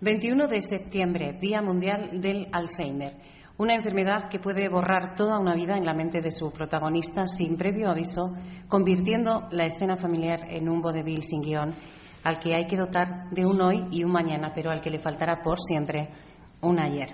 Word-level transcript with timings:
21 0.00 0.46
de 0.46 0.60
septiembre, 0.60 1.36
Día 1.40 1.60
Mundial 1.60 2.20
del 2.20 2.46
Alzheimer. 2.52 3.16
Una 3.56 3.74
enfermedad 3.74 4.28
que 4.30 4.38
puede 4.38 4.68
borrar 4.68 5.16
toda 5.16 5.40
una 5.40 5.56
vida 5.56 5.76
en 5.76 5.84
la 5.84 5.92
mente 5.92 6.20
de 6.20 6.30
su 6.30 6.52
protagonista 6.52 7.26
sin 7.26 7.56
previo 7.56 7.90
aviso, 7.90 8.32
convirtiendo 8.68 9.48
la 9.50 9.64
escena 9.64 9.96
familiar 9.96 10.42
en 10.50 10.68
un 10.68 10.80
vodevil 10.80 11.24
sin 11.24 11.42
guion, 11.42 11.74
al 12.22 12.38
que 12.38 12.54
hay 12.54 12.68
que 12.68 12.76
dotar 12.76 13.28
de 13.32 13.44
un 13.44 13.60
hoy 13.60 13.88
y 13.90 14.04
un 14.04 14.12
mañana, 14.12 14.52
pero 14.54 14.70
al 14.70 14.80
que 14.80 14.90
le 14.90 15.00
faltará 15.00 15.42
por 15.42 15.58
siempre 15.58 16.10
un 16.62 16.78
ayer. 16.78 17.08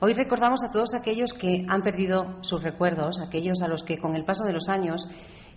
Hoy 0.00 0.14
recordamos 0.14 0.64
a 0.64 0.72
todos 0.72 0.94
aquellos 0.94 1.34
que 1.34 1.66
han 1.68 1.82
perdido 1.82 2.42
sus 2.42 2.62
recuerdos, 2.62 3.20
aquellos 3.20 3.60
a 3.60 3.68
los 3.68 3.82
que 3.82 3.98
con 3.98 4.16
el 4.16 4.24
paso 4.24 4.44
de 4.44 4.54
los 4.54 4.70
años 4.70 5.06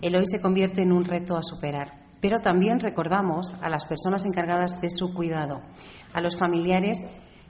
el 0.02 0.14
hoy 0.18 0.26
se 0.26 0.42
convierte 0.42 0.82
en 0.82 0.92
un 0.92 1.06
reto 1.06 1.38
a 1.38 1.42
superar. 1.42 2.04
Pero 2.20 2.40
también 2.40 2.80
recordamos 2.80 3.54
a 3.62 3.70
las 3.70 3.86
personas 3.86 4.26
encargadas 4.26 4.82
de 4.82 4.90
su 4.90 5.14
cuidado, 5.14 5.62
a 6.16 6.22
los 6.22 6.38
familiares 6.38 7.06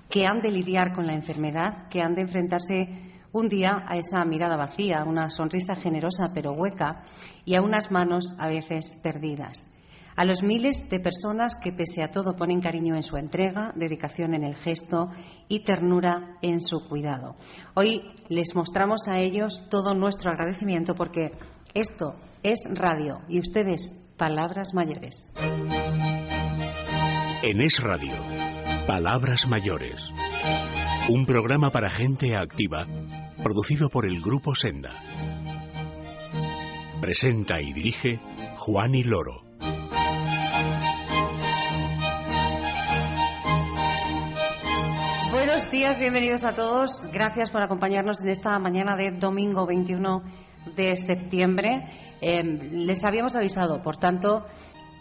que 0.09 0.25
han 0.27 0.41
de 0.41 0.51
lidiar 0.51 0.91
con 0.93 1.05
la 1.05 1.13
enfermedad, 1.13 1.87
que 1.89 2.01
han 2.01 2.15
de 2.15 2.21
enfrentarse 2.21 2.89
un 3.31 3.47
día 3.47 3.83
a 3.87 3.97
esa 3.97 4.25
mirada 4.25 4.55
vacía, 4.57 5.01
a 5.01 5.03
una 5.03 5.29
sonrisa 5.29 5.75
generosa 5.75 6.31
pero 6.33 6.53
hueca 6.53 7.03
y 7.45 7.53
a 7.53 7.61
unas 7.61 7.91
manos 7.91 8.35
a 8.39 8.47
veces 8.47 8.99
perdidas. 9.03 9.71
A 10.15 10.25
los 10.25 10.41
miles 10.41 10.89
de 10.89 10.99
personas 10.99 11.55
que 11.55 11.73
pese 11.73 12.01
a 12.01 12.09
todo 12.09 12.35
ponen 12.35 12.61
cariño 12.61 12.95
en 12.95 13.03
su 13.03 13.17
entrega, 13.17 13.71
dedicación 13.75 14.33
en 14.33 14.43
el 14.43 14.55
gesto 14.55 15.11
y 15.47 15.63
ternura 15.63 16.37
en 16.41 16.61
su 16.61 16.87
cuidado. 16.87 17.35
Hoy 17.75 18.01
les 18.29 18.55
mostramos 18.55 19.07
a 19.07 19.19
ellos 19.19 19.67
todo 19.69 19.93
nuestro 19.93 20.31
agradecimiento 20.31 20.95
porque 20.95 21.33
esto 21.75 22.15
es 22.41 22.63
radio 22.73 23.19
y 23.27 23.39
ustedes 23.39 23.93
palabras 24.17 24.73
mayores. 24.73 25.29
En 27.47 27.61
Es 27.61 27.77
Radio, 27.79 28.13
Palabras 28.87 29.47
Mayores. 29.47 30.11
Un 31.09 31.25
programa 31.25 31.71
para 31.71 31.89
gente 31.89 32.37
activa, 32.37 32.83
producido 33.41 33.89
por 33.89 34.05
el 34.05 34.21
Grupo 34.21 34.53
Senda. 34.53 34.91
Presenta 37.01 37.59
y 37.59 37.73
dirige 37.73 38.19
Juan 38.57 38.93
y 38.93 39.01
Loro. 39.01 39.43
Buenos 45.31 45.71
días, 45.71 45.99
bienvenidos 45.99 46.45
a 46.45 46.53
todos. 46.53 47.07
Gracias 47.11 47.49
por 47.49 47.63
acompañarnos 47.63 48.23
en 48.23 48.29
esta 48.29 48.59
mañana 48.59 48.95
de 48.95 49.17
domingo 49.17 49.65
21 49.65 50.21
de 50.75 50.95
septiembre. 50.95 51.89
Eh, 52.21 52.43
les 52.43 53.03
habíamos 53.03 53.35
avisado, 53.35 53.81
por 53.81 53.97
tanto, 53.97 54.45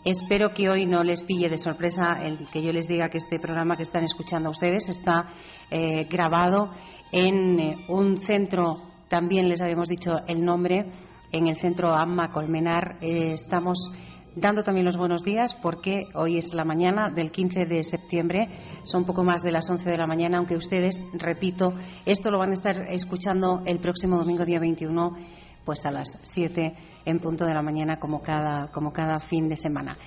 espero 0.05 0.53
que 0.53 0.69
hoy 0.69 0.87
no 0.87 1.03
les 1.03 1.23
pille 1.23 1.49
de 1.49 1.59
sorpresa 1.59 2.19
el 2.23 2.49
que 2.51 2.63
yo 2.63 2.73
les 2.73 2.87
diga 2.87 3.09
que 3.09 3.19
este 3.19 3.39
programa 3.39 3.77
que 3.77 3.83
están 3.83 4.05
escuchando 4.05 4.51
ustedes 4.51 4.89
está 4.89 5.31
eh, 5.71 6.05
grabado 6.05 6.71
en 7.11 7.61
eh, 7.61 7.77
un 7.89 8.19
centro, 8.21 8.83
también 9.09 9.49
les 9.49 9.63
habíamos 9.63 9.89
dicho 9.89 10.13
el 10.27 10.45
nombre, 10.45 10.87
en 11.33 11.47
el 11.49 11.57
centro 11.57 11.95
AMMA 11.95 12.31
Colmenar. 12.31 12.99
estamos 13.01 13.91
dando 14.37 14.63
también 14.63 14.85
los 14.85 14.97
buenos 14.97 15.23
días 15.23 15.55
porque 15.55 16.09
hoy 16.15 16.39
es 16.39 16.55
la 16.55 16.65
mañana 16.65 17.11
del 17.11 17.31
15 17.31 17.65
de 17.65 17.85
septiembre, 17.85 18.49
son 18.85 19.05
poco 19.05 19.25
más 19.25 19.43
de 19.43 19.53
las 19.53 19.69
11 19.69 19.91
de 19.91 19.97
la 19.97 20.07
mañana, 20.07 20.39
aunque 20.39 20.57
ustedes, 20.57 21.03
repito, 21.15 21.73
esto 22.05 22.31
lo 22.31 22.39
van 22.39 22.51
a 22.51 22.55
estar 22.55 22.77
escuchando 22.89 23.63
el 23.65 23.79
próximo 23.79 24.19
domingo 24.19 24.45
día 24.45 24.59
21 24.59 25.17
pues 25.65 25.85
a 25.87 25.91
las 25.91 26.21
7 26.23 26.75
en 27.05 27.19
punto 27.19 27.45
de 27.45 27.55
la 27.55 27.63
mañana 27.63 27.99
como 27.99 28.21
cada, 28.23 28.69
como 28.69 28.93
cada 28.93 29.21
fin 29.21 29.49
de 29.49 29.57
semana. 29.57 29.99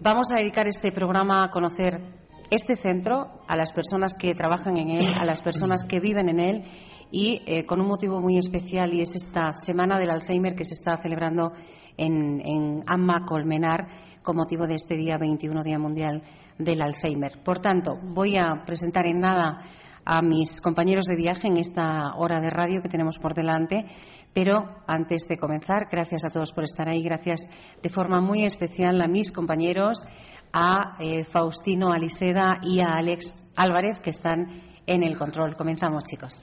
Vamos 0.00 0.32
a 0.32 0.38
dedicar 0.38 0.66
este 0.66 0.92
programa 0.92 1.44
a 1.44 1.50
conocer 1.50 2.00
este 2.50 2.76
centro, 2.76 3.40
a 3.48 3.56
las 3.56 3.72
personas 3.72 4.14
que 4.14 4.34
trabajan 4.34 4.76
en 4.76 4.90
él, 4.90 5.06
a 5.18 5.24
las 5.24 5.42
personas 5.42 5.84
que 5.84 6.00
viven 6.00 6.28
en 6.28 6.40
él 6.40 6.64
y 7.10 7.42
eh, 7.46 7.64
con 7.64 7.80
un 7.80 7.88
motivo 7.88 8.20
muy 8.20 8.38
especial 8.38 8.92
y 8.92 9.00
es 9.00 9.14
esta 9.14 9.52
Semana 9.54 9.98
del 9.98 10.10
Alzheimer 10.10 10.54
que 10.54 10.64
se 10.64 10.74
está 10.74 10.96
celebrando 10.96 11.52
en, 11.96 12.40
en 12.44 12.84
Amma 12.86 13.24
Colmenar 13.26 13.86
con 14.22 14.36
motivo 14.36 14.66
de 14.66 14.74
este 14.74 14.96
día 14.96 15.16
21, 15.18 15.62
Día 15.62 15.78
Mundial 15.78 16.22
del 16.58 16.82
Alzheimer. 16.82 17.42
Por 17.44 17.60
tanto, 17.60 17.98
voy 18.02 18.36
a 18.36 18.64
presentar 18.64 19.06
en 19.06 19.20
nada 19.20 19.60
a 20.04 20.22
mis 20.22 20.60
compañeros 20.60 21.06
de 21.06 21.16
viaje 21.16 21.48
en 21.48 21.56
esta 21.56 22.14
hora 22.16 22.40
de 22.40 22.50
radio 22.50 22.82
que 22.82 22.88
tenemos 22.88 23.18
por 23.18 23.34
delante. 23.34 23.86
Pero 24.32 24.82
antes 24.86 25.28
de 25.28 25.38
comenzar, 25.38 25.88
gracias 25.90 26.24
a 26.24 26.30
todos 26.30 26.52
por 26.52 26.64
estar 26.64 26.88
ahí, 26.88 27.02
gracias 27.02 27.48
de 27.82 27.88
forma 27.88 28.20
muy 28.20 28.44
especial 28.44 29.00
a 29.00 29.06
mis 29.06 29.30
compañeros, 29.30 30.04
a 30.52 30.96
eh, 31.00 31.24
Faustino 31.24 31.92
Aliseda 31.92 32.58
y 32.62 32.80
a 32.80 32.88
Alex 32.96 33.44
Álvarez, 33.56 34.00
que 34.00 34.10
están 34.10 34.62
en 34.86 35.02
el 35.02 35.16
control. 35.16 35.56
Comenzamos, 35.56 36.04
chicos. 36.04 36.42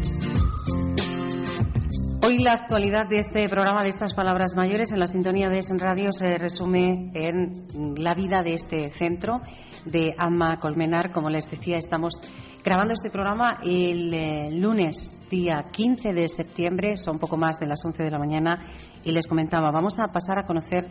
Hoy 2.31 2.37
la 2.37 2.53
actualidad 2.53 3.09
de 3.09 3.19
este 3.19 3.49
programa, 3.49 3.83
de 3.83 3.89
estas 3.89 4.13
palabras 4.13 4.55
mayores, 4.55 4.93
en 4.93 4.99
la 4.99 5.07
sintonía 5.07 5.49
de 5.49 5.59
Es 5.59 5.69
Radio 5.77 6.13
se 6.13 6.37
resume 6.37 7.11
en 7.13 7.65
la 7.97 8.13
vida 8.13 8.41
de 8.41 8.53
este 8.53 8.89
centro 8.91 9.41
de 9.85 10.15
Ama 10.17 10.57
Colmenar. 10.61 11.11
Como 11.11 11.29
les 11.29 11.51
decía, 11.51 11.77
estamos 11.77 12.21
grabando 12.63 12.93
este 12.93 13.09
programa 13.09 13.57
el 13.61 14.13
eh, 14.13 14.49
lunes, 14.49 15.19
día 15.29 15.61
15 15.73 16.13
de 16.13 16.29
septiembre, 16.29 16.95
son 16.95 17.19
poco 17.19 17.35
más 17.35 17.59
de 17.59 17.67
las 17.67 17.83
11 17.83 18.01
de 18.01 18.11
la 18.11 18.19
mañana, 18.19 18.61
y 19.03 19.11
les 19.11 19.27
comentaba, 19.27 19.69
vamos 19.69 19.99
a 19.99 20.07
pasar 20.07 20.39
a 20.39 20.45
conocer 20.45 20.89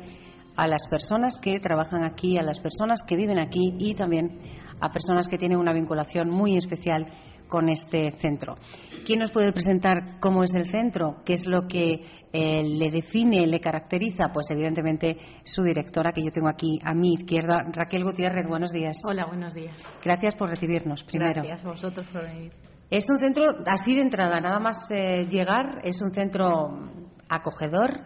a 0.56 0.66
las 0.66 0.88
personas 0.88 1.38
que 1.38 1.58
trabajan 1.58 2.04
aquí, 2.04 2.36
a 2.36 2.42
las 2.42 2.58
personas 2.58 3.02
que 3.02 3.16
viven 3.16 3.38
aquí 3.38 3.76
y 3.78 3.94
también 3.94 4.42
a 4.78 4.90
personas 4.92 5.26
que 5.26 5.38
tienen 5.38 5.58
una 5.58 5.72
vinculación 5.72 6.28
muy 6.28 6.58
especial 6.58 7.06
con 7.50 7.69
este 7.69 8.12
centro. 8.12 8.56
¿Quién 9.05 9.19
nos 9.19 9.33
puede 9.33 9.53
presentar 9.53 10.21
cómo 10.21 10.43
es 10.43 10.55
el 10.55 10.66
centro? 10.66 11.16
¿Qué 11.27 11.34
es 11.34 11.47
lo 11.47 11.66
que 11.66 12.05
eh, 12.33 12.62
le 12.62 12.91
define, 12.91 13.47
le 13.47 13.61
caracteriza? 13.61 14.31
Pues 14.33 14.50
evidentemente 14.50 15.19
su 15.44 15.62
directora, 15.62 16.12
que 16.12 16.25
yo 16.25 16.31
tengo 16.31 16.49
aquí 16.49 16.78
a 16.83 16.94
mi 16.94 17.15
izquierda, 17.15 17.66
Raquel 17.72 18.05
Gutiérrez. 18.05 18.47
Buenos 18.49 18.72
días. 18.72 18.97
Hola, 19.06 19.27
buenos 19.27 19.53
días. 19.53 19.84
Gracias 20.03 20.34
por 20.37 20.49
recibirnos, 20.49 21.03
primero. 21.03 21.43
Gracias 21.43 21.65
a 21.65 21.69
vosotros 21.69 22.06
por 22.11 22.22
venir. 22.22 22.53
Es 22.91 23.09
un 23.09 23.19
centro 23.19 23.44
así 23.67 23.94
de 23.94 24.03
entrada, 24.03 24.41
nada 24.41 24.59
más 24.59 24.91
eh, 24.91 25.27
llegar, 25.28 25.81
es 25.84 26.00
un 26.03 26.11
centro 26.11 26.91
acogedor, 27.28 28.00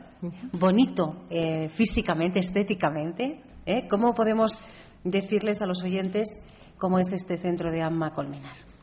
bonito 0.52 1.24
eh, 1.30 1.68
físicamente, 1.68 2.40
estéticamente. 2.40 3.40
¿eh? 3.64 3.88
¿Cómo 3.88 4.14
podemos 4.14 4.58
decirles 5.02 5.62
a 5.62 5.66
los 5.66 5.82
oyentes 5.82 6.38
cómo 6.78 6.98
es 6.98 7.12
este 7.12 7.38
centro 7.38 7.70
de 7.70 7.82
Amma 7.82 8.12
Colmenar? 8.12 8.73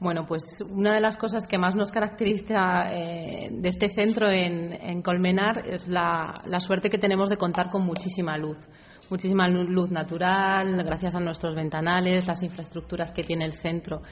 Bueno, 0.00 0.26
pues 0.26 0.60
una 0.68 0.94
de 0.94 1.00
las 1.00 1.16
cosas 1.16 1.46
que 1.46 1.56
más 1.56 1.74
nos 1.76 1.90
caracteriza 1.90 2.92
eh, 2.92 3.48
de 3.52 3.68
este 3.68 3.88
centro 3.88 4.28
en, 4.28 5.02
Colmenar 5.02 5.66
es 5.66 5.88
la, 5.88 6.34
suerte 6.58 6.90
que 6.90 6.98
tenemos 6.98 7.30
de 7.30 7.36
contar 7.36 7.70
con 7.70 7.84
muchísima 7.84 8.36
luz 8.36 8.58
muchísima 9.10 9.48
luz 9.48 9.90
natural, 9.90 10.82
gracias 10.84 11.14
a 11.14 11.20
nuestros 11.20 11.54
ventanales, 11.54 12.26
las 12.26 12.42
infraestructuras 12.42 13.12
que 13.12 13.22
tiene 13.22 13.44
el 13.44 13.52
centro. 13.52 14.02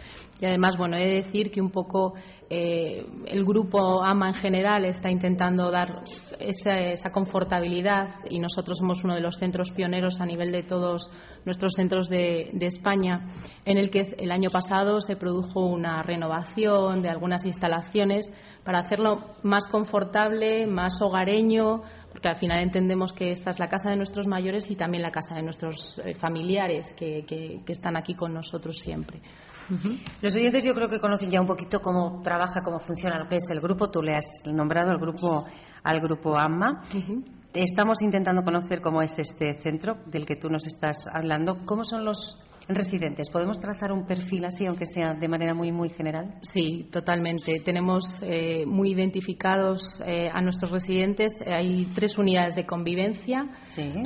Y 0.40 0.46
además, 0.46 0.76
bueno, 0.76 0.96
he 0.96 1.06
de 1.06 1.14
decir 1.22 1.50
que 1.50 1.60
un 1.60 1.70
poco 1.70 2.14
eh, 2.50 3.06
el 3.26 3.44
grupo 3.44 4.04
AMA 4.04 4.28
en 4.28 4.34
general 4.34 4.84
está 4.84 5.10
intentando 5.10 5.70
dar 5.70 6.02
esa, 6.38 7.10
confortabilidad 7.10 8.16
y 8.28 8.38
nosotros 8.38 8.78
somos 8.78 9.04
uno 9.04 9.14
de 9.14 9.20
los 9.22 9.36
centros 9.36 9.70
pioneros 9.70 10.20
a 10.20 10.26
nivel 10.26 10.52
de 10.52 10.62
todos 10.62 11.10
nuestros 11.44 11.72
centros 11.74 12.08
de, 12.08 12.50
de 12.52 12.66
España, 12.66 13.30
en 13.64 13.78
el 13.78 13.90
que 13.90 14.02
el 14.18 14.30
año 14.30 14.50
pasado 14.50 15.00
se 15.00 15.16
produjo 15.16 15.64
una 15.66 16.02
renovación 16.02 17.00
de 17.00 17.08
algunas 17.08 17.46
instalaciones 17.46 18.30
para 18.64 18.80
hacerlo 18.80 19.20
más 19.42 19.66
confortable, 19.66 20.66
más 20.66 21.00
hogareño, 21.00 21.82
porque 22.12 22.28
al 22.28 22.36
final 22.36 22.60
entendemos 22.62 23.14
que 23.14 23.30
esta 23.30 23.50
es 23.50 23.58
la 23.58 23.68
casa 23.68 23.88
de 23.88 23.96
nuestros 23.96 24.26
mayores 24.26 24.70
y 24.70 24.76
también 24.76 25.02
la 25.02 25.10
casa 25.10 25.34
de 25.34 25.42
nuestros 25.42 25.98
eh, 26.04 26.14
familiares 26.14 26.92
que, 26.94 27.24
están 27.66 27.96
aquí 27.96 28.14
con 28.14 28.34
nosotros 28.34 28.78
siempre. 28.78 29.22
Los 30.20 30.36
oyentes 30.36 30.62
yo 30.62 30.74
creo 30.74 30.90
que 30.90 31.00
conocen 31.00 31.30
ya 31.30 31.40
un 31.40 31.46
poquito 31.46 31.80
cómo 31.80 32.20
trabaja, 32.22 32.60
cómo 32.62 32.78
funciona 32.80 33.18
lo 33.18 33.28
que 33.30 33.36
es 33.36 33.48
el 33.50 33.60
grupo. 33.60 33.90
Tú 33.90 34.02
le 34.02 34.14
has 34.14 34.42
nombrado 34.44 34.90
al 34.90 34.98
grupo, 34.98 35.46
al 35.82 36.00
grupo 36.00 36.36
AMMA. 36.36 36.82
Estamos 37.54 38.02
intentando 38.02 38.42
conocer 38.42 38.82
cómo 38.82 39.00
es 39.00 39.18
este 39.18 39.58
centro 39.62 39.96
del 40.06 40.26
que 40.26 40.36
tú 40.36 40.50
nos 40.50 40.66
estás 40.66 41.06
hablando. 41.10 41.64
¿Cómo 41.64 41.84
son 41.84 42.04
los 42.04 42.38
residentes. 42.68 43.30
¿Podemos 43.30 43.60
trazar 43.60 43.92
un 43.92 44.06
perfil 44.06 44.44
así, 44.44 44.66
aunque 44.66 44.86
sea 44.86 45.14
de 45.14 45.28
manera 45.28 45.54
muy, 45.54 45.72
muy 45.72 45.88
general? 45.88 46.34
Sí, 46.42 46.88
totalmente. 46.90 47.60
Tenemos 47.64 48.22
eh, 48.22 48.64
muy 48.66 48.92
identificados 48.92 50.00
eh, 50.06 50.28
a 50.32 50.40
nuestros 50.40 50.70
residentes. 50.70 51.32
Hay 51.46 51.86
tres 51.94 52.18
unidades 52.18 52.54
de 52.54 52.66
convivencia. 52.66 53.46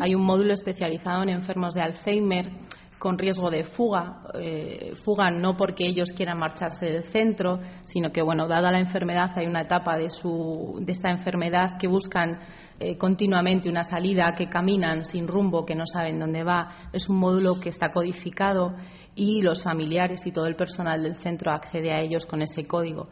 Hay 0.01 0.15
un 0.15 0.23
módulo 0.23 0.53
especializado 0.53 1.23
en 1.23 1.31
enfermos 1.31 1.75
de 1.75 1.83
Alzheimer 1.83 2.51
con 2.99 3.19
riesgo 3.19 3.51
de 3.51 3.65
fuga, 3.65 4.23
eh, 4.35 4.93
fuga 4.95 5.31
no 5.31 5.57
porque 5.57 5.87
ellos 5.87 6.13
quieran 6.13 6.39
marcharse 6.39 6.87
del 6.87 7.03
centro, 7.03 7.61
sino 7.85 8.11
que, 8.11 8.23
bueno, 8.23 8.49
dada 8.49 8.71
la 8.71 8.79
enfermedad, 8.79 9.33
hay 9.37 9.47
una 9.47 9.63
etapa 9.63 9.99
de, 9.99 10.09
su, 10.09 10.79
de 10.81 10.93
esta 10.93 11.11
enfermedad 11.11 11.79
que 11.79 11.89
buscan 11.89 12.39
eh, 12.79 12.99
continuamente 12.99 13.71
una 13.71 13.83
salida, 13.83 14.35
que 14.37 14.49
caminan 14.49 15.05
sin 15.05 15.27
rumbo, 15.27 15.65
que 15.65 15.75
no 15.75 15.85
saben 15.87 16.19
dónde 16.19 16.45
va. 16.45 16.91
Es 16.93 17.09
un 17.09 17.17
módulo 17.17 17.59
que 17.59 17.71
está 17.71 17.91
codificado 17.91 18.75
y 19.15 19.41
los 19.41 19.63
familiares 19.63 20.27
y 20.27 20.33
todo 20.33 20.47
el 20.47 20.57
personal 20.57 21.03
del 21.03 21.17
centro 21.17 21.53
accede 21.53 21.93
a 21.93 22.01
ellos 22.01 22.27
con 22.27 22.43
ese 22.43 22.67
código. 22.67 23.09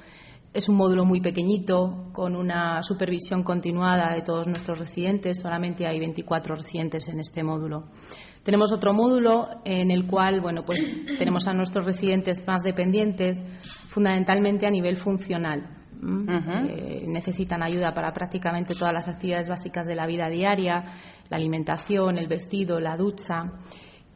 Es 0.52 0.69
un 0.69 0.76
módulo 0.76 1.05
muy 1.05 1.20
pequeñito, 1.20 2.11
con 2.12 2.37
una 2.37 2.82
supervisión 2.82 3.43
continuada 3.43 4.14
de 4.14 4.22
todos 4.22 4.46
nuestros 4.46 4.78
residentes. 4.78 5.40
Solamente 5.40 5.87
hay 5.87 5.99
24 5.99 6.55
residentes 6.55 7.08
en 7.08 7.19
este 7.19 7.43
módulo. 7.43 7.88
Tenemos 8.44 8.70
otro 8.72 8.93
módulo 8.93 9.49
en 9.64 9.90
el 9.90 10.06
cual, 10.06 10.43
bueno, 10.43 10.64
pues 10.67 10.81
tenemos 11.19 11.49
a 11.49 11.55
nuestros 11.55 11.87
residentes 11.87 12.46
más 12.46 12.62
dependientes, 12.62 13.43
fundamentalmente 13.88 14.67
a 14.67 14.70
nivel 14.70 14.96
funcional. 14.96 15.83
Eh, 16.02 17.05
necesitan 17.06 17.62
ayuda 17.62 17.93
para 17.94 18.12
prácticamente 18.12 18.75
todas 18.75 18.93
las 18.93 19.08
actividades 19.08 19.49
básicas 19.49 19.87
de 19.87 19.94
la 19.94 20.06
vida 20.06 20.29
diaria, 20.29 20.85
la 21.29 21.37
alimentación, 21.37 22.19
el 22.19 22.29
vestido, 22.29 22.81
la 22.81 22.96
ducha. 22.96 23.52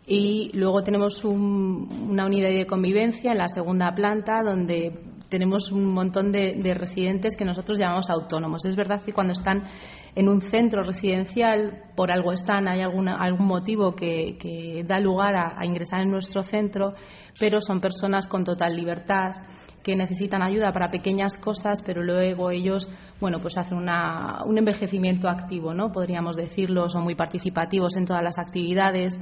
Y 0.07 0.51
luego 0.55 0.83
tenemos 0.83 1.25
una 1.25 2.27
unidad 2.27 2.49
de 2.49 2.67
convivencia 2.67 3.33
en 3.33 3.39
la 3.39 3.49
segunda 3.49 3.95
planta 3.95 4.43
donde 4.43 4.99
tenemos 5.29 5.71
un 5.71 5.93
montón 5.93 6.33
de, 6.33 6.75
residentes 6.75 7.37
que 7.37 7.45
nosotros 7.45 7.79
llamamos 7.79 8.09
autónomos. 8.09 8.65
Es 8.65 8.77
verdad 8.77 9.03
que 9.03 9.13
cuando 9.13 9.33
están 9.33 9.65
en 10.15 10.29
un 10.29 10.41
centro 10.41 10.83
residencial, 10.83 11.83
por 11.95 12.11
algo 12.11 12.33
están, 12.33 12.69
hay 12.69 12.81
algún 12.81 13.47
motivo 13.47 13.95
que, 13.95 14.83
da 14.87 14.99
lugar 14.99 15.35
a 15.37 15.65
ingresar 15.67 16.01
en 16.01 16.11
nuestro 16.11 16.43
centro, 16.43 16.95
pero 17.39 17.61
son 17.61 17.81
personas 17.81 18.27
con 18.27 18.45
total 18.45 18.75
libertad 18.75 19.43
que 19.83 19.97
necesitan 19.97 20.43
ayuda 20.43 20.73
para 20.73 20.91
pequeñas 20.91 21.39
cosas, 21.39 21.83
pero 21.83 22.03
luego 22.03 22.51
ellos, 22.51 22.89
bueno, 23.21 23.41
pues 23.41 23.57
hacen 23.59 23.79
un 23.79 24.59
envejecimiento 24.59 25.29
activo, 25.29 25.75
¿no? 25.75 25.93
Podríamos 25.93 26.37
decirlo, 26.37 26.89
son 26.89 27.05
muy 27.05 27.15
participativos 27.15 27.97
en 27.97 28.05
todas 28.05 28.23
las 28.23 28.39
actividades. 28.39 29.19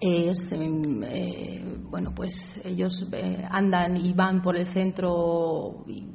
Em, 0.00 1.02
eh, 1.02 1.64
bueno, 1.90 2.12
pues 2.14 2.60
ellos 2.64 3.06
eh, 3.12 3.44
andan 3.50 3.96
y 3.96 4.12
van 4.12 4.40
por 4.40 4.56
el 4.56 4.66
centro 4.66 5.84
y 5.88 6.06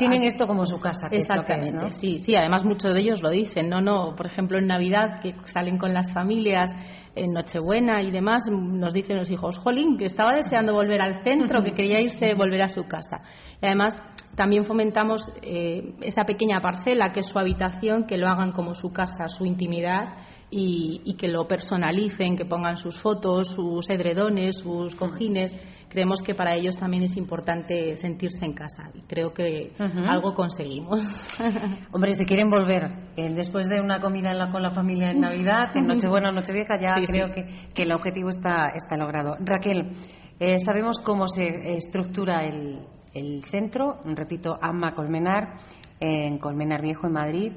tienen 0.00 0.22
esto 0.22 0.46
como 0.46 0.64
su 0.64 0.80
casa. 0.80 1.08
Exactamente, 1.12 1.92
sí, 1.92 2.18
sí. 2.18 2.34
Además, 2.34 2.64
muchos 2.64 2.94
de 2.94 3.00
ellos 3.00 3.22
lo 3.22 3.30
dicen, 3.30 3.68
no, 3.68 3.80
no. 3.80 4.16
Por 4.16 4.26
ejemplo, 4.26 4.58
en 4.58 4.66
Navidad, 4.66 5.20
que 5.20 5.34
salen 5.44 5.76
con 5.76 5.92
las 5.92 6.12
familias, 6.12 6.72
en 7.14 7.32
Nochebuena 7.32 8.00
y 8.02 8.10
demás, 8.10 8.48
nos 8.50 8.94
dicen 8.94 9.18
los 9.18 9.30
hijos, 9.30 9.58
Jolín, 9.58 9.98
que 9.98 10.06
estaba 10.06 10.34
deseando 10.34 10.72
volver 10.72 11.02
al 11.02 11.22
centro, 11.22 11.62
que 11.62 11.72
quería 11.72 12.00
irse, 12.00 12.34
volver 12.34 12.62
a 12.62 12.68
su 12.68 12.84
casa. 12.88 13.18
Y 13.60 13.66
además, 13.66 13.98
también 14.34 14.64
fomentamos 14.64 15.30
eh, 15.42 15.94
esa 16.00 16.24
pequeña 16.24 16.60
parcela 16.60 17.12
que 17.12 17.20
es 17.20 17.26
su 17.26 17.38
habitación, 17.38 18.06
que 18.06 18.16
lo 18.16 18.26
hagan 18.26 18.52
como 18.52 18.74
su 18.74 18.92
casa, 18.92 19.28
su 19.28 19.44
intimidad 19.44 20.14
y, 20.50 21.14
que 21.18 21.28
lo 21.28 21.46
personalicen, 21.46 22.36
que 22.36 22.44
pongan 22.44 22.76
sus 22.76 22.98
fotos, 22.98 23.48
sus 23.48 23.88
edredones, 23.90 24.56
sus 24.56 24.94
cojines. 24.94 25.54
Creemos 25.90 26.22
que 26.22 26.36
para 26.36 26.54
ellos 26.54 26.76
también 26.76 27.02
es 27.02 27.16
importante 27.16 27.96
sentirse 27.96 28.46
en 28.46 28.52
casa 28.52 28.92
y 28.94 29.02
creo 29.02 29.34
que 29.34 29.72
algo 30.08 30.34
conseguimos. 30.34 31.28
Hombre, 31.92 32.14
si 32.14 32.24
quieren 32.26 32.48
volver 32.48 33.10
eh, 33.16 33.28
después 33.34 33.68
de 33.68 33.80
una 33.80 34.00
comida 34.00 34.32
con 34.52 34.62
la 34.62 34.70
familia 34.70 35.10
en 35.10 35.20
Navidad, 35.20 35.76
en 35.76 35.88
Nochebuena 35.88 36.28
o 36.28 36.32
Nochevieja, 36.32 36.80
ya 36.80 36.94
creo 36.94 37.32
Que, 37.34 37.72
que, 37.74 37.82
el 37.82 37.92
objetivo 37.92 38.30
está, 38.30 38.68
está 38.68 38.96
logrado. 38.96 39.36
Raquel, 39.40 39.90
eh, 40.38 40.60
sabemos 40.60 41.00
cómo 41.00 41.26
se 41.26 41.76
estructura 41.76 42.44
el, 42.44 42.86
el 43.12 43.44
centro, 43.44 43.98
repito, 44.04 44.56
AMA 44.62 44.94
Colmenar, 44.94 45.56
en 45.98 46.38
Colmenar 46.38 46.82
Viejo, 46.82 47.08
en 47.08 47.12
Madrid. 47.12 47.52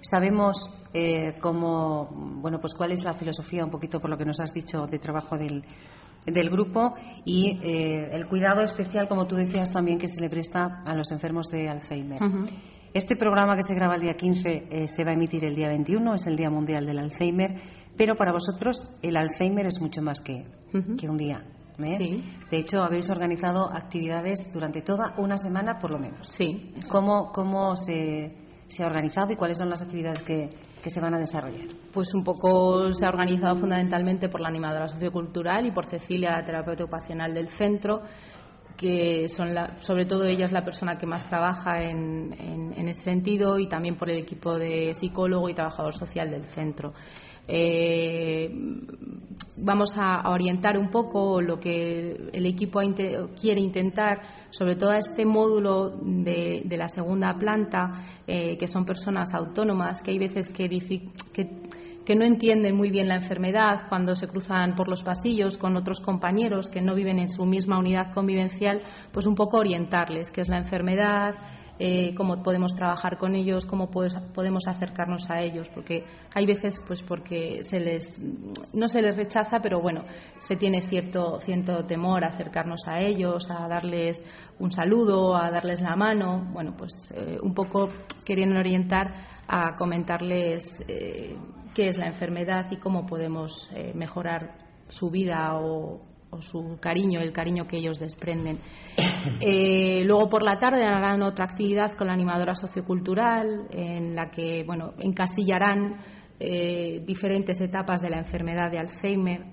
Sabemos 0.00 0.76
eh, 0.92 1.38
cómo, 1.40 2.08
bueno, 2.40 2.58
pues 2.60 2.74
cuál 2.74 2.92
es 2.92 3.04
la 3.04 3.14
filosofía, 3.14 3.64
un 3.64 3.70
poquito 3.70 4.00
por 4.00 4.10
lo 4.10 4.16
que 4.16 4.24
nos 4.24 4.40
has 4.40 4.52
dicho, 4.52 4.86
de 4.86 4.98
trabajo 4.98 5.36
del, 5.36 5.62
del 6.26 6.50
grupo 6.50 6.94
y 7.24 7.58
eh, 7.62 8.10
el 8.12 8.26
cuidado 8.26 8.62
especial, 8.62 9.08
como 9.08 9.26
tú 9.26 9.36
decías 9.36 9.70
también, 9.70 9.98
que 9.98 10.08
se 10.08 10.20
le 10.20 10.28
presta 10.28 10.82
a 10.84 10.94
los 10.94 11.10
enfermos 11.12 11.48
de 11.48 11.68
Alzheimer. 11.68 12.20
Este 12.92 13.16
programa 13.16 13.56
que 13.56 13.62
se 13.62 13.74
graba 13.74 13.94
el 13.96 14.00
día 14.00 14.14
15 14.14 14.48
eh, 14.70 14.88
se 14.88 15.04
va 15.04 15.10
a 15.10 15.14
emitir 15.14 15.44
el 15.44 15.54
día 15.54 15.68
21, 15.68 16.14
es 16.14 16.26
el 16.26 16.36
Día 16.36 16.50
Mundial 16.50 16.86
del 16.86 16.98
Alzheimer, 16.98 17.60
pero 17.96 18.14
para 18.16 18.32
vosotros 18.32 18.96
el 19.02 19.16
Alzheimer 19.16 19.66
es 19.66 19.80
mucho 19.80 20.02
más 20.02 20.20
que, 20.20 20.46
que 20.98 21.08
un 21.08 21.16
día. 21.16 21.44
¿eh? 21.78 22.22
De 22.50 22.58
hecho, 22.58 22.82
habéis 22.82 23.10
organizado 23.10 23.70
actividades 23.70 24.50
durante 24.52 24.82
toda 24.82 25.14
una 25.18 25.36
semana, 25.36 25.78
por 25.78 25.90
lo 25.90 25.98
menos. 25.98 26.28
Sí. 26.28 26.72
¿Cómo, 26.90 27.32
cómo 27.32 27.76
se, 27.76 28.34
se 28.68 28.82
ha 28.82 28.86
organizado 28.86 29.32
y 29.32 29.36
cuáles 29.36 29.58
son 29.58 29.70
las 29.70 29.82
actividades 29.82 30.22
que, 30.22 30.48
se 30.90 31.00
van 31.00 31.14
a 31.14 31.18
desarrollar? 31.18 31.68
Pues 31.92 32.14
un 32.14 32.24
poco 32.24 32.92
se 32.92 33.06
ha 33.06 33.08
organizado 33.08 33.56
fundamentalmente 33.56 34.28
por 34.28 34.40
la 34.40 34.48
animadora 34.48 34.88
sociocultural 34.88 35.66
y 35.66 35.72
por 35.72 35.86
Cecilia, 35.86 36.30
la 36.30 36.44
terapeuta 36.44 36.84
ocupacional 36.84 37.34
del 37.34 37.48
centro, 37.48 38.02
que 38.76 39.28
son 39.28 39.48
sobre 39.78 40.06
todo 40.06 40.24
ella 40.24 40.44
es 40.44 40.52
la 40.52 40.64
persona 40.64 40.98
que 40.98 41.06
más 41.06 41.24
trabaja 41.24 41.82
en, 41.82 42.32
en, 42.38 42.88
ese 42.88 43.02
sentido 43.02 43.58
y 43.58 43.68
también 43.68 43.96
por 43.96 44.10
el 44.10 44.18
equipo 44.18 44.58
de 44.58 44.94
psicólogo 44.94 45.48
y 45.48 45.54
trabajador 45.54 45.94
social 45.94 46.30
del 46.30 46.44
centro. 46.44 46.92
Eh, 47.48 48.50
vamos 49.56 49.96
a, 49.96 50.28
orientar 50.30 50.76
un 50.76 50.90
poco 50.90 51.40
lo 51.40 51.58
que 51.58 52.30
el 52.32 52.46
equipo 52.46 52.80
quiere 53.40 53.60
intentar, 53.60 54.20
sobre 54.50 54.76
todo 54.76 54.90
a 54.90 54.98
este 54.98 55.24
módulo 55.24 55.90
de, 56.02 56.64
la 56.76 56.88
segunda 56.88 57.36
planta, 57.38 58.04
eh, 58.26 58.56
que 58.58 58.66
son 58.66 58.84
personas 58.84 59.34
autónomas, 59.34 60.02
que 60.02 60.10
hay 60.10 60.18
veces 60.18 60.50
que, 60.50 60.68
que, 61.32 62.14
no 62.14 62.24
entienden 62.24 62.76
muy 62.76 62.90
bien 62.90 63.08
la 63.08 63.16
enfermedad 63.16 63.88
cuando 63.88 64.14
se 64.14 64.28
cruzan 64.28 64.76
por 64.76 64.88
los 64.88 65.02
pasillos 65.02 65.56
con 65.56 65.76
otros 65.76 66.00
compañeros 66.00 66.68
que 66.68 66.80
no 66.80 66.94
viven 66.94 67.18
en 67.18 67.28
su 67.28 67.44
misma 67.44 67.78
unidad 67.78 68.12
convivencial, 68.14 68.80
pues 69.12 69.26
un 69.26 69.34
poco 69.34 69.58
orientarles 69.58 70.30
qué 70.30 70.42
es 70.42 70.48
la 70.48 70.58
enfermedad, 70.58 71.34
eh, 71.78 72.14
cómo 72.14 72.42
podemos 72.42 72.74
trabajar 72.74 73.18
con 73.18 73.34
ellos, 73.34 73.66
cómo 73.66 73.90
podemos 73.90 74.66
acercarnos 74.66 75.28
a 75.30 75.42
ellos, 75.42 75.68
porque 75.68 76.04
hay 76.34 76.46
veces, 76.46 76.82
pues 76.86 77.02
porque 77.02 77.62
se 77.62 77.80
les, 77.80 78.22
no 78.72 78.88
se 78.88 79.02
les 79.02 79.16
rechaza, 79.16 79.60
pero 79.60 79.80
bueno, 79.80 80.04
se 80.38 80.56
tiene 80.56 80.80
cierto, 80.80 81.38
cierto 81.40 81.84
temor 81.84 82.24
a 82.24 82.28
acercarnos 82.28 82.88
a 82.88 83.00
ellos, 83.00 83.50
a 83.50 83.68
darles 83.68 84.22
un 84.58 84.72
saludo, 84.72 85.36
a 85.36 85.50
darles 85.50 85.82
la 85.82 85.96
mano, 85.96 86.48
bueno, 86.52 86.74
pues 86.76 87.12
eh, 87.14 87.38
un 87.42 87.52
poco 87.52 87.90
queriendo 88.24 88.58
orientar 88.58 89.26
a 89.46 89.76
comentarles 89.76 90.82
eh, 90.88 91.36
qué 91.74 91.88
es 91.88 91.98
la 91.98 92.06
enfermedad 92.06 92.70
y 92.70 92.76
cómo 92.76 93.06
podemos 93.06 93.70
mejorar 93.94 94.56
su 94.88 95.10
vida 95.10 95.58
o, 95.60 96.00
su 96.42 96.78
cariño, 96.80 97.20
el 97.20 97.32
cariño 97.32 97.66
que 97.66 97.78
ellos 97.78 97.98
desprenden. 97.98 98.60
Eh, 99.40 100.02
luego 100.04 100.28
por 100.28 100.42
la 100.42 100.58
tarde 100.58 100.84
harán 100.84 101.20
otra 101.22 101.46
actividad 101.46 101.92
con 101.98 102.06
la 102.06 102.12
animadora 102.12 102.54
sociocultural 102.54 103.66
en 103.70 104.14
la 104.14 104.30
que 104.30 104.62
bueno, 104.64 104.94
encasillarán 104.98 106.00
eh, 106.38 107.02
diferentes 107.06 107.60
etapas 107.62 108.02
de 108.02 108.10
la 108.10 108.18
enfermedad 108.18 108.70
de 108.70 108.78
Alzheimer. 108.78 109.46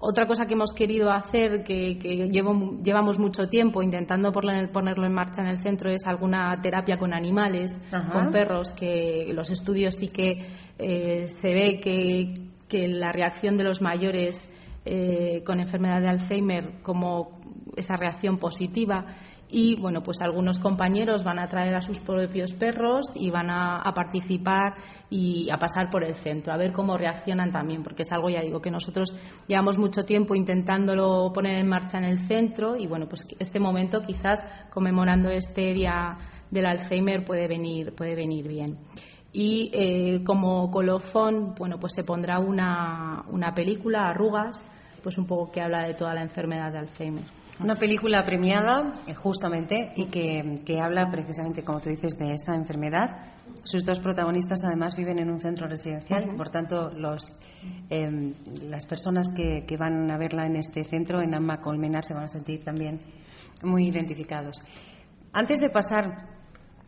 Otra 0.00 0.26
cosa 0.26 0.46
que 0.46 0.54
hemos 0.54 0.72
querido 0.72 1.10
hacer, 1.10 1.62
que, 1.62 1.94
llevamos 1.94 3.18
mucho 3.18 3.48
tiempo 3.48 3.82
intentando 3.82 4.32
ponerlo 4.32 5.06
en 5.06 5.12
marcha 5.12 5.42
en 5.42 5.48
el 5.48 5.58
centro, 5.58 5.90
es 5.90 6.06
alguna 6.06 6.60
terapia 6.62 6.96
con 6.98 7.14
animales, 7.14 7.72
con 7.90 8.30
perros, 8.30 8.72
que 8.72 9.30
los 9.32 9.50
estudios 9.50 9.94
sí 9.96 10.08
que 10.08 10.46
eh, 10.78 11.28
se 11.28 11.54
ve 11.54 11.80
que, 11.80 12.48
que 12.68 12.88
la 12.88 13.12
reacción 13.12 13.56
de 13.56 13.64
los 13.64 13.80
mayores 13.80 14.50
eh, 14.90 15.42
con 15.44 15.60
enfermedad 15.60 16.00
de 16.00 16.08
Alzheimer 16.08 16.80
como 16.82 17.38
esa 17.76 17.96
reacción 17.96 18.38
positiva. 18.38 19.04
Y 19.50 19.76
bueno 19.80 20.00
pues 20.02 20.20
algunos 20.20 20.58
compañeros 20.58 21.24
van 21.24 21.38
a 21.38 21.48
traer 21.48 21.74
a 21.74 21.80
sus 21.80 22.00
propios 22.00 22.52
perros 22.52 23.12
y 23.14 23.30
van 23.30 23.48
a, 23.50 23.82
participar 23.94 24.74
y 25.08 25.48
a 25.50 25.56
pasar 25.56 25.88
por 25.90 26.04
el 26.04 26.14
centro 26.16 26.52
a 26.52 26.58
ver 26.58 26.70
cómo 26.72 26.98
reaccionan 26.98 27.50
también 27.50 27.82
porque 27.82 28.02
es 28.02 28.12
algo 28.12 28.28
ya 28.28 28.42
digo 28.42 28.60
que 28.60 28.70
nosotros 28.70 29.16
llevamos 29.46 29.78
mucho 29.78 30.02
tiempo 30.02 30.34
intentándolo 30.34 31.32
poner 31.32 31.58
en 31.58 31.66
marcha 31.66 31.96
en 31.96 32.04
el 32.04 32.18
centro 32.18 32.76
y 32.76 32.86
bueno 32.86 33.08
pues 33.08 33.26
este 33.38 33.58
momento 33.58 34.02
quizás 34.02 34.44
conmemorando 34.70 35.30
este 35.30 35.72
día 35.72 36.18
del 36.50 36.66
Alzheimer 36.66 37.24
puede 37.24 37.48
venir 37.48 37.94
puede 37.94 38.14
venir 38.14 38.46
bien. 38.46 38.78
Y 39.32 39.70
eh, 39.72 40.24
como 40.24 40.70
colofón 40.70 41.54
bueno 41.54 41.78
pues 41.80 41.94
se 41.94 42.04
pondrá 42.04 42.38
una, 42.38 43.24
una 43.30 43.54
película 43.54 44.10
arrugas 44.10 44.62
pues 45.02 45.18
un 45.18 45.26
poco 45.26 45.50
que 45.50 45.60
habla 45.60 45.86
de 45.86 45.94
toda 45.94 46.14
la 46.14 46.22
enfermedad 46.22 46.72
de 46.72 46.78
Alzheimer. 46.78 47.24
Una 47.60 47.74
película 47.74 48.24
premiada, 48.24 49.02
eh, 49.08 49.14
justamente, 49.14 49.92
y 49.96 50.06
que, 50.06 50.62
que, 50.64 50.80
habla 50.80 51.10
precisamente, 51.10 51.64
como 51.64 51.80
tú 51.80 51.88
dices, 51.88 52.16
de 52.16 52.34
esa 52.34 52.54
enfermedad. 52.54 53.34
Sus 53.64 53.84
dos 53.84 53.98
protagonistas, 53.98 54.64
además, 54.64 54.94
viven 54.96 55.18
en 55.18 55.28
un 55.28 55.40
centro 55.40 55.66
residencial, 55.66 56.36
por 56.36 56.50
tanto, 56.50 56.90
los, 56.90 57.36
eh, 57.90 58.32
las 58.62 58.86
personas 58.86 59.28
que, 59.34 59.64
que, 59.66 59.76
van 59.76 60.08
a 60.08 60.16
verla 60.16 60.46
en 60.46 60.54
este 60.54 60.84
centro, 60.84 61.20
en 61.20 61.34
Amma 61.34 61.60
Colmenar, 61.60 62.04
se 62.04 62.14
van 62.14 62.24
a 62.24 62.28
sentir 62.28 62.62
también 62.62 63.00
muy 63.64 63.88
identificados. 63.88 64.64
Antes 65.32 65.60
de 65.60 65.70
pasar 65.70 66.28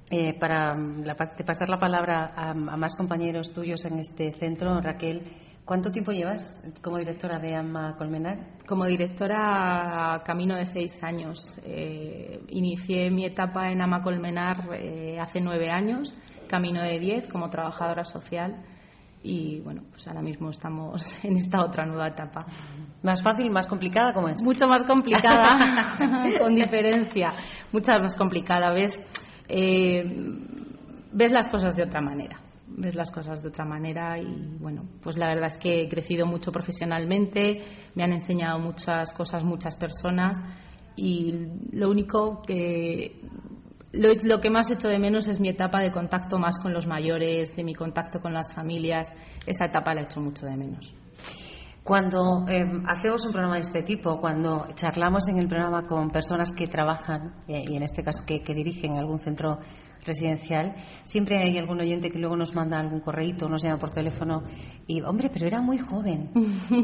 eh, 0.08 0.38
para 0.38 0.76
la, 0.76 1.14
de 1.14 1.44
pasar 1.44 1.68
la 1.68 1.78
palabra 1.78 2.32
a, 2.36 2.50
a, 2.50 2.54
más 2.54 2.94
compañeros 2.94 3.52
tuyos 3.52 3.84
en 3.86 3.98
este 3.98 4.32
centro, 4.34 4.80
Raquel, 4.80 5.22
¿cuánto 5.70 5.92
tiempo 5.92 6.10
llevas 6.10 6.60
como 6.82 6.98
directora 6.98 7.38
de 7.38 7.54
AMA 7.54 7.94
Colmenar? 7.96 8.38
Como 8.66 8.86
directora, 8.86 10.20
camino 10.26 10.56
de 10.56 10.66
seis 10.66 11.00
años. 11.04 11.60
Eh, 11.64 12.40
inicié 12.48 13.08
mi 13.12 13.24
etapa 13.24 13.70
en 13.70 13.80
AMA 13.80 14.02
Colmenar 14.02 14.68
eh, 14.74 15.20
hace 15.20 15.40
nueve 15.40 15.70
años, 15.70 16.12
camino 16.48 16.82
de 16.82 16.98
diez 16.98 17.30
como 17.30 17.48
trabajadora 17.50 18.04
social 18.04 18.56
y 19.22 19.60
bueno, 19.60 19.82
pues 19.92 20.08
ahora 20.08 20.22
mismo 20.22 20.50
estamos 20.50 21.04
en 21.24 21.36
esta 21.36 21.64
otra 21.64 21.86
nueva 21.86 22.08
etapa. 22.08 22.46
¿Más 23.04 23.22
fácil, 23.22 23.48
más 23.52 23.68
complicada? 23.68 24.12
¿Cómo 24.12 24.28
es? 24.28 24.42
Mucho 24.42 24.66
más 24.66 24.82
complicada, 24.82 25.54
con 26.40 26.52
diferencia. 26.52 27.30
Mucho 27.70 27.92
más 27.92 28.16
complicada. 28.16 28.72
¿Ves? 28.72 29.00
Eh, 29.46 30.02
ves 31.12 31.30
las 31.30 31.48
cosas 31.48 31.76
de 31.76 31.84
otra 31.84 32.00
manera. 32.00 32.40
Ves 32.76 32.94
las 32.94 33.10
cosas 33.10 33.42
de 33.42 33.48
otra 33.48 33.64
manera 33.64 34.18
y 34.18 34.56
bueno, 34.58 34.84
pues 35.02 35.18
la 35.18 35.26
verdad 35.26 35.46
es 35.46 35.58
que 35.58 35.82
he 35.82 35.88
crecido 35.88 36.26
mucho 36.26 36.52
profesionalmente, 36.52 37.62
me 37.94 38.04
han 38.04 38.12
enseñado 38.12 38.58
muchas 38.58 39.12
cosas 39.12 39.44
muchas 39.44 39.76
personas 39.76 40.38
y 40.96 41.48
lo 41.72 41.90
único 41.90 42.42
que 42.42 43.20
lo, 43.92 44.10
lo, 44.22 44.40
que 44.40 44.50
más 44.50 44.70
echo 44.70 44.88
de 44.88 44.98
menos 44.98 45.28
es 45.28 45.40
mi 45.40 45.48
etapa 45.48 45.80
de 45.80 45.90
contacto 45.90 46.38
más 46.38 46.58
con 46.58 46.72
los 46.72 46.86
mayores, 46.86 47.56
de 47.56 47.64
mi 47.64 47.74
contacto 47.74 48.20
con 48.20 48.32
las 48.32 48.54
familias. 48.54 49.08
Esa 49.46 49.66
etapa 49.66 49.94
la 49.94 50.02
echo 50.02 50.20
mucho 50.20 50.46
de 50.46 50.56
menos. 50.56 50.94
Cuando 51.82 52.46
eh, 52.46 52.64
hacemos 52.86 53.24
un 53.24 53.32
programa 53.32 53.54
de 53.56 53.62
este 53.62 53.82
tipo, 53.82 54.20
cuando 54.20 54.68
charlamos 54.74 55.28
en 55.28 55.38
el 55.38 55.48
programa 55.48 55.86
con 55.86 56.10
personas 56.10 56.52
que 56.52 56.66
trabajan, 56.66 57.42
eh, 57.48 57.64
y 57.66 57.76
en 57.76 57.82
este 57.82 58.02
caso 58.02 58.22
que, 58.26 58.42
que, 58.42 58.52
dirigen 58.54 58.98
algún 58.98 59.18
centro 59.18 59.58
residencial, 60.04 60.74
siempre 61.04 61.38
hay 61.38 61.56
algún 61.56 61.80
oyente 61.80 62.10
que 62.10 62.18
luego 62.18 62.36
nos 62.36 62.54
manda 62.54 62.78
algún 62.78 63.00
correíto, 63.00 63.48
nos 63.48 63.62
llama 63.62 63.78
por 63.78 63.90
teléfono 63.90 64.42
y, 64.86 65.00
hombre, 65.02 65.30
pero 65.32 65.46
era 65.46 65.62
muy 65.62 65.78
joven. 65.78 66.30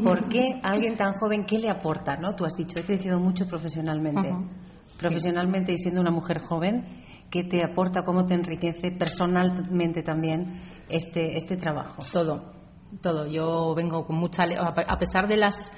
¿Por 0.03 0.27
qué 0.29 0.59
alguien 0.63 0.97
tan 0.97 1.13
joven, 1.13 1.45
qué 1.45 1.59
le 1.59 1.69
aporta? 1.69 2.15
¿no? 2.17 2.33
Tú 2.33 2.45
has 2.45 2.55
dicho, 2.55 2.79
he 2.79 2.83
crecido 2.83 3.19
mucho 3.19 3.47
profesionalmente. 3.47 4.31
Uh 4.31 4.35
-huh. 4.35 4.49
Profesionalmente 4.97 5.73
y 5.73 5.77
siendo 5.77 6.01
una 6.01 6.09
mujer 6.09 6.39
joven, 6.41 6.83
¿qué 7.29 7.43
te 7.43 7.63
aporta, 7.63 8.03
cómo 8.03 8.25
te 8.25 8.33
enriquece 8.33 8.89
personalmente 8.91 10.01
también 10.01 10.59
este, 10.89 11.37
este 11.37 11.55
trabajo? 11.55 11.97
Todo, 12.11 12.56
todo. 13.01 13.25
Yo 13.27 13.73
vengo 13.75 14.05
con 14.05 14.17
mucha. 14.17 14.43
A 14.43 14.97
pesar 14.97 15.27
de 15.27 15.37
las 15.37 15.71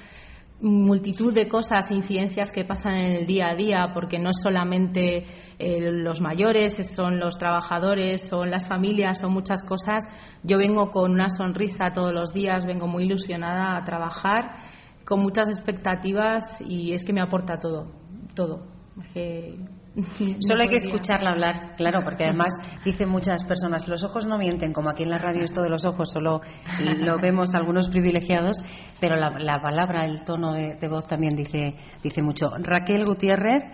multitud 0.62 1.32
de 1.32 1.48
cosas 1.48 1.90
e 1.90 1.94
incidencias 1.94 2.52
que 2.52 2.64
pasan 2.64 2.94
en 2.94 3.12
el 3.12 3.26
día 3.26 3.48
a 3.48 3.54
día, 3.54 3.90
porque 3.94 4.18
no 4.18 4.30
solamente 4.32 5.26
eh, 5.58 5.80
los 5.80 6.20
mayores, 6.20 6.74
son 6.94 7.18
los 7.18 7.38
trabajadores, 7.38 8.28
son 8.28 8.50
las 8.50 8.68
familias, 8.68 9.18
son 9.18 9.32
muchas 9.32 9.64
cosas. 9.64 10.04
Yo 10.42 10.58
vengo 10.58 10.90
con 10.90 11.12
una 11.12 11.28
sonrisa 11.28 11.92
todos 11.92 12.12
los 12.12 12.32
días, 12.32 12.66
vengo 12.66 12.86
muy 12.86 13.04
ilusionada 13.04 13.76
a 13.76 13.84
trabajar, 13.84 14.56
con 15.04 15.20
muchas 15.20 15.48
expectativas 15.48 16.60
y 16.60 16.92
es 16.92 17.04
que 17.04 17.12
me 17.12 17.22
aporta 17.22 17.58
todo, 17.58 17.92
todo. 18.34 18.66
Que 19.14 19.58
Solo 20.40 20.62
hay 20.62 20.68
que 20.68 20.76
escucharla 20.76 21.30
hablar, 21.30 21.74
claro, 21.76 22.00
porque 22.04 22.24
además 22.24 22.54
dicen 22.84 23.08
muchas 23.08 23.44
personas, 23.44 23.88
los 23.88 24.04
ojos 24.04 24.26
no 24.26 24.38
mienten, 24.38 24.72
como 24.72 24.90
aquí 24.90 25.02
en 25.02 25.10
la 25.10 25.18
radio 25.18 25.44
esto 25.44 25.62
de 25.62 25.68
los 25.68 25.84
ojos 25.84 26.10
solo 26.10 26.40
lo 26.80 27.18
vemos 27.18 27.54
algunos 27.54 27.88
privilegiados, 27.88 28.62
pero 29.00 29.16
la, 29.16 29.30
la 29.40 29.60
palabra, 29.60 30.04
el 30.04 30.22
tono 30.24 30.52
de, 30.52 30.76
de, 30.80 30.88
voz 30.88 31.06
también 31.06 31.34
dice, 31.34 31.74
dice 32.02 32.22
mucho. 32.22 32.50
Raquel 32.58 33.04
Gutiérrez, 33.04 33.64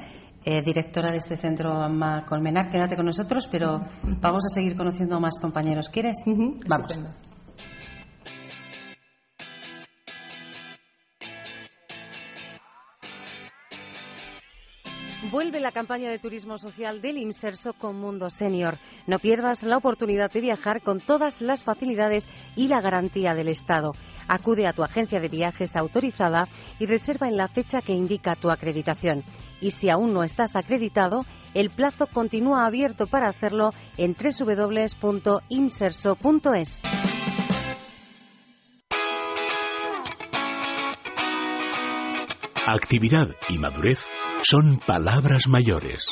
eh, 0.45 0.61
directora 0.65 1.11
de 1.11 1.19
este 1.19 1.37
centro 1.37 1.73
AMA 1.73 2.25
Colmenar, 2.27 2.71
quédate 2.71 2.97
con 2.97 3.07
nosotros, 3.07 3.49
pero 3.51 3.81
vamos 4.21 4.45
a 4.47 4.55
seguir 4.55 4.77
conociendo 4.77 5.17
a 5.17 5.21
más 5.21 5.39
compañeros. 5.41 5.89
¿Quieres? 5.89 6.19
Uh 6.27 6.31
-huh. 6.31 6.69
Vamos. 6.69 6.91
Estupendo. 6.91 7.26
Vuelve 15.31 15.61
la 15.61 15.73
campaña 15.73 16.09
de 16.09 16.21
turismo 16.21 16.57
social 16.57 17.01
del 17.01 17.19
Inserso 17.19 17.73
con 17.73 17.97
Mundo 17.97 18.31
Senior. 18.31 18.79
No 19.09 19.19
pierdas 19.19 19.65
la 19.65 19.77
oportunidad 19.77 20.31
de 20.31 20.41
viajar 20.41 20.83
con 20.83 21.01
todas 21.01 21.41
las 21.41 21.65
facilidades 21.65 22.29
y 22.55 22.69
la 22.69 22.81
garantía 22.81 23.35
del 23.35 23.49
Estado. 23.49 23.91
Acude 24.29 24.69
a 24.69 24.73
tu 24.73 24.85
agencia 24.85 25.19
de 25.19 25.29
viajes 25.29 25.75
autorizada 25.75 26.47
y 26.79 26.87
reserva 26.87 27.27
en 27.27 27.37
la 27.37 27.49
fecha 27.49 27.81
que 27.81 27.93
indica 27.93 28.37
tu 28.37 28.51
acreditación. 28.51 29.25
Y 29.61 29.73
si 29.73 29.91
aún 29.91 30.13
no 30.13 30.23
estás 30.23 30.55
acreditado, 30.55 31.27
el 31.55 31.71
plazo 31.71 32.07
continúa 32.07 32.65
abierto 32.65 33.09
para 33.09 33.29
hacerlo 33.29 33.73
en 33.97 34.15
www.inserso.es. 34.15 36.83
Actividad 42.69 43.29
y 43.49 43.59
madurez 43.59 44.09
son 44.43 44.79
palabras 44.87 45.49
mayores. 45.49 46.07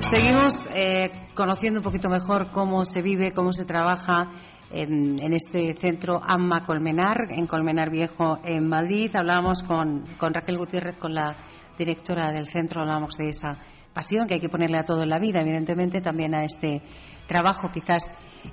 Seguimos 0.00 0.68
eh, 0.74 1.10
conociendo 1.34 1.80
un 1.80 1.84
poquito 1.84 2.08
mejor 2.08 2.50
cómo 2.50 2.84
se 2.84 3.02
vive, 3.02 3.32
cómo 3.32 3.52
se 3.52 3.64
trabaja 3.64 4.30
en, 4.70 5.16
este 5.32 5.72
centro 5.74 6.20
AMMA 6.22 6.66
Colmenar, 6.66 7.28
en 7.30 7.46
Colmenar 7.46 7.90
Viejo, 7.90 8.38
en 8.44 8.68
Madrid. 8.68 9.10
Hablábamos 9.14 9.62
con, 9.62 10.04
con 10.18 10.34
Raquel 10.34 10.58
Gutiérrez, 10.58 10.96
con 10.96 11.14
la 11.14 11.36
directora 11.78 12.32
del 12.32 12.46
centro, 12.48 12.82
hablábamos 12.82 13.16
de 13.16 13.28
esa 13.28 13.58
pasión 13.92 14.26
que 14.26 14.34
hay 14.34 14.40
que 14.40 14.48
ponerle 14.48 14.78
a 14.78 14.84
todo 14.84 15.02
en 15.02 15.10
la 15.10 15.18
vida, 15.18 15.40
evidentemente, 15.40 16.00
también 16.00 16.34
a 16.34 16.44
este 16.44 16.82
trabajo, 17.26 17.68
quizás 17.72 18.04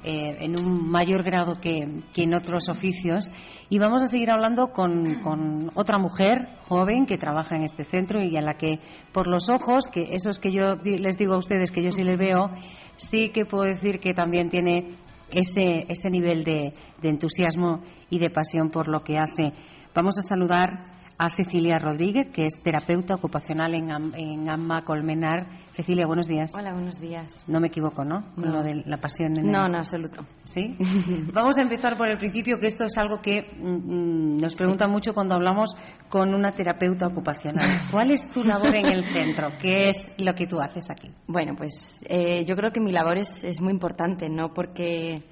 eh, 0.03 0.37
en 0.41 0.57
un 0.59 0.89
mayor 0.89 1.23
grado 1.23 1.59
que, 1.59 2.03
que, 2.13 2.23
en 2.23 2.33
otros 2.33 2.69
oficios. 2.69 3.31
Y 3.69 3.79
vamos 3.79 4.03
a 4.03 4.05
seguir 4.05 4.29
hablando 4.29 4.67
con, 4.71 5.21
con, 5.23 5.71
otra 5.73 5.97
mujer 5.97 6.47
joven 6.67 7.05
que 7.05 7.17
trabaja 7.17 7.55
en 7.55 7.63
este 7.63 7.83
centro 7.83 8.21
y 8.21 8.37
a 8.37 8.41
la 8.41 8.55
que, 8.55 8.79
por 9.11 9.27
los 9.27 9.49
ojos, 9.49 9.87
que 9.87 10.09
esos 10.11 10.39
que 10.39 10.51
yo 10.51 10.75
les 10.83 11.17
digo 11.17 11.33
a 11.33 11.37
ustedes 11.37 11.71
que 11.71 11.83
yo 11.83 11.91
sí 11.91 12.03
les 12.03 12.17
veo, 12.17 12.51
sí 12.97 13.29
que 13.29 13.45
puedo 13.45 13.63
decir 13.63 13.99
que 13.99 14.13
también 14.13 14.49
tiene 14.49 14.95
ese, 15.31 15.85
ese 15.89 16.09
nivel 16.09 16.43
de, 16.43 16.73
de 17.01 17.09
entusiasmo 17.09 17.81
y 18.09 18.19
de 18.19 18.29
pasión 18.29 18.69
por 18.69 18.87
lo 18.87 19.01
que 19.01 19.17
hace. 19.17 19.53
Vamos 19.95 20.17
a 20.19 20.21
saludar 20.21 20.98
a 21.19 21.29
Cecilia 21.29 21.77
Rodríguez, 21.79 22.29
que 22.29 22.45
es 22.45 22.63
terapeuta 22.63 23.13
ocupacional 23.13 23.75
en, 23.75 23.91
en 24.15 24.49
AMMA 24.49 24.85
Colmenar. 24.85 25.47
Cecilia, 25.71 26.07
buenos 26.07 26.27
días. 26.29 26.53
Hola, 26.57 26.71
buenos 26.71 26.97
días. 26.97 27.43
No 27.45 27.59
me 27.59 27.67
equivoco, 27.67 28.05
¿no? 28.05 28.33
Con 28.35 28.45
no. 28.45 28.53
lo 28.53 28.63
de 28.63 28.83
la 28.85 29.01
pasión. 29.01 29.37
En 29.37 29.51
no, 29.51 29.65
el... 29.65 29.71
no, 29.73 29.77
absoluto. 29.79 30.25
¿Sí? 30.45 30.77
Vamos 31.33 31.57
a 31.57 31.61
empezar 31.61 31.97
por 31.97 32.07
el 32.07 32.17
principio, 32.17 32.55
que 32.57 32.67
esto 32.67 32.85
es 32.85 32.97
algo 32.97 33.19
que 33.21 33.41
mm, 33.41 34.37
nos 34.37 34.55
pregunta 34.55 34.85
sí. 34.85 34.91
mucho 34.91 35.13
cuando 35.13 35.35
hablamos 35.35 35.75
con 36.07 36.33
una 36.33 36.51
terapeuta 36.51 37.07
ocupacional. 37.07 37.81
¿Cuál 37.91 38.11
es 38.11 38.31
tu 38.31 38.41
labor 38.45 38.73
en 38.77 38.85
el 38.85 39.03
centro? 39.03 39.49
¿Qué 39.61 39.89
es 39.89 40.15
lo 40.19 40.33
que 40.33 40.47
tú 40.47 40.61
haces 40.61 40.89
aquí? 40.89 41.11
Bueno, 41.27 41.53
pues 41.57 42.01
eh, 42.07 42.45
yo 42.45 42.55
creo 42.55 42.71
que 42.71 42.79
mi 42.79 42.93
labor 42.93 43.17
es, 43.17 43.43
es 43.43 43.59
muy 43.59 43.73
importante, 43.73 44.29
no 44.29 44.53
porque, 44.53 45.25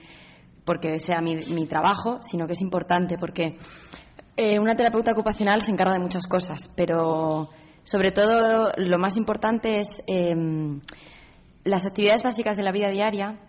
porque 0.65 1.00
sea 1.00 1.22
mi, 1.22 1.38
mi 1.53 1.65
trabajo, 1.65 2.17
sino 2.22 2.46
que 2.46 2.53
es 2.53 2.62
importante 2.62 3.17
porque 3.17 3.56
eh, 4.38 4.60
una 4.60 4.75
terapeuta 4.75 5.12
ocupacional 5.12 5.62
se 5.62 5.72
encarga 5.72 5.94
de 5.94 6.00
muchas 6.00 6.27
cosas, 6.27 6.72
pero 6.75 7.50
sobre 7.84 8.12
todo 8.12 8.72
lo 8.77 9.00
más 9.00 9.17
importante 9.17 9.79
es 9.79 10.03
eh, 10.08 10.36
las 11.63 11.86
actividades 11.86 12.24
básicas 12.24 12.56
de 12.56 12.63
la 12.63 12.72
vida 12.72 12.89
diaria, 12.89 13.39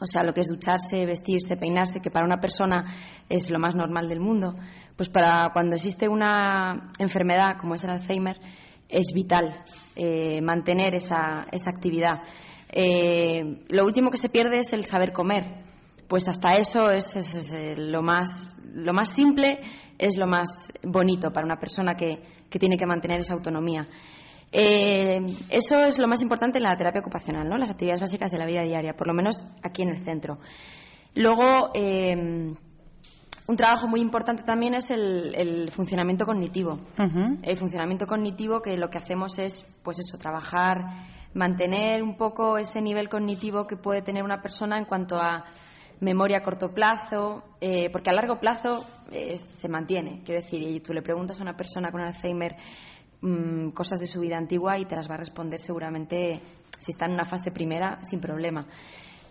o 0.00 0.06
sea, 0.06 0.22
lo 0.22 0.32
que 0.32 0.40
es 0.40 0.48
ducharse, 0.48 1.04
vestirse, 1.04 1.56
peinarse, 1.56 2.00
que 2.00 2.10
para 2.10 2.24
una 2.24 2.40
persona 2.40 2.94
es 3.28 3.50
lo 3.50 3.58
más 3.58 3.74
normal 3.74 4.08
del 4.08 4.20
mundo, 4.20 4.56
pues 4.96 5.08
para 5.08 5.50
cuando 5.52 5.76
existe 5.76 6.08
una 6.08 6.92
enfermedad 6.98 7.58
como 7.60 7.74
es 7.74 7.84
el 7.84 7.90
Alzheimer, 7.90 8.36
es 8.88 9.12
vital 9.14 9.62
eh, 9.96 10.40
mantener 10.42 10.94
esa, 10.94 11.46
esa 11.52 11.70
actividad. 11.70 12.22
Eh, 12.68 13.64
lo 13.68 13.84
último 13.84 14.10
que 14.10 14.16
se 14.16 14.28
pierde 14.28 14.58
es 14.58 14.72
el 14.72 14.84
saber 14.84 15.12
comer. 15.12 15.62
Pues 16.08 16.28
hasta 16.28 16.54
eso 16.54 16.90
es, 16.90 17.16
es, 17.16 17.34
es 17.34 17.78
lo, 17.78 18.02
más, 18.02 18.58
lo 18.74 18.92
más 18.92 19.10
simple 19.10 19.60
es 20.06 20.16
lo 20.16 20.26
más 20.26 20.72
bonito 20.82 21.30
para 21.30 21.46
una 21.46 21.58
persona 21.58 21.94
que, 21.94 22.22
que 22.50 22.58
tiene 22.58 22.76
que 22.76 22.86
mantener 22.86 23.20
esa 23.20 23.34
autonomía. 23.34 23.88
Eh, 24.50 25.20
eso 25.48 25.82
es 25.84 25.98
lo 25.98 26.06
más 26.06 26.20
importante 26.20 26.58
en 26.58 26.64
la 26.64 26.76
terapia 26.76 27.00
ocupacional, 27.00 27.48
¿no? 27.48 27.56
las 27.56 27.70
actividades 27.70 28.02
básicas 28.02 28.30
de 28.30 28.38
la 28.38 28.46
vida 28.46 28.62
diaria, 28.62 28.92
por 28.92 29.06
lo 29.06 29.14
menos 29.14 29.42
aquí 29.62 29.82
en 29.82 29.88
el 29.88 30.04
centro. 30.04 30.38
Luego, 31.14 31.70
eh, 31.74 32.54
un 33.46 33.56
trabajo 33.56 33.88
muy 33.88 34.00
importante 34.00 34.42
también 34.44 34.74
es 34.74 34.90
el, 34.90 35.70
funcionamiento 35.72 36.24
cognitivo. 36.24 36.78
El 37.42 37.56
funcionamiento 37.56 38.06
cognitivo 38.06 38.60
que 38.60 38.76
lo 38.76 38.88
que 38.88 38.98
hacemos 38.98 39.38
es, 39.38 39.64
pues 39.82 39.98
eso, 39.98 40.18
trabajar, 40.18 40.78
mantener 41.34 42.02
un 42.02 42.16
poco 42.16 42.56
ese 42.56 42.80
nivel 42.80 43.08
cognitivo 43.08 43.66
que 43.66 43.76
puede 43.76 44.02
tener 44.02 44.22
una 44.22 44.40
persona 44.42 44.78
en 44.78 44.84
cuanto 44.84 45.16
a 45.16 45.44
memoria 46.02 46.38
a 46.38 46.42
corto 46.42 46.74
plazo, 46.74 47.44
eh, 47.60 47.88
porque 47.90 48.10
a 48.10 48.12
largo 48.12 48.38
plazo 48.38 48.84
eh, 49.10 49.38
se 49.38 49.68
mantiene. 49.68 50.22
Quiero 50.24 50.42
decir, 50.42 50.60
y 50.60 50.80
tú 50.80 50.92
le 50.92 51.00
preguntas 51.00 51.38
a 51.38 51.42
una 51.42 51.56
persona 51.56 51.92
con 51.92 52.00
Alzheimer 52.00 52.56
mm, 53.20 53.70
cosas 53.70 54.00
de 54.00 54.08
su 54.08 54.20
vida 54.20 54.36
antigua 54.36 54.78
y 54.78 54.84
te 54.84 54.96
las 54.96 55.08
va 55.08 55.14
a 55.14 55.18
responder 55.18 55.60
seguramente, 55.60 56.42
si 56.78 56.90
está 56.90 57.06
en 57.06 57.12
una 57.12 57.24
fase 57.24 57.52
primera, 57.52 58.00
sin 58.02 58.20
problema. 58.20 58.66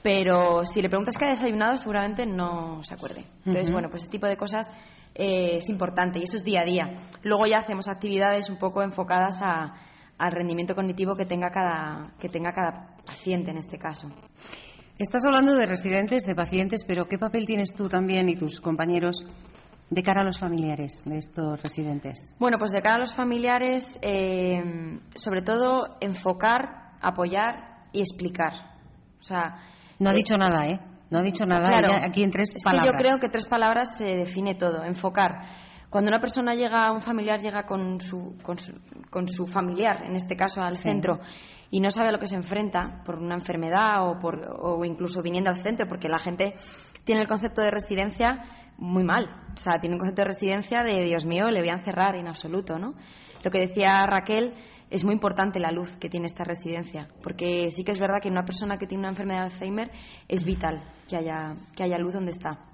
Pero 0.01 0.65
si 0.65 0.81
le 0.81 0.87
preguntas 0.87 1.17
qué 1.17 1.25
ha 1.25 1.29
desayunado, 1.29 1.75
seguramente 1.75 2.25
no 2.25 2.81
se 2.83 2.95
acuerde. 2.95 3.25
Entonces, 3.45 3.69
bueno, 3.69 3.89
pues 3.89 4.03
ese 4.03 4.11
tipo 4.11 4.25
de 4.25 4.37
cosas 4.37 4.71
eh, 5.13 5.55
es 5.55 5.69
importante 5.69 6.19
y 6.19 6.23
eso 6.23 6.37
es 6.37 6.43
día 6.45 6.61
a 6.61 6.65
día. 6.65 7.01
Luego 7.21 7.45
ya 7.47 7.57
hacemos 7.57 7.89
actividades 7.89 8.49
un 8.49 8.57
poco 8.57 8.81
enfocadas 8.81 9.41
al 9.43 10.31
rendimiento 10.31 10.73
cognitivo 10.73 11.15
que 11.15 11.25
tenga 11.25 11.51
cada, 11.51 12.13
que 12.17 12.29
tenga 12.29 12.53
cada 12.53 12.95
paciente 13.05 13.51
en 13.51 13.57
este 13.57 13.77
caso. 13.77 14.07
Estás 15.01 15.25
hablando 15.25 15.55
de 15.55 15.65
residentes, 15.65 16.27
de 16.27 16.35
pacientes, 16.35 16.83
pero 16.85 17.07
¿qué 17.07 17.17
papel 17.17 17.47
tienes 17.47 17.73
tú 17.73 17.89
también 17.89 18.29
y 18.29 18.35
tus 18.35 18.61
compañeros 18.61 19.25
de 19.89 20.03
cara 20.03 20.21
a 20.21 20.23
los 20.23 20.37
familiares 20.37 21.01
de 21.05 21.17
estos 21.17 21.59
residentes? 21.63 22.35
Bueno, 22.39 22.59
pues 22.59 22.69
de 22.69 22.83
cara 22.83 22.97
a 22.97 22.99
los 22.99 23.15
familiares, 23.15 23.99
eh, 24.03 24.61
sobre 25.15 25.41
todo 25.41 25.97
enfocar, 26.01 26.91
apoyar 27.01 27.87
y 27.91 28.01
explicar. 28.01 28.53
O 29.19 29.23
sea, 29.23 29.55
no 29.97 30.11
ha 30.11 30.13
dicho 30.13 30.35
nada, 30.35 30.67
¿eh? 30.67 30.79
No 31.09 31.17
ha 31.17 31.23
dicho 31.23 31.47
nada 31.47 31.67
aquí 32.05 32.21
en 32.21 32.29
tres 32.29 32.53
es 32.53 32.63
palabras. 32.63 32.91
Que 32.91 32.95
yo 32.95 33.01
creo 33.01 33.19
que 33.19 33.29
tres 33.29 33.47
palabras 33.47 33.97
se 33.97 34.05
define 34.05 34.53
todo. 34.53 34.83
Enfocar. 34.83 35.31
Cuando 35.89 36.09
una 36.09 36.19
persona 36.19 36.53
llega, 36.53 36.91
un 36.91 37.01
familiar 37.01 37.39
llega 37.39 37.63
con 37.63 37.99
su, 37.99 38.37
con 38.43 39.27
su, 39.27 39.47
familiar, 39.47 40.03
en 40.05 40.15
este 40.15 40.35
caso 40.35 40.61
al 40.61 40.77
centro, 40.77 41.19
y 41.71 41.79
no 41.79 41.89
sabe 41.89 42.09
a 42.09 42.11
lo 42.11 42.19
que 42.19 42.27
se 42.27 42.35
enfrenta 42.35 43.01
por 43.05 43.17
una 43.17 43.35
enfermedad 43.35 44.07
o, 44.07 44.19
por, 44.19 44.45
o 44.59 44.83
incluso 44.83 45.21
viniendo 45.23 45.49
al 45.49 45.55
centro, 45.55 45.87
porque 45.87 46.09
la 46.09 46.19
gente 46.19 46.53
tiene 47.05 47.21
el 47.21 47.27
concepto 47.27 47.61
de 47.61 47.71
residencia 47.71 48.43
muy 48.77 49.03
mal. 49.03 49.29
O 49.55 49.57
sea, 49.57 49.79
tiene 49.79 49.95
un 49.95 49.99
concepto 49.99 50.21
de 50.21 50.27
residencia 50.27 50.83
de, 50.83 51.03
Dios 51.03 51.25
mío, 51.25 51.49
le 51.49 51.61
voy 51.61 51.69
a 51.69 51.75
encerrar 51.75 52.15
en 52.15 52.27
absoluto, 52.27 52.77
¿no? 52.77 52.93
Lo 53.43 53.49
que 53.51 53.59
decía 53.59 54.05
Raquel, 54.05 54.53
es 54.89 55.05
muy 55.05 55.13
importante 55.13 55.59
la 55.59 55.71
luz 55.71 55.95
que 55.95 56.09
tiene 56.09 56.27
esta 56.27 56.43
residencia, 56.43 57.07
porque 57.23 57.71
sí 57.71 57.85
que 57.85 57.91
es 57.91 57.99
verdad 57.99 58.17
que 58.21 58.29
una 58.29 58.43
persona 58.43 58.77
que 58.77 58.85
tiene 58.85 59.03
una 59.03 59.11
enfermedad 59.11 59.39
de 59.39 59.45
Alzheimer 59.45 59.91
es 60.27 60.43
vital 60.43 60.83
que 61.07 61.15
haya, 61.15 61.53
que 61.75 61.83
haya 61.83 61.97
luz 61.97 62.13
donde 62.13 62.31
está 62.31 62.67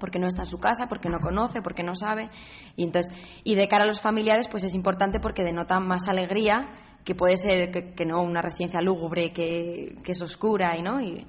porque 0.00 0.18
no 0.18 0.26
está 0.26 0.42
en 0.42 0.46
su 0.46 0.58
casa, 0.58 0.86
porque 0.88 1.08
no 1.08 1.20
conoce, 1.20 1.62
porque 1.62 1.82
no 1.82 1.94
sabe. 1.94 2.30
Y, 2.76 2.84
entonces, 2.84 3.14
y 3.44 3.54
de 3.54 3.68
cara 3.68 3.84
a 3.84 3.86
los 3.86 4.00
familiares, 4.00 4.48
pues 4.48 4.64
es 4.64 4.74
importante 4.74 5.20
porque 5.20 5.44
denota 5.44 5.78
más 5.80 6.08
alegría, 6.08 6.70
que 7.04 7.14
puede 7.14 7.36
ser 7.36 7.70
que, 7.70 8.04
no 8.04 8.22
una 8.22 8.42
residencia 8.42 8.80
lúgubre, 8.80 9.32
que, 9.32 9.96
es 10.04 10.22
oscura, 10.22 10.76
y 10.76 10.82
no. 10.82 11.00
Y 11.00 11.26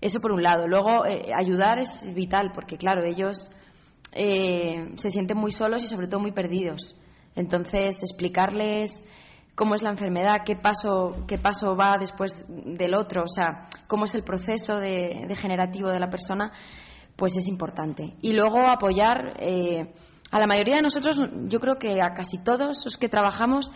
eso 0.00 0.20
por 0.20 0.32
un 0.32 0.42
lado. 0.42 0.66
Luego, 0.66 1.04
eh, 1.06 1.26
ayudar 1.36 1.78
es 1.78 2.12
vital, 2.14 2.52
porque 2.54 2.76
claro, 2.76 3.04
ellos 3.04 3.50
eh, 4.12 4.92
se 4.96 5.10
sienten 5.10 5.36
muy 5.36 5.52
solos 5.52 5.84
y 5.84 5.88
sobre 5.88 6.06
todo 6.06 6.20
muy 6.20 6.32
perdidos. 6.32 6.96
Entonces, 7.34 8.02
explicarles 8.02 9.04
cómo 9.54 9.74
es 9.74 9.82
la 9.82 9.90
enfermedad, 9.90 10.38
qué 10.44 10.56
paso, 10.56 11.24
qué 11.28 11.38
paso 11.38 11.76
va 11.76 11.96
después 11.98 12.46
del 12.48 12.94
otro, 12.94 13.24
o 13.24 13.28
sea, 13.28 13.66
cómo 13.86 14.04
es 14.04 14.14
el 14.14 14.22
proceso 14.22 14.78
degenerativo 14.78 15.90
de 15.90 16.00
la 16.00 16.08
persona, 16.08 16.52
pues 17.14 17.36
es 17.36 17.46
importante. 17.46 18.14
Y 18.22 18.32
luego 18.32 18.60
apoyar 18.60 19.34
eh, 19.38 19.92
a 20.30 20.38
la 20.38 20.46
mayoría 20.46 20.76
de 20.76 20.82
nosotros, 20.82 21.20
yo 21.48 21.60
creo 21.60 21.76
que 21.76 22.00
a 22.00 22.14
casi 22.14 22.42
todos 22.42 22.82
los 22.84 22.96
que 22.96 23.08
trabajamos, 23.08 23.70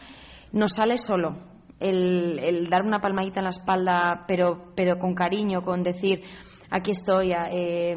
nos 0.53 0.75
sale 0.75 0.97
solo. 0.97 1.37
El, 1.81 2.69
dar 2.71 2.83
una 2.83 3.01
palmadita 3.01 3.41
en 3.41 3.45
la 3.45 3.51
espalda, 3.51 4.25
pero, 4.27 4.73
pero 4.75 4.99
con 4.99 5.15
cariño, 5.15 5.61
con 5.61 5.83
decir, 5.83 6.23
aquí 6.71 6.93
estoy, 6.93 7.33
eh, 7.33 7.95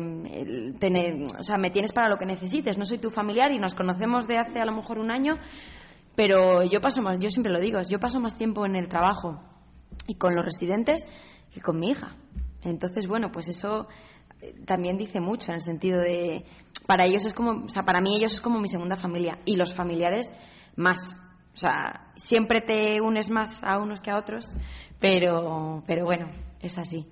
o 1.39 1.43
sea, 1.43 1.57
me 1.57 1.69
tienes 1.69 1.93
para 1.93 2.09
lo 2.09 2.17
que 2.17 2.25
necesites, 2.25 2.77
no 2.77 2.85
soy 2.85 2.97
tu 2.97 3.09
familiar 3.09 3.51
y 3.51 3.59
nos 3.59 3.75
conocemos 3.75 4.27
de 4.27 4.39
hace 4.39 4.59
a 4.59 4.65
lo 4.65 4.73
mejor 4.73 4.99
un 4.99 5.11
año, 5.11 5.35
pero 6.15 6.63
yo 6.63 6.81
paso 6.81 7.01
más, 7.01 7.19
yo 7.19 7.29
siempre 7.29 7.53
lo 7.53 7.59
digo, 7.61 7.79
yo 7.87 7.99
paso 7.99 8.19
más 8.19 8.35
tiempo 8.35 8.65
en 8.65 8.75
el 8.75 8.89
trabajo 8.89 9.39
y 10.07 10.15
con 10.15 10.35
los 10.35 10.43
residentes 10.43 11.05
que 11.53 11.61
con 11.61 11.79
mi 11.79 11.91
hija. 11.91 12.15
Entonces, 12.63 13.07
bueno, 13.07 13.31
pues 13.31 13.47
eso 13.47 13.87
eh, 14.41 14.53
también 14.65 14.97
dice 14.97 15.21
mucho 15.21 15.51
en 15.51 15.55
el 15.55 15.61
sentido 15.61 15.99
de 15.99 16.45
para 16.87 17.05
ellos 17.05 17.25
es 17.25 17.33
como, 17.33 17.65
o 17.65 17.69
sea, 17.69 17.83
para 17.83 18.01
mí 18.01 18.15
ellos 18.15 18.33
es 18.33 18.41
como 18.41 18.59
mi 18.59 18.67
segunda 18.67 18.95
familia 18.95 19.39
y 19.45 19.55
los 19.55 19.73
familiares 19.73 20.33
más. 20.75 21.21
O 21.57 21.59
sea, 21.59 22.11
siempre 22.15 22.61
te 22.61 23.01
unes 23.01 23.31
más 23.31 23.63
a 23.63 23.79
unos 23.79 23.99
que 23.99 24.11
a 24.11 24.17
otros, 24.19 24.55
pero, 24.99 25.81
pero 25.87 26.05
bueno, 26.05 26.27
es 26.61 26.77
así. 26.77 27.07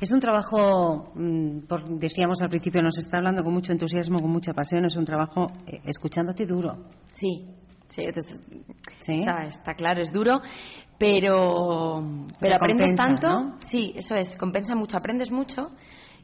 Es 0.00 0.12
un 0.12 0.20
trabajo, 0.20 1.12
mm, 1.14 1.58
decíamos 1.98 2.40
al 2.40 2.48
principio, 2.48 2.80
nos 2.80 2.96
está 2.96 3.18
hablando 3.18 3.44
con 3.44 3.52
mucho 3.52 3.72
entusiasmo, 3.72 4.20
con 4.20 4.30
mucha 4.30 4.54
pasión, 4.54 4.86
es 4.86 4.96
un 4.96 5.04
trabajo 5.04 5.48
eh, 5.66 5.82
escuchándote 5.84 6.46
duro. 6.46 6.88
Sí, 7.12 7.46
Sí, 7.88 9.24
está 9.46 9.74
claro, 9.74 10.00
es 10.00 10.10
duro, 10.10 10.40
pero, 10.98 12.02
pero, 12.40 12.56
aprendes 12.56 12.94
tanto. 12.94 13.54
Sí, 13.58 13.92
eso 13.94 14.14
es, 14.14 14.36
compensa 14.36 14.74
mucho, 14.74 14.96
aprendes 14.96 15.30
mucho 15.30 15.70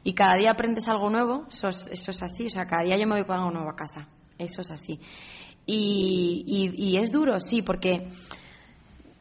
y 0.03 0.13
cada 0.13 0.35
día 0.37 0.51
aprendes 0.51 0.89
algo 0.89 1.11
nuevo, 1.11 1.45
eso 1.49 1.67
es, 1.67 1.87
eso 1.91 2.09
es 2.09 2.23
así, 2.23 2.47
o 2.47 2.49
sea, 2.49 2.65
cada 2.65 2.83
día 2.83 2.97
yo 2.97 3.07
me 3.07 3.15
voy 3.15 3.25
con 3.25 3.37
algo 3.37 3.51
nuevo 3.51 3.69
a 3.69 3.75
casa, 3.75 4.07
eso 4.39 4.61
es 4.61 4.71
así. 4.71 4.99
Y, 5.65 6.73
y, 6.77 6.97
es 6.97 7.11
duro, 7.11 7.39
sí, 7.39 7.61
porque 7.61 8.09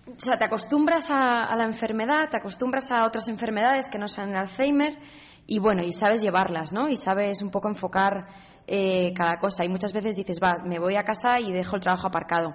o 0.07 0.21
sea, 0.21 0.39
te 0.39 0.45
acostumbras 0.45 1.09
a, 1.11 1.45
a, 1.45 1.55
la 1.55 1.65
enfermedad, 1.65 2.29
te 2.31 2.39
acostumbras 2.39 2.91
a 2.91 3.07
otras 3.07 3.29
enfermedades 3.29 3.89
que 3.89 3.99
no 3.99 4.09
sean 4.09 4.35
Alzheimer 4.35 4.99
y 5.47 5.59
bueno, 5.59 5.83
y 5.83 5.93
sabes 5.93 6.23
llevarlas, 6.23 6.73
¿no? 6.73 6.89
Y 6.89 6.97
sabes 6.97 7.43
un 7.43 7.51
poco 7.51 7.69
enfocar 7.69 8.27
eh, 8.73 9.13
cada 9.15 9.41
cosa. 9.41 9.65
Y 9.65 9.69
muchas 9.69 9.93
veces 9.93 10.15
dices, 10.15 10.39
va, 10.41 10.63
me 10.65 10.79
voy 10.79 10.97
a 10.97 11.03
casa 11.03 11.41
y 11.41 11.53
dejo 11.53 11.75
el 11.75 11.83
trabajo 11.83 12.07
aparcado. 12.07 12.55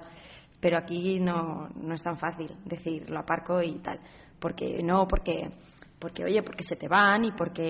Pero 0.61 0.77
aquí 0.77 1.19
no, 1.19 1.67
no 1.75 1.93
es 1.93 2.01
tan 2.01 2.15
fácil 2.15 2.55
decir, 2.63 3.09
lo 3.09 3.19
aparco 3.19 3.61
y 3.61 3.79
tal. 3.79 3.99
Porque 4.39 4.81
no, 4.81 5.09
porque, 5.09 5.49
porque 5.99 6.23
oye, 6.23 6.41
porque 6.41 6.63
se 6.63 6.77
te 6.77 6.87
van 6.87 7.25
y 7.25 7.33
porque, 7.33 7.65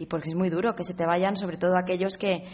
y 0.00 0.06
porque 0.06 0.28
es 0.28 0.36
muy 0.36 0.50
duro 0.50 0.76
que 0.76 0.84
se 0.84 0.94
te 0.94 1.04
vayan, 1.04 1.34
sobre 1.34 1.56
todo 1.56 1.76
aquellos 1.76 2.16
que, 2.16 2.44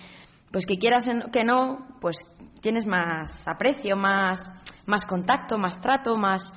pues 0.51 0.67
que 0.67 0.79
quieras 0.79 1.09
que 1.33 1.45
no, 1.45 1.87
pues 2.01 2.31
tienes 2.61 2.87
más 2.87 3.47
aprecio, 3.49 3.97
más, 3.97 4.53
más 4.87 5.07
contacto, 5.07 5.59
más 5.59 5.81
trato, 5.81 6.17
más, 6.17 6.53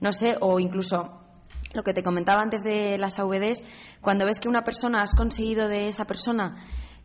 no 0.00 0.12
sé, 0.12 0.36
o 0.40 0.60
incluso 0.60 1.20
lo 1.74 1.82
que 1.82 1.92
te 1.92 2.02
comentaba 2.02 2.40
antes 2.40 2.62
de 2.62 2.96
las 2.98 3.18
AVDs, 3.18 3.62
cuando 4.00 4.26
ves 4.26 4.40
que 4.40 4.48
una 4.48 4.62
persona 4.62 5.02
has 5.02 5.14
conseguido 5.14 5.68
de 5.68 5.88
esa 5.88 6.04
persona 6.04 6.64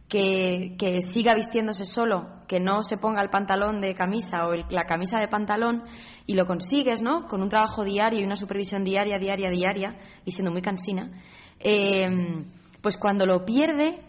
que, 0.10 1.00
siga 1.02 1.36
vistiéndose 1.36 1.86
solo, 1.86 2.44
que 2.48 2.60
no 2.60 2.82
se 2.84 2.98
ponga 2.98 3.22
el 3.22 3.30
pantalón 3.30 3.80
de 3.80 3.94
camisa 3.94 4.48
o 4.48 4.56
la 4.70 4.86
camisa 4.86 5.20
de 5.20 5.28
pantalón 5.28 5.84
y 6.26 6.34
lo 6.34 6.46
consigues, 6.46 7.02
¿no? 7.02 7.26
Con 7.26 7.42
un 7.42 7.50
trabajo 7.50 7.84
diario 7.84 8.20
y 8.20 8.24
una 8.24 8.36
supervisión 8.36 8.84
diaria, 8.84 9.20
diaria, 9.20 9.52
diaria 9.52 10.00
y 10.26 10.32
siendo 10.32 10.52
muy 10.52 10.62
cansina, 10.62 11.12
em, 11.60 12.46
pues 12.82 12.98
cuando 12.98 13.26
lo 13.26 13.46
pierde, 13.46 14.02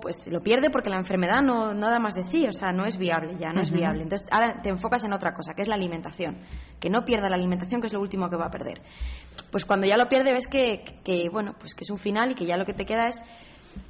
pues 0.00 0.28
lo 0.30 0.40
pierde 0.40 0.70
porque 0.70 0.90
la 0.90 0.98
enfermedad 0.98 1.40
no, 1.42 1.74
da 1.74 1.98
más 1.98 2.14
de 2.14 2.22
sí, 2.22 2.46
o 2.46 2.52
sea, 2.52 2.70
no 2.70 2.84
es 2.84 2.98
viable 2.98 3.36
ya, 3.38 3.52
no 3.52 3.60
es 3.60 3.70
viable. 3.70 4.02
Entonces 4.02 4.28
ahora 4.30 4.60
te 4.62 4.68
enfocas 4.68 5.04
en 5.04 5.12
otra 5.12 5.32
cosa, 5.32 5.54
que 5.54 5.62
es 5.62 5.68
la 5.68 5.74
alimentación, 5.74 6.38
que 6.78 6.90
no 6.90 7.04
pierda 7.04 7.28
la 7.28 7.36
alimentación, 7.36 7.80
que 7.80 7.86
es 7.86 7.92
lo 7.92 8.00
último 8.00 8.28
que 8.28 8.36
va 8.36 8.46
a 8.46 8.50
perder. 8.50 8.82
Pues 9.50 9.64
cuando 9.64 9.86
ya 9.86 9.96
lo 9.96 10.08
pierde 10.08 10.32
ves 10.32 10.48
que, 10.48 11.00
que 11.04 11.28
bueno, 11.30 11.54
pues 11.58 11.74
que 11.74 11.84
es 11.84 11.90
un 11.90 11.98
final 11.98 12.32
y 12.32 12.34
que 12.34 12.46
ya 12.46 12.56
lo 12.56 12.64
que 12.64 12.74
te 12.74 12.84
queda 12.84 13.06
es 13.06 13.22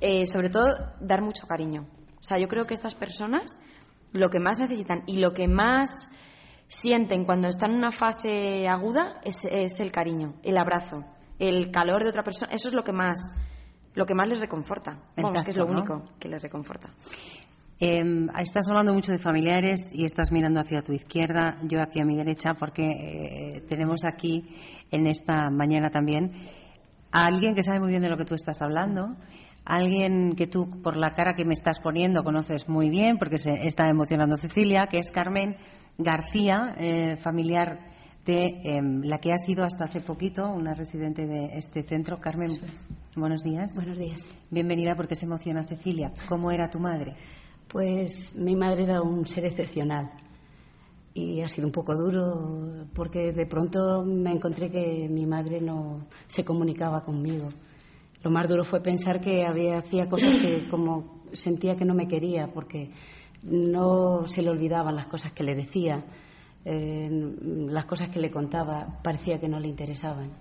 eh, 0.00 0.26
sobre 0.26 0.50
todo, 0.50 0.66
dar 1.00 1.22
mucho 1.22 1.46
cariño. 1.46 1.87
O 2.18 2.22
sea, 2.22 2.38
yo 2.38 2.48
creo 2.48 2.66
que 2.66 2.74
estas 2.74 2.94
personas 2.94 3.59
lo 4.12 4.29
que 4.29 4.40
más 4.40 4.59
necesitan 4.59 5.03
y 5.07 5.18
lo 5.18 5.33
que 5.33 5.48
más 5.48 6.09
sienten 6.68 7.24
cuando 7.24 7.48
están 7.48 7.72
en 7.72 7.79
una 7.79 7.90
fase 7.90 8.68
aguda 8.68 9.20
es, 9.24 9.44
el 9.81 9.90
cariño, 9.90 10.35
el 10.42 10.59
abrazo, 10.59 11.05
el 11.38 11.70
calor 11.70 12.03
de 12.03 12.11
otra 12.11 12.22
persona. 12.22 12.53
Eso 12.53 12.68
es 12.68 12.74
lo 12.74 12.83
que 12.83 12.92
más, 12.92 13.35
lo 13.94 14.07
que 14.07 14.14
más 14.14 14.29
les 14.29 14.40
reconforta. 14.40 14.98
que 15.14 15.50
es 15.50 15.57
lo 15.57 15.66
único 15.66 16.03
que 16.18 16.29
les 16.29 16.42
reconforta. 16.42 16.90
Em, 17.79 18.29
estás 18.38 18.68
hablando 18.68 18.92
mucho 18.92 19.11
de 19.11 19.18
familiares 19.18 19.90
y 19.94 20.05
estás 20.05 20.31
mirando 20.31 20.61
hacia 20.61 20.83
tu 20.83 20.92
izquierda, 20.92 21.57
yo 21.62 21.81
hacia 21.81 22.05
mi 22.05 22.14
derecha, 22.14 22.55
porque 22.55 22.85
eh, 22.85 23.61
tenemos 23.68 24.05
aquí 24.05 24.44
en 24.90 25.07
esta 25.07 25.50
mañana 25.50 25.90
también 25.90 26.31
a 27.11 27.22
alguien 27.22 27.55
que 27.55 27.62
sabe 27.62 27.81
muy 27.81 27.88
bien 27.88 28.03
de 28.03 28.11
lo 28.11 28.18
que 28.18 28.26
tú 28.26 28.35
estás 28.35 28.61
hablando 28.61 29.16
alguien 29.64 30.35
que 30.37 30.46
tú, 30.46 30.83
por 30.83 30.96
la 30.96 31.14
cara 31.14 31.35
que 31.35 31.44
me 31.44 31.55
estás 31.55 31.81
poniendo, 31.81 32.24
conoces 32.24 32.68
muy 32.68 32.88
bien, 32.90 33.18
porque 33.18 33.38
se 33.38 33.53
está 33.62 33.88
emocionando 33.88 34.37
Cecilia, 34.37 34.88
que 34.90 34.98
es 34.98 35.11
Carmen 35.11 35.57
García, 35.98 36.74
eh, 36.79 37.16
familiar 37.18 37.79
de 38.26 38.61
em, 38.64 39.02
la 39.02 39.18
que 39.18 39.33
ha 39.33 39.38
sido 39.38 39.64
hasta 39.64 39.85
hace 39.85 40.00
poquito 40.00 40.48
una 40.48 40.74
residente 40.74 41.26
de 41.26 41.56
este 41.59 41.83
centro. 41.83 42.18
Carmen, 42.18 42.50
buenos 43.16 43.42
días. 43.42 43.74
Buenos 43.74 43.98
días. 43.98 44.28
Bienvenida 44.50 44.94
porque 44.94 45.14
se 45.14 45.26
emociona 45.26 45.66
Cecilia. 45.66 46.12
¿Cómo 46.28 46.50
era 46.50 46.68
tu 46.68 46.78
madre? 46.78 47.16
Pues 47.68 48.35
mi 48.37 48.56
madre 48.56 48.85
era 48.85 49.00
un 49.00 49.24
ser 49.26 49.46
excepcional 49.46 50.11
y 51.14 51.40
ha 51.40 51.48
sido 51.48 51.66
un 51.66 51.72
poco 51.72 51.94
duro 51.94 52.87
porque 52.94 53.33
de 53.33 53.46
pronto 53.46 54.04
me 54.04 54.33
encontré 54.33 54.70
que 54.70 55.09
mi 55.09 55.26
madre 55.26 55.61
no 55.61 56.06
se 56.26 56.44
comunicaba 56.44 57.04
conmigo. 57.04 57.48
Lo 58.22 58.30
más 58.30 58.48
duro 58.48 58.64
fue 58.64 58.83
pensar 58.83 59.20
que 59.20 59.44
había 59.46 59.78
hacía 59.78 60.06
cosas 60.09 60.35
que 60.40 60.68
como 60.70 61.22
sentía 61.33 61.74
que 61.74 61.85
no 61.85 61.94
me 61.94 62.06
quería 62.06 62.48
porque 62.52 62.90
no 63.42 64.26
se 64.26 64.42
le 64.42 64.50
olvidaban 64.50 64.94
las 64.94 65.06
cosas 65.06 65.33
que 65.33 65.42
le 65.42 65.54
decía, 65.54 66.04
eh, 66.64 67.09
las 67.68 67.87
cosas 67.87 68.09
que 68.09 68.20
le 68.20 68.31
contaba 68.31 69.01
parecía 69.03 69.38
que 69.38 69.49
no 69.49 69.59
le 69.59 69.68
interesaban. 69.68 70.33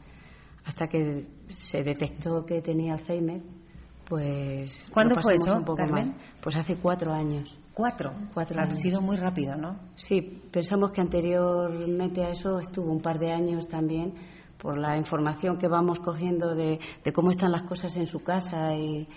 Hasta 0.65 0.88
que 0.88 1.25
se 1.49 1.84
detectó 1.84 2.45
que 2.45 2.62
tenía 2.62 2.93
Alzheimer 2.93 3.41
pues... 4.10 4.89
¿Cuándo 4.91 5.21
fue 5.21 5.36
eso, 5.36 5.63
Carmen? 5.77 6.15
Pues 6.41 6.58
hace 6.58 6.77
cuatro 6.77 7.13
años. 7.13 7.55
¿Cuatro? 7.73 8.12
Cuatro 8.34 8.60
Ha 8.60 8.67
sido 8.75 9.01
muy 9.01 9.15
rápido, 9.15 9.55
¿no? 9.55 9.79
Sí, 9.95 10.41
pensamos 10.51 10.91
que 10.91 10.99
anteriormente 10.99 12.25
a 12.25 12.29
eso 12.32 12.60
estuvo 12.60 12.91
un 12.91 13.01
par 13.01 13.19
de 13.19 13.32
años 13.32 13.67
también 13.67 14.15
por 14.58 14.77
la 14.77 14.97
información 14.97 15.58
que 15.58 15.67
vamos 15.67 15.99
cogiendo 15.99 16.55
de, 16.55 16.79
cómo 17.13 17.29
están 17.32 17.51
las 17.51 17.63
cosas 17.63 17.95
en 17.95 18.08
su 18.08 18.21
casa 18.21 18.75
y, 18.75 19.08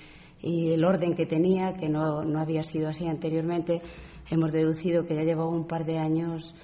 el 0.45 0.85
orden 0.85 1.15
que 1.15 1.25
tenía, 1.25 1.73
que 1.75 1.88
no, 1.88 2.25
no 2.25 2.41
había 2.41 2.62
sido 2.62 2.88
así 2.88 3.07
anteriormente, 3.07 3.81
hemos 4.29 4.53
deducido 4.53 5.07
que 5.07 5.15
ya 5.15 5.23
llevaba 5.23 5.49
un 5.49 5.67
par 5.67 5.85
de 5.85 5.99
años 5.99 6.55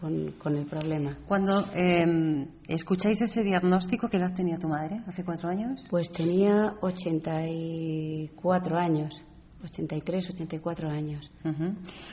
con, 0.00 0.56
el 0.56 0.66
problema. 0.66 1.18
Cuando 1.26 1.64
em, 1.74 2.48
escucháis 2.68 3.22
ese 3.22 3.42
diagnóstico, 3.42 4.08
¿qué 4.08 4.18
edad 4.18 4.34
tenía 4.34 4.58
tu 4.58 4.68
madre 4.68 5.00
hace 5.06 5.24
cuatro 5.24 5.48
años? 5.48 5.84
Pues 5.88 6.10
tenía 6.10 6.74
84 6.80 8.78
años. 8.78 9.22
83, 9.64 10.30
84 10.30 10.90
años. 10.90 11.30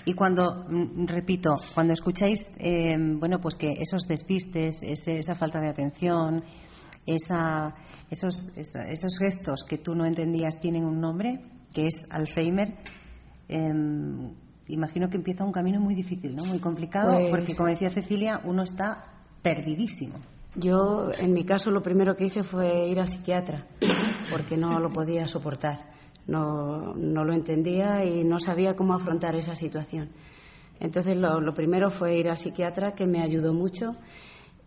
Y 0.06 0.14
cuando, 0.14 0.66
mm, 0.68 1.06
repito, 1.08 1.56
cuando 1.74 1.94
escucháis, 1.94 2.52
em, 2.58 3.20
bueno, 3.20 3.40
pues 3.40 3.56
que 3.56 3.74
esos 3.74 4.08
despistes, 4.08 4.82
esa 4.82 5.36
falta 5.36 5.60
de 5.60 5.70
atención, 5.70 6.44
esa, 7.06 7.76
esos, 8.10 8.50
esos 8.56 9.20
gestos 9.20 9.66
que 9.66 9.78
tú 9.78 9.94
no 9.94 10.06
entendías 10.06 10.60
tienen 10.60 10.86
un 10.86 11.00
nombre, 11.02 11.42
que 11.74 11.88
es 11.88 12.08
Alzheimer, 12.10 12.76
eh, 13.50 14.34
imagino 14.68 15.10
que 15.10 15.18
empieza 15.18 15.44
un 15.44 15.52
camino 15.52 15.80
muy 15.80 15.96
difícil, 15.96 16.36
¿no? 16.36 16.46
Muy 16.46 16.60
complicado, 16.60 17.14
pues 17.14 17.30
porque 17.30 17.56
como 17.56 17.70
decía 17.70 17.90
Cecilia, 17.90 18.42
uno 18.46 18.64
está 18.64 19.06
perdidísimo. 19.42 20.16
Yo, 20.56 21.10
en 21.18 21.34
mi 21.34 21.46
caso, 21.46 21.72
lo 21.72 21.82
primero 21.82 22.16
que 22.16 22.26
hice 22.26 22.44
fue 22.44 22.88
ir 22.88 23.00
al 23.00 23.10
psiquiatra, 23.10 23.68
porque 24.30 24.56
no 24.56 24.80
lo 24.80 24.90
podía 24.90 25.28
soportar. 25.28 25.92
No, 26.28 26.94
no 26.96 27.26
lo 27.26 27.34
entendía 27.34 28.06
y 28.06 28.24
no 28.24 28.40
sabía 28.40 28.76
cómo 28.76 28.94
afrontar 28.94 29.36
esa 29.36 29.56
situación. 29.56 30.10
Entonces, 30.80 31.18
lo, 31.18 31.42
lo 31.42 31.54
primero 31.54 31.90
fue 31.90 32.18
ir 32.18 32.30
al 32.30 32.38
psiquiatra, 32.38 32.94
que 32.94 33.08
me 33.08 33.22
ayudó 33.22 33.54
mucho, 33.54 33.98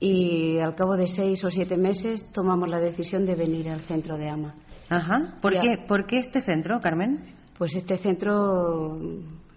y 0.00 0.58
al 0.58 0.74
cabo 0.74 0.96
de 0.96 1.06
seis 1.06 1.42
o 1.44 1.50
siete 1.50 1.76
meses 1.76 2.30
tomamos 2.32 2.70
la 2.70 2.80
decisión 2.80 3.24
de 3.24 3.36
venir 3.36 3.70
al 3.70 3.80
centro 3.80 4.16
de 4.16 4.28
AMA. 4.28 4.54
Ajá. 4.88 5.38
¿Por, 5.40 5.52
qué, 5.52 5.78
¿Por 5.86 6.06
qué 6.06 6.18
este 6.18 6.40
centro, 6.42 6.80
Carmen? 6.80 7.34
Pues 7.56 7.74
este 7.74 7.96
centro 7.96 8.98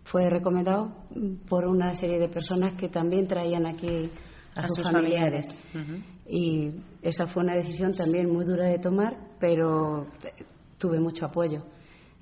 fue 0.10 0.28
recomendado 0.28 0.92
por 1.48 1.68
una 1.68 1.94
serie 1.94 2.18
de 2.18 2.30
personas 2.30 2.74
que 2.74 2.90
también 2.90 3.28
traían 3.28 3.68
aquí 3.68 4.10
a, 4.56 4.68
sus, 4.68 4.84
familiares. 4.84 5.46
Y 6.28 6.72
esa 7.04 7.28
fue 7.28 7.44
una 7.44 7.56
decisión 7.56 7.92
también 7.92 8.32
muy 8.32 8.44
dura 8.44 8.66
de 8.66 8.80
tomar, 8.80 9.18
pero 9.40 10.08
tuve 10.80 11.00
mucho 11.00 11.28
apoyo. 11.28 11.64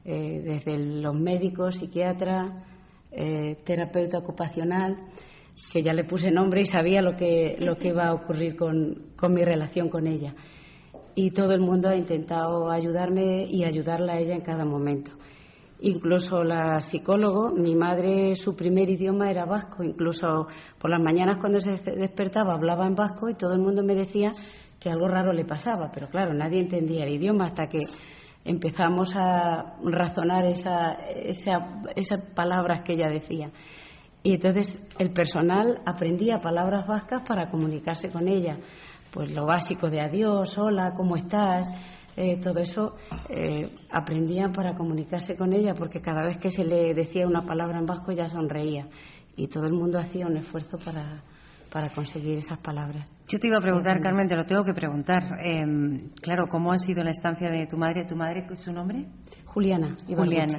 Eh, 0.04 0.42
desde 0.44 0.78
los 1.02 1.16
médicos, 1.16 1.76
psiquiatra, 1.76 2.66
eh, 3.12 3.58
terapeuta 3.66 4.18
ocupacional, 4.18 4.98
que 5.72 5.82
ya 5.82 5.94
le 5.94 6.04
puse 6.04 6.30
nombre 6.30 6.62
y 6.62 6.66
sabía 6.66 7.02
lo 7.02 7.16
que, 7.16 7.56
lo 7.60 7.78
que 7.78 7.90
iba 7.90 8.08
a 8.08 8.14
ocurrir 8.14 8.58
con, 8.58 9.14
con 9.16 9.34
mi 9.34 9.46
relación 9.46 9.88
con 9.88 10.08
ella. 10.08 10.36
Y 11.16 11.32
todo 11.32 11.54
el 11.54 11.62
mundo 11.62 11.88
ha 11.88 11.96
intentado 11.96 12.70
ayudarme 12.70 13.46
y 13.46 13.64
ayudarla 13.64 14.14
a 14.14 14.20
ella 14.20 14.36
en 14.36 14.42
cada 14.42 14.66
momento. 14.66 15.17
Incluso 15.80 16.44
la 16.44 16.82
psicólogo, 16.82 17.52
mi 17.52 17.76
madre, 17.76 18.34
su 18.36 18.56
primer 18.56 18.90
idioma 18.90 19.30
era 19.30 19.46
vasco. 19.46 19.84
Incluso 19.84 20.48
por 20.80 20.90
las 20.90 21.02
mañanas 21.02 21.38
cuando 21.40 21.60
se 21.62 21.78
despertaba 21.96 22.54
hablaba 22.54 22.88
en 22.88 22.96
vasco 22.96 23.30
y 23.30 23.36
todo 23.36 23.54
el 23.54 23.60
mundo 23.60 23.84
me 23.84 23.94
decía 23.94 24.32
que 24.80 24.90
algo 24.90 25.08
raro 25.08 25.34
le 25.34 25.46
pasaba. 25.46 25.92
Pero 25.94 26.10
claro, 26.10 26.34
nadie 26.34 26.62
entendía 26.62 27.06
el 27.06 27.14
idioma 27.14 27.46
hasta 27.46 27.68
que 27.68 27.82
empezamos 28.44 29.16
a 29.16 29.76
razonar 29.84 30.46
esa, 30.46 30.94
esas 30.94 32.22
palabras 32.34 32.82
que 32.84 32.94
ella 32.94 33.10
decía. 33.10 33.52
Y 34.24 34.34
entonces 34.34 34.84
el 34.98 35.12
personal 35.12 35.82
aprendía 35.86 36.42
palabras 36.42 36.88
vascas 36.88 37.22
para 37.22 37.50
comunicarse 37.50 38.10
con 38.12 38.28
ella. 38.28 38.58
Pues 39.12 39.32
lo 39.34 39.46
básico 39.46 39.90
de 39.90 40.02
adiós, 40.02 40.58
hola, 40.58 40.94
¿cómo 40.96 41.16
estás? 41.16 41.68
Eh, 42.20 42.40
todo 42.42 42.60
eso 42.60 42.96
eh, 43.30 43.70
aprendían 43.92 44.52
para 44.52 44.76
comunicarse 44.76 45.36
con 45.36 45.54
ella, 45.54 45.76
porque 45.76 46.02
cada 46.02 46.24
vez 46.24 46.40
que 46.40 46.50
se 46.50 46.64
le 46.64 46.96
decía 46.96 47.28
una 47.28 47.44
palabra 47.44 47.78
en 47.78 47.86
vasco 47.86 48.12
ella 48.12 48.28
sonreía 48.28 48.88
y 49.36 49.48
todo 49.48 49.68
el 49.68 49.74
mundo 49.74 50.00
hacía 50.00 50.26
un 50.26 50.36
esfuerzo 50.36 50.80
para, 50.84 51.22
para 51.72 51.94
conseguir 51.94 52.40
esas 52.40 52.58
palabras. 52.58 53.08
Yo 53.28 53.38
te 53.38 53.46
iba 53.46 53.58
a 53.58 53.62
preguntar, 53.62 54.02
Carmen, 54.02 54.28
te 54.28 54.36
lo 54.36 54.46
tengo 54.46 54.64
que 54.64 54.74
preguntar. 54.74 55.38
Em, 55.40 56.10
claro, 56.20 56.48
¿cómo 56.50 56.72
ha 56.72 56.80
sido 56.80 57.04
la 57.04 57.12
estancia 57.12 57.52
de 57.52 57.68
tu 57.68 57.78
madre? 57.78 58.06
¿Tu 58.06 58.16
madre, 58.16 58.48
su 58.56 58.74
nombre? 58.74 59.06
Juliana. 59.46 59.96
Juliana. 60.08 60.58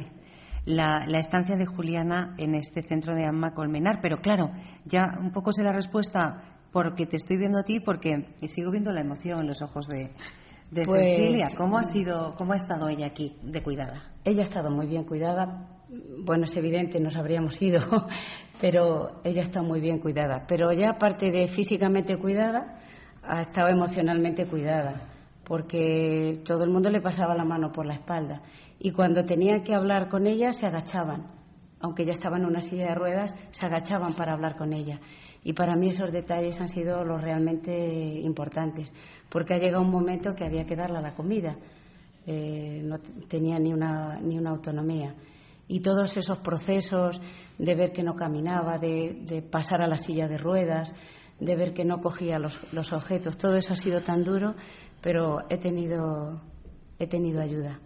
La, 0.65 1.03
la, 1.09 1.19
estancia 1.19 1.57
de 1.57 1.67
Juliana 1.67 2.37
en 2.39 2.55
este 2.55 2.83
centro 2.83 3.17
de 3.17 3.27
Amma 3.27 3.53
Colmenar. 3.53 3.99
Pero 4.01 4.21
claro, 4.21 4.53
ya 4.85 5.19
un 5.21 5.33
poco 5.33 5.53
sé 5.53 5.65
la 5.65 5.73
respuesta 5.73 6.61
porque 6.71 7.07
te 7.07 7.17
estoy 7.17 7.37
viendo 7.37 7.59
a 7.59 7.65
ti, 7.65 7.81
porque 7.81 8.29
sigo 8.47 8.71
viendo 8.71 8.93
la 8.93 9.01
emoción 9.01 9.41
en 9.41 9.47
los 9.49 9.63
ojos 9.63 9.89
de, 9.89 10.13
de 10.71 10.85
pues, 10.85 11.03
Cecilia. 11.03 11.49
¿Cómo 11.57 11.79
ha 11.79 11.85
sido, 11.85 12.35
cómo 12.37 12.53
ha 12.53 12.57
estado 12.57 12.89
ella 12.89 13.07
aquí 13.07 13.37
de 13.43 13.63
cuidada? 13.63 14.13
Ella 14.25 14.41
ha 14.41 14.45
estado 14.45 14.71
muy 14.71 14.87
bien 14.87 15.05
cuidada. 15.05 15.67
Bueno, 16.25 16.45
es 16.45 16.55
evidente, 16.57 17.01
nos 17.01 17.17
habríamos 17.17 17.61
ido, 17.63 17.81
pero 18.61 19.21
ella 19.25 19.43
está 19.43 19.63
muy 19.63 19.81
bien 19.81 20.01
cuidada. 20.01 20.45
Pero 20.47 20.73
ya 20.73 20.91
aparte 20.91 21.31
de 21.31 21.47
físicamente 21.47 22.19
cuidada, 22.19 22.81
ha 23.23 23.41
estado 23.41 23.69
emocionalmente 23.69 24.47
cuidada, 24.47 25.09
porque 25.45 26.43
todo 26.45 26.65
el 26.65 26.71
mundo 26.71 26.91
le 26.91 27.01
pasaba 27.01 27.35
la 27.35 27.45
mano 27.45 27.73
por 27.73 27.87
la 27.87 27.95
espalda. 27.95 28.43
Y 28.79 28.93
cuando 28.93 29.25
tenían 29.25 29.63
que 29.63 29.75
hablar 29.75 30.09
con 30.09 30.27
ella, 30.27 30.53
se 30.53 30.67
agachaban. 30.67 31.39
Aunque 31.81 32.05
ya 32.05 32.13
estaba 32.13 32.37
en 32.37 32.45
una 32.45 32.61
silla 32.61 32.89
de 32.89 32.95
ruedas, 32.95 33.35
se 33.51 33.65
agachaban 33.65 34.13
para 34.15 34.35
hablar 34.35 34.57
con 34.57 34.73
ella. 34.73 35.01
Y 35.49 35.55
para 35.55 35.77
mí 35.77 35.89
esos 35.89 36.13
detalles 36.13 36.61
han 36.61 36.69
sido 36.69 37.03
los 37.07 37.23
realmente 37.23 37.73
importantes, 38.21 38.93
porque 39.31 39.55
ha 39.55 39.59
llegado 39.59 39.83
un 39.83 39.91
momento 39.91 40.35
que 40.35 40.45
había 40.45 40.67
que 40.67 40.77
darle 40.77 41.01
la 41.01 41.15
comida, 41.15 41.57
eh, 42.27 42.83
no 42.85 42.99
tenía 43.29 43.59
ni 43.59 43.73
una, 43.73 44.21
ni 44.21 44.37
una 44.37 44.51
autonomía. 44.51 45.15
Y 45.67 45.81
todos 45.81 46.15
esos 46.19 46.41
procesos 46.41 47.19
de 47.57 47.75
ver 47.75 47.93
que 47.93 48.03
no 48.03 48.15
caminaba, 48.15 48.77
de, 48.77 49.43
pasar 49.51 49.81
a 49.81 49.89
la 49.89 49.97
silla 49.97 50.29
de 50.29 50.37
ruedas, 50.37 50.93
de 51.41 51.57
ver 51.57 51.73
que 51.73 51.87
no 51.87 52.03
cogía 52.03 52.39
los, 52.39 52.71
los, 52.75 52.93
objetos, 52.93 53.39
todo 53.39 53.57
eso 53.57 53.73
ha 53.73 53.77
sido 53.77 54.03
tan 54.03 54.25
duro, 54.25 54.55
pero 55.01 55.39
he 55.49 55.57
tenido, 55.57 56.43
he 56.99 57.07
tenido 57.07 57.41
ayuda 57.41 57.81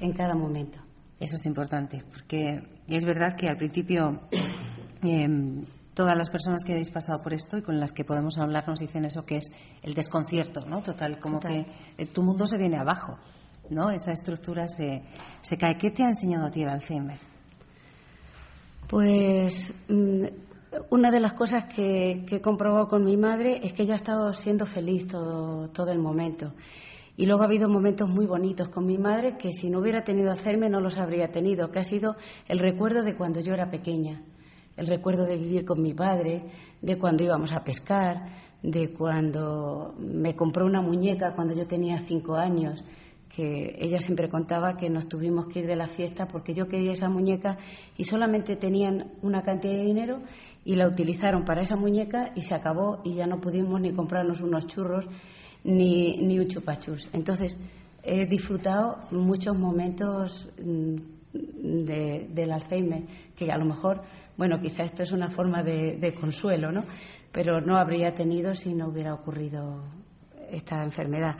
en 0.00 0.14
cada 0.14 0.34
momento. 0.34 0.80
Eso 1.20 1.36
es 1.36 1.46
importante, 1.46 2.02
porque 2.10 2.60
es 2.88 3.04
verdad 3.04 3.36
que 3.36 3.46
al 3.46 3.56
principio 3.56 4.22
em, 5.02 5.62
todas 5.98 6.16
las 6.16 6.30
personas 6.30 6.62
que 6.64 6.74
habéis 6.74 6.92
pasado 6.92 7.20
por 7.20 7.34
esto 7.34 7.58
y 7.58 7.62
con 7.62 7.80
las 7.80 7.90
que 7.90 8.04
podemos 8.04 8.38
hablar 8.38 8.68
nos 8.68 8.78
dicen 8.78 9.04
eso 9.04 9.26
que 9.26 9.38
es 9.38 9.50
el 9.82 9.94
desconcierto, 9.94 10.60
¿no? 10.60 10.80
Total, 10.80 11.18
como 11.18 11.40
que 11.40 11.66
eh, 11.98 12.06
tu 12.06 12.22
mundo 12.22 12.46
se 12.46 12.56
viene 12.56 12.78
abajo, 12.78 13.18
¿no? 13.68 13.90
Esa 13.90 14.12
estructura 14.12 14.68
se, 14.68 15.02
se 15.42 15.58
cae. 15.58 15.76
¿Qué 15.76 15.90
te 15.90 16.04
ha 16.04 16.06
enseñado 16.06 16.46
a 16.46 16.50
ti 16.52 16.62
el 16.62 16.68
Alzheimer? 16.68 17.18
Pues 18.86 19.74
mm, 19.88 20.26
una 20.90 21.10
de 21.10 21.18
las 21.18 21.32
cosas 21.32 21.64
que, 21.64 22.24
que, 22.28 22.36
he 22.36 22.40
comprobado 22.40 22.86
con 22.86 23.04
mi 23.04 23.16
madre 23.16 23.58
es 23.64 23.72
que 23.72 23.82
ella 23.82 23.94
ha 23.94 23.96
estado 23.96 24.32
siendo 24.34 24.66
feliz 24.66 25.08
todo, 25.08 25.68
todo 25.70 25.90
el 25.90 25.98
momento. 25.98 26.52
Y 27.16 27.26
luego 27.26 27.42
ha 27.42 27.46
habido 27.46 27.68
momentos 27.68 28.08
muy 28.08 28.26
bonitos 28.26 28.68
con 28.68 28.86
mi 28.86 28.98
madre 28.98 29.36
que 29.36 29.52
si 29.52 29.68
no 29.68 29.80
hubiera 29.80 30.04
tenido 30.04 30.30
Alzheimer 30.30 30.70
no 30.70 30.80
los 30.80 30.96
habría 30.96 31.32
tenido, 31.32 31.72
que 31.72 31.80
ha 31.80 31.84
sido 31.84 32.14
el 32.46 32.60
recuerdo 32.60 33.02
de 33.02 33.16
cuando 33.16 33.40
yo 33.40 33.52
era 33.52 33.68
pequeña 33.68 34.22
el 34.78 34.86
recuerdo 34.86 35.24
de 35.24 35.36
vivir 35.36 35.64
con 35.64 35.82
mi 35.82 35.92
padre, 35.92 36.44
de 36.80 36.96
cuando 36.96 37.24
íbamos 37.24 37.52
a 37.52 37.64
pescar, 37.64 38.28
de 38.62 38.92
cuando 38.92 39.94
me 39.98 40.34
compró 40.34 40.64
una 40.66 40.80
muñeca 40.80 41.34
cuando 41.34 41.54
yo 41.54 41.66
tenía 41.66 41.98
cinco 42.02 42.36
años, 42.36 42.84
que 43.28 43.76
ella 43.80 44.00
siempre 44.00 44.28
contaba 44.28 44.76
que 44.76 44.88
nos 44.88 45.08
tuvimos 45.08 45.46
que 45.46 45.60
ir 45.60 45.66
de 45.66 45.76
la 45.76 45.86
fiesta 45.86 46.26
porque 46.26 46.54
yo 46.54 46.66
quería 46.66 46.92
esa 46.92 47.08
muñeca 47.08 47.58
y 47.96 48.04
solamente 48.04 48.56
tenían 48.56 49.12
una 49.22 49.42
cantidad 49.42 49.74
de 49.74 49.84
dinero 49.84 50.22
y 50.64 50.76
la 50.76 50.88
utilizaron 50.88 51.44
para 51.44 51.62
esa 51.62 51.76
muñeca 51.76 52.32
y 52.34 52.42
se 52.42 52.54
acabó 52.54 53.00
y 53.04 53.14
ya 53.14 53.26
no 53.26 53.40
pudimos 53.40 53.80
ni 53.80 53.92
comprarnos 53.92 54.40
unos 54.40 54.66
churros 54.66 55.06
ni, 55.64 56.16
ni 56.18 56.38
un 56.38 56.48
chupachus. 56.48 57.08
Entonces, 57.12 57.60
he 58.02 58.26
disfrutado 58.26 58.98
muchos 59.10 59.56
momentos 59.56 60.48
mm, 61.32 61.84
del 62.34 62.52
Alzheimer, 62.52 63.02
que 63.36 63.50
a 63.50 63.58
lo 63.58 63.64
mejor, 63.64 64.02
bueno, 64.36 64.60
quizá 64.60 64.84
esto 64.84 65.02
es 65.02 65.12
una 65.12 65.30
forma 65.30 65.62
de, 65.62 66.14
consuelo, 66.18 66.70
¿no? 66.70 66.82
Pero 67.32 67.60
no 67.60 67.76
habría 67.76 68.14
tenido 68.14 68.54
si 68.54 68.74
no 68.74 68.88
hubiera 68.88 69.14
ocurrido 69.14 69.84
esta 70.50 70.82
enfermedad. 70.82 71.36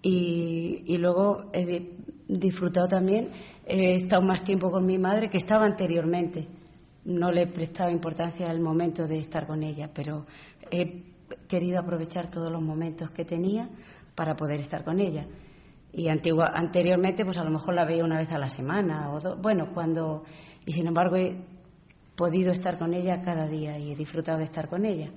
Y, 0.00 0.84
y, 0.86 0.96
luego 0.96 1.50
he 1.52 1.96
disfrutado 2.28 2.88
también, 2.88 3.30
he 3.66 3.94
estado 3.94 4.22
más 4.22 4.44
tiempo 4.44 4.70
con 4.70 4.86
mi 4.86 4.98
madre 4.98 5.28
que 5.28 5.38
estaba 5.38 5.66
anteriormente. 5.66 6.46
No 7.04 7.30
le 7.30 7.42
he 7.42 7.46
prestado 7.46 7.90
importancia 7.90 8.48
al 8.48 8.60
momento 8.60 9.06
de 9.06 9.18
estar 9.18 9.46
con 9.46 9.62
ella, 9.62 9.90
pero 9.92 10.24
he 10.70 11.02
querido 11.48 11.78
aprovechar 11.80 12.30
todos 12.30 12.50
los 12.50 12.62
momentos 12.62 13.10
que 13.10 13.24
tenía 13.24 13.68
para 14.14 14.34
poder 14.34 14.60
estar 14.60 14.84
con 14.84 15.00
ella. 15.00 15.26
Y 15.92 16.08
anteriormente, 16.08 17.24
pues 17.24 17.38
a 17.38 17.44
lo 17.44 17.50
mejor 17.50 17.74
la 17.74 17.84
veía 17.84 18.04
una 18.04 18.18
vez 18.18 18.30
a 18.30 18.38
la 18.38 18.48
semana 18.48 19.10
o 19.10 19.36
bueno, 19.36 19.72
cuando 19.72 20.24
y 20.66 20.72
sin 20.72 20.86
embargo 20.86 21.16
he 21.16 21.36
podido 22.14 22.52
estar 22.52 22.78
con 22.78 22.92
ella 22.92 23.22
cada 23.22 23.48
día 23.48 23.78
y 23.78 23.92
he 23.92 23.96
disfrutado 23.96 24.38
de 24.38 24.44
estar 24.44 24.68
con 24.68 24.84
ella. 24.84 25.10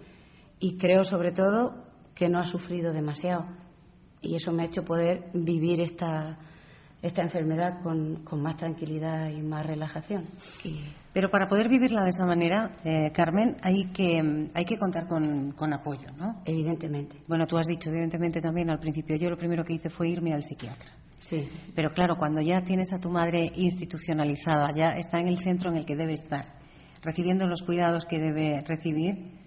Y 0.60 0.77
creo 0.77 1.03
sobre 1.03 1.31
todo 1.31 1.84
que 2.15 2.29
no 2.29 2.39
ha 2.39 2.45
sufrido 2.45 2.93
demasiado 2.93 3.47
y 4.21 4.36
eso 4.36 4.51
me 4.51 4.63
ha 4.63 4.67
hecho 4.67 4.84
poder 4.84 5.29
vivir 5.34 5.81
esta 5.81 6.38
esta 7.02 7.24
enfermedad 7.24 7.82
con, 7.82 8.24
más 8.42 8.58
tranquilidad 8.58 9.30
y 9.30 9.42
más 9.42 9.66
relajación. 9.66 10.26
Pero 11.14 11.30
para 11.30 11.48
poder 11.48 11.68
vivirla 11.68 12.04
de 12.04 12.10
esa 12.10 12.26
manera, 12.26 12.78
eh, 12.84 13.12
Carmen, 13.12 13.58
hay 13.64 13.86
que, 13.92 14.50
hay 14.54 14.66
que 14.66 14.78
contar 14.78 15.08
con, 15.08 15.52
con, 15.54 15.74
apoyo, 15.74 16.12
¿no? 16.18 16.42
Evidentemente. 16.46 17.18
Bueno, 17.28 17.48
tú 17.48 17.58
has 17.58 17.68
dicho, 17.68 17.90
evidentemente 17.90 18.40
también 18.40 18.70
al 18.70 18.80
principio, 18.80 19.16
yo 19.16 19.30
lo 19.30 19.38
primero 19.38 19.64
que 19.64 19.74
hice 19.74 19.90
fue 19.90 20.10
irme 20.10 20.34
al 20.34 20.44
psiquiatra. 20.44 20.92
Sí. 21.20 21.50
Pero 21.76 21.92
claro, 21.94 22.18
cuando 22.18 22.42
ya 22.42 22.62
tienes 22.62 22.94
a 22.94 23.00
tu 23.00 23.10
madre 23.10 23.52
institucionalizada, 23.56 24.70
ya 24.76 24.92
está 24.98 25.20
en 25.20 25.28
el 25.28 25.38
centro 25.38 25.70
en 25.70 25.78
el 25.78 25.86
que 25.86 25.96
debe 25.96 26.14
estar, 26.14 26.46
recibiendo 27.02 27.48
los 27.48 27.62
cuidados 27.62 28.06
que 28.06 28.20
debe 28.20 28.64
recibir, 28.66 29.40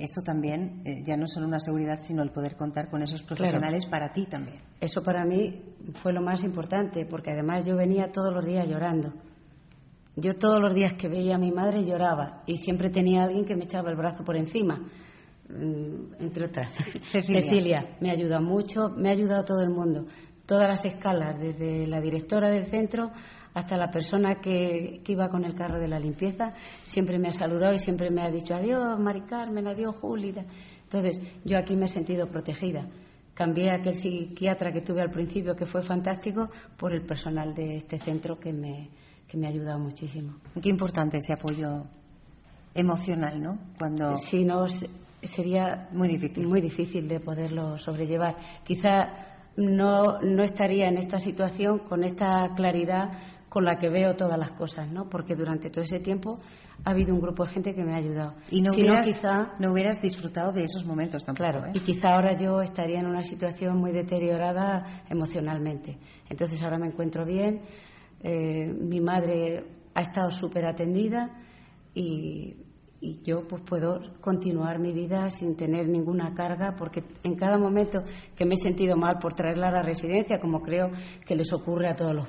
eso 0.00 0.22
también 0.22 0.82
eh, 0.84 1.02
ya 1.04 1.16
no 1.16 1.26
solo 1.26 1.46
una 1.46 1.60
seguridad, 1.60 1.98
sino 1.98 2.22
el 2.22 2.30
poder 2.30 2.56
contar 2.56 2.90
con 2.90 3.02
esos 3.02 3.22
profesionales 3.22 3.86
para 3.86 4.12
ti 4.12 4.26
también. 4.26 4.60
Eso 4.80 5.02
para 5.02 5.24
mí 5.24 5.62
fue 5.94 6.12
lo 6.12 6.22
más 6.22 6.42
importante, 6.44 7.06
porque 7.06 7.32
además 7.32 7.64
yo 7.64 7.76
venía 7.76 8.10
todos 8.12 8.32
los 8.32 8.44
días 8.44 8.68
llorando. 8.68 9.12
Yo 10.16 10.34
todos 10.34 10.60
los 10.60 10.74
días 10.74 10.94
que 10.94 11.08
veía 11.08 11.36
a 11.36 11.38
mi 11.38 11.52
madre 11.52 11.84
lloraba 11.84 12.42
y 12.46 12.56
siempre 12.56 12.90
tenía 12.90 13.22
alguien 13.22 13.44
que 13.44 13.54
me 13.54 13.64
echaba 13.64 13.90
el 13.90 13.96
brazo 13.96 14.24
por 14.24 14.36
encima, 14.36 14.78
mm, 15.48 16.14
entre 16.20 16.46
otras. 16.46 16.74
Cecilia. 17.12 17.42
Cecilia 17.42 17.96
me 18.00 18.10
ayuda 18.10 18.40
mucho, 18.40 18.88
me 18.90 19.10
ha 19.10 19.12
ayudado 19.12 19.44
todo 19.44 19.62
el 19.62 19.70
mundo, 19.70 20.06
todas 20.48 20.66
las 20.66 20.82
escalas, 20.86 21.38
desde 21.38 21.86
la 21.86 22.00
directora 22.00 22.48
del 22.48 22.64
centro 22.64 23.12
hasta 23.52 23.76
la 23.76 23.90
persona 23.90 24.36
que, 24.40 25.02
iba 25.06 25.28
con 25.28 25.44
el 25.44 25.54
carro 25.54 25.78
de 25.78 25.88
la 25.88 25.98
limpieza, 25.98 26.54
siempre 26.84 27.18
me 27.18 27.28
ha 27.28 27.32
saludado 27.34 27.74
y 27.74 27.78
siempre 27.78 28.10
me 28.10 28.22
ha 28.22 28.30
dicho 28.30 28.54
adiós, 28.54 28.98
Mari 28.98 29.22
Carmen, 29.22 29.66
adiós, 29.66 29.94
Julia. 29.96 30.46
Entonces, 30.84 31.20
yo 31.44 31.58
aquí 31.58 31.76
me 31.76 31.84
he 31.84 31.88
sentido 31.88 32.28
protegida. 32.28 32.88
Cambié 33.34 33.70
a 33.70 33.76
aquel 33.76 33.94
psiquiatra 33.94 34.72
que 34.72 34.80
tuve 34.80 35.02
al 35.02 35.10
principio, 35.10 35.54
que 35.54 35.66
fue 35.66 35.82
fantástico, 35.82 36.48
por 36.78 36.94
el 36.94 37.04
personal 37.04 37.54
de 37.54 37.76
este 37.76 37.98
centro 37.98 38.38
que 38.38 38.52
me, 38.52 38.88
que 39.28 39.36
me 39.36 39.48
ha 39.48 39.50
ayudado 39.50 39.78
muchísimo. 39.78 40.36
Qué 40.62 40.70
importante 40.70 41.18
ese 41.18 41.34
apoyo 41.34 41.84
emocional, 42.74 43.38
¿no? 43.38 43.58
Cuando... 43.78 44.16
Si 44.16 44.46
no, 44.46 44.66
sería 45.22 45.88
muy 45.92 46.08
difícil. 46.08 46.48
muy 46.48 46.62
difícil 46.62 47.06
de 47.06 47.20
poderlo 47.20 47.76
sobrellevar. 47.76 48.36
Quizá 48.64 49.37
no, 49.58 50.20
no 50.20 50.42
estaría 50.44 50.88
en 50.88 50.98
esta 50.98 51.18
situación 51.18 51.80
con 51.80 52.04
esta 52.04 52.54
claridad 52.54 53.10
con 53.48 53.64
la 53.64 53.78
que 53.78 53.88
veo 53.88 54.14
todas 54.14 54.38
las 54.38 54.52
cosas, 54.52 54.90
¿no? 54.92 55.08
Porque 55.08 55.34
durante 55.34 55.70
todo 55.70 55.82
ese 55.82 55.98
tiempo 55.98 56.38
ha 56.84 56.90
habido 56.90 57.14
un 57.14 57.20
grupo 57.20 57.44
de 57.44 57.50
gente 57.50 57.74
que 57.74 57.82
me 57.82 57.94
ha 57.94 57.96
ayudado. 57.96 58.34
Y 58.50 58.60
no, 58.60 58.72
hubieras, 58.72 59.06
quizá, 59.06 59.54
no 59.58 59.72
hubieras 59.72 60.00
disfrutado 60.00 60.52
de 60.52 60.64
esos 60.64 60.84
momentos 60.84 61.24
tampoco. 61.24 61.50
Claro, 61.50 61.66
¿eh? 61.66 61.72
y 61.74 61.80
quizá 61.80 62.14
ahora 62.14 62.36
yo 62.36 62.60
estaría 62.60 63.00
en 63.00 63.06
una 63.06 63.22
situación 63.22 63.78
muy 63.78 63.90
deteriorada 63.90 65.02
emocionalmente. 65.08 65.98
Entonces 66.28 66.62
ahora 66.62 66.78
me 66.78 66.86
encuentro 66.86 67.24
bien, 67.24 67.62
eh, 68.22 68.66
mi 68.66 69.00
madre 69.00 69.64
ha 69.94 70.02
estado 70.02 70.30
súper 70.30 70.66
atendida 70.66 71.30
y, 71.94 72.54
y 73.00 73.22
yo 73.22 73.46
pues 73.46 73.62
puedo 73.62 74.00
continuar 74.20 74.78
mi 74.78 74.92
vida 74.92 75.30
sin 75.30 75.56
tener 75.56 75.88
ninguna 75.88 76.34
carga 76.34 76.74
porque 76.76 77.04
en 77.22 77.36
cada 77.36 77.58
momento 77.58 78.00
que 78.34 78.44
me 78.44 78.54
he 78.54 78.56
sentido 78.56 78.96
mal 78.96 79.18
por 79.20 79.34
traerla 79.34 79.68
a 79.68 79.72
la 79.72 79.82
residencia 79.82 80.40
como 80.40 80.62
creo 80.62 80.90
que 81.24 81.36
les 81.36 81.52
ocurre 81.52 81.88
a 81.88 81.96
todos 81.96 82.14
los 82.14 82.28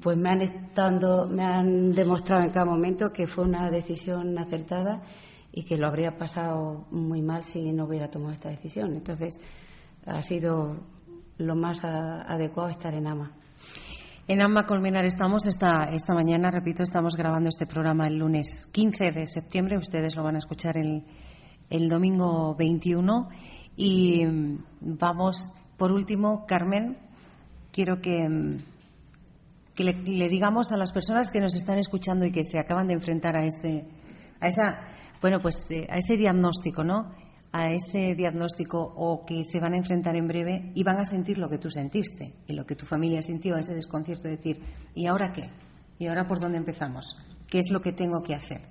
pues 0.00 0.16
me 0.16 0.30
han 0.30 0.40
estado, 0.40 1.28
me 1.28 1.44
han 1.44 1.92
demostrado 1.92 2.42
en 2.42 2.50
cada 2.50 2.64
momento 2.64 3.10
que 3.12 3.26
fue 3.26 3.44
una 3.44 3.70
decisión 3.70 4.38
acertada 4.38 5.02
y 5.52 5.64
que 5.64 5.76
lo 5.76 5.86
habría 5.86 6.16
pasado 6.16 6.86
muy 6.90 7.22
mal 7.22 7.44
si 7.44 7.72
no 7.72 7.84
hubiera 7.84 8.08
tomado 8.08 8.32
esta 8.32 8.48
decisión. 8.48 8.94
Entonces, 8.94 9.38
ha 10.06 10.22
sido 10.22 10.86
lo 11.36 11.54
más 11.54 11.84
adecuado 11.84 12.70
estar 12.70 12.94
en 12.94 13.06
AMA. 13.06 13.32
En 14.26 14.40
AMA 14.40 14.64
Colmenar 14.64 15.04
estamos 15.04 15.46
esta, 15.46 15.90
esta 15.92 16.14
mañana, 16.14 16.50
repito, 16.50 16.82
estamos 16.82 17.14
grabando 17.14 17.50
este 17.50 17.66
programa 17.66 18.06
el 18.06 18.16
lunes 18.16 18.66
15 18.72 19.12
de 19.12 19.26
septiembre, 19.26 19.76
ustedes 19.76 20.16
lo 20.16 20.22
van 20.22 20.36
a 20.36 20.38
escuchar 20.38 20.78
el, 20.78 21.04
el 21.68 21.90
domingo 21.90 22.54
21. 22.54 23.28
Y 23.76 24.24
vamos, 24.80 25.52
por 25.76 25.92
último, 25.92 26.46
Carmen, 26.46 26.96
quiero 27.70 28.00
que 28.00 28.62
que 29.74 29.84
le, 29.84 30.28
digamos 30.28 30.72
a 30.72 30.76
las 30.76 30.92
personas 30.92 31.30
que 31.30 31.40
nos 31.40 31.54
están 31.54 31.78
escuchando 31.78 32.24
y 32.24 32.32
que 32.32 32.44
se 32.44 32.58
acaban 32.58 32.86
de 32.86 32.94
enfrentar 32.94 33.36
a 33.36 33.44
ese, 33.44 33.84
a 34.40 34.46
esa, 34.46 34.88
bueno, 35.20 35.38
pues 35.40 35.70
eh, 35.70 35.86
a 35.90 35.98
ese 35.98 36.16
diagnóstico, 36.16 36.84
¿no? 36.84 37.12
A 37.56 37.66
ese 37.66 38.16
diagnóstico 38.16 38.80
o 38.80 39.24
que 39.24 39.44
se 39.44 39.60
van 39.60 39.74
a 39.74 39.76
enfrentar 39.76 40.16
en 40.16 40.26
breve 40.26 40.72
y 40.74 40.82
van 40.82 40.98
a 40.98 41.04
sentir 41.04 41.38
lo 41.38 41.48
que 41.48 41.58
tú 41.58 41.70
sentiste 41.70 42.34
y 42.48 42.52
lo 42.52 42.66
que 42.66 42.74
tu 42.74 42.84
familia 42.84 43.22
sintió, 43.22 43.56
ese 43.56 43.74
desconcierto 43.74 44.26
de 44.26 44.38
decir, 44.38 44.60
¿y 44.92 45.06
ahora 45.06 45.32
qué? 45.32 45.50
¿Y 46.00 46.08
ahora 46.08 46.26
por 46.26 46.40
dónde 46.40 46.58
empezamos? 46.58 47.16
¿Qué 47.48 47.60
es 47.60 47.70
lo 47.70 47.80
que 47.80 47.92
tengo 47.92 48.22
que 48.24 48.34
hacer? 48.34 48.62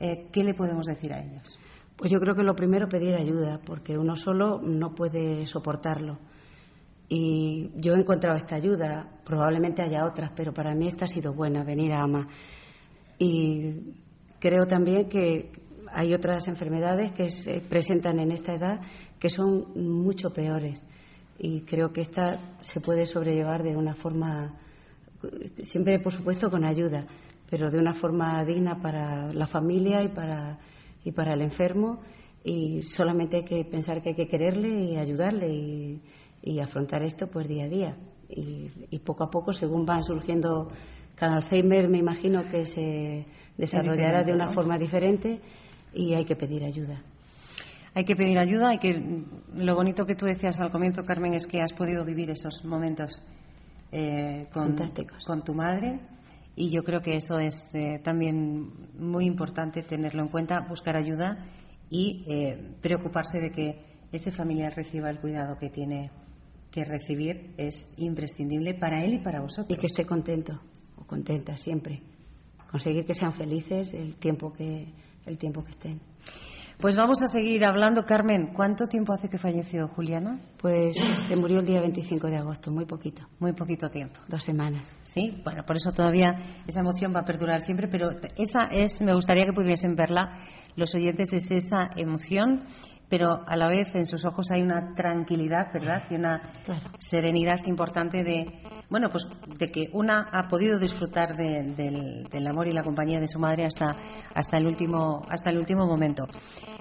Eh, 0.00 0.26
¿Qué 0.32 0.42
le 0.42 0.54
podemos 0.54 0.86
decir 0.86 1.12
a 1.12 1.22
ellos? 1.22 1.56
Pues 1.96 2.10
yo 2.10 2.18
creo 2.18 2.34
que 2.34 2.42
lo 2.42 2.56
primero 2.56 2.88
pedir 2.88 3.14
ayuda, 3.14 3.60
porque 3.64 3.96
uno 3.96 4.16
solo 4.16 4.60
no 4.60 4.94
puede 4.94 5.46
soportarlo. 5.46 6.18
Y 7.08 7.70
yo 7.76 7.92
he 7.92 7.98
encontrado 7.98 8.38
esta 8.38 8.56
ayuda, 8.56 9.20
probablemente 9.24 9.82
haya 9.82 10.06
otras, 10.06 10.32
pero 10.34 10.52
para 10.52 10.74
mí 10.74 10.88
esta 10.88 11.04
ha 11.04 11.08
sido 11.08 11.34
buena, 11.34 11.62
venir 11.62 11.92
a 11.92 12.02
AMA. 12.02 12.26
Y 13.18 13.94
creo 14.38 14.66
también 14.66 15.08
que 15.08 15.52
hay 15.92 16.14
otras 16.14 16.46
enfermedades 16.48 17.12
que 17.12 17.30
se 17.30 17.60
presentan 17.60 18.18
en 18.20 18.32
esta 18.32 18.54
edad 18.54 18.80
que 19.18 19.30
son 19.30 19.72
mucho 19.74 20.32
peores. 20.32 20.84
Y 21.38 21.62
creo 21.62 21.92
que 21.92 22.02
esta 22.02 22.56
se 22.60 22.80
puede 22.80 23.06
sobrellevar 23.06 23.62
de 23.62 23.76
una 23.76 23.94
forma, 23.94 24.58
siempre 25.62 25.98
por 26.00 26.12
supuesto 26.12 26.50
con 26.50 26.64
ayuda, 26.64 27.06
pero 27.48 27.70
de 27.70 27.78
una 27.78 27.94
forma 27.94 28.44
digna 28.44 28.80
para 28.80 29.32
la 29.32 29.46
familia 29.46 30.02
y 30.02 30.08
para, 30.08 30.58
y 31.04 31.12
para 31.12 31.34
el 31.34 31.42
enfermo. 31.42 32.00
Y 32.44 32.82
solamente 32.82 33.38
hay 33.38 33.44
que 33.44 33.64
pensar 33.64 34.02
que 34.02 34.10
hay 34.10 34.14
que 34.14 34.28
quererle 34.28 34.68
y 34.68 34.96
ayudarle. 34.96 35.48
Y, 35.52 36.02
y 36.42 36.60
afrontar 36.60 37.02
esto 37.02 37.26
pues 37.26 37.48
día 37.48 37.64
a 37.64 37.68
día. 37.68 37.96
Y, 38.28 38.98
poco 39.00 39.24
a 39.24 39.30
poco, 39.30 39.52
según 39.52 39.84
van 39.84 40.04
surgiendo 40.04 40.68
cada 41.16 41.36
Alzheimer, 41.36 41.88
me 41.88 41.98
imagino 41.98 42.44
que 42.48 42.64
se 42.64 43.26
desarrollará 43.56 44.22
de 44.22 44.32
una 44.32 44.50
forma 44.50 44.78
diferente 44.78 45.40
y 45.92 46.14
hay 46.14 46.24
que 46.24 46.36
pedir 46.36 46.64
ayuda. 46.64 47.02
Hay 47.94 48.04
que 48.04 48.14
pedir 48.14 48.38
ayuda 48.38 48.74
y 48.74 48.78
que 48.78 49.24
lo 49.54 49.74
bonito 49.74 50.06
que 50.06 50.14
tú 50.14 50.26
decías 50.26 50.60
al 50.60 50.70
comienzo, 50.70 51.04
Carmen, 51.04 51.34
es 51.34 51.46
que 51.46 51.60
has 51.60 51.72
podido 51.72 52.04
vivir 52.04 52.30
esos 52.30 52.64
momentos 52.64 53.20
eh, 53.90 54.46
con, 54.52 54.76
con, 55.26 55.42
tu 55.42 55.54
madre 55.54 55.98
y 56.54 56.70
yo 56.70 56.84
creo 56.84 57.00
que 57.00 57.16
eso 57.16 57.38
es 57.38 57.74
eh, 57.74 58.00
también 58.04 58.70
muy 58.96 59.26
importante 59.26 59.82
tenerlo 59.82 60.22
en 60.22 60.28
cuenta, 60.28 60.60
buscar 60.68 60.94
ayuda 60.94 61.46
y 61.88 62.24
eh, 62.28 62.76
preocuparse 62.80 63.40
de 63.40 63.50
que 63.50 63.84
ese 64.12 64.30
familiar 64.30 64.72
reciba 64.76 65.10
el 65.10 65.18
cuidado 65.18 65.58
que 65.58 65.70
tiene 65.70 66.12
que 66.70 66.84
recibir 66.84 67.54
es 67.56 67.92
imprescindible 67.96 68.74
para 68.74 69.04
él 69.04 69.14
y 69.14 69.18
para 69.18 69.40
vosotros. 69.40 69.76
Y 69.76 69.80
que 69.80 69.88
esté 69.88 70.06
contento 70.06 70.60
o 70.96 71.04
contenta 71.04 71.56
siempre. 71.56 72.02
Conseguir 72.70 73.04
que 73.04 73.14
sean 73.14 73.32
felices 73.32 73.92
el 73.92 74.16
tiempo 74.16 74.52
que, 74.52 74.92
el 75.30 75.38
tiempo 75.38 75.64
que 75.64 75.70
estén. 75.70 76.00
Pues 76.80 76.96
vamos 76.96 77.22
a 77.22 77.26
seguir 77.26 77.62
hablando. 77.66 78.06
Carmen, 78.06 78.54
¿cuánto 78.54 78.86
tiempo 78.86 79.12
hace 79.12 79.28
que 79.28 79.36
falleció 79.36 79.86
Juliana? 79.88 80.40
Pues 80.58 80.96
se 81.28 81.36
murió 81.36 81.60
el 81.60 81.66
día 81.66 81.80
25 81.82 82.28
de 82.28 82.38
agosto, 82.38 82.70
muy 82.70 82.86
poquito. 82.86 83.22
Muy 83.38 83.52
poquito 83.52 83.90
tiempo. 83.90 84.18
Dos 84.28 84.44
semanas. 84.44 84.90
Sí, 85.04 85.42
bueno, 85.44 85.62
por 85.66 85.76
eso 85.76 85.92
todavía 85.92 86.38
esa 86.66 86.80
emoción 86.80 87.12
va 87.14 87.20
a 87.20 87.24
perdurar 87.26 87.60
siempre, 87.60 87.86
pero 87.86 88.08
esa 88.38 88.64
es, 88.70 89.02
me 89.02 89.14
gustaría 89.14 89.44
que 89.44 89.52
pudiesen 89.52 89.94
verla 89.94 90.38
los 90.74 90.94
oyentes, 90.94 91.34
es 91.34 91.50
esa 91.50 91.90
emoción 91.96 92.64
pero 93.10 93.42
a 93.44 93.56
la 93.56 93.66
vez 93.66 93.94
en 93.96 94.06
sus 94.06 94.24
ojos 94.24 94.50
hay 94.52 94.62
una 94.62 94.94
tranquilidad, 94.94 95.72
¿verdad? 95.74 96.04
Y 96.08 96.14
una 96.14 96.40
serenidad 97.00 97.58
importante 97.66 98.22
de, 98.22 98.62
bueno, 98.88 99.08
pues 99.10 99.26
de 99.58 99.70
que 99.70 99.90
una 99.92 100.28
ha 100.32 100.48
podido 100.48 100.78
disfrutar 100.78 101.36
del, 101.36 102.46
amor 102.48 102.68
y 102.68 102.72
la 102.72 102.82
compañía 102.82 103.18
de 103.18 103.26
su 103.26 103.40
madre 103.40 103.66
hasta, 103.66 103.96
hasta, 104.32 104.56
el 104.58 104.66
último, 104.66 105.22
hasta 105.28 105.50
el 105.50 105.58
último 105.58 105.86
momento. 105.86 106.24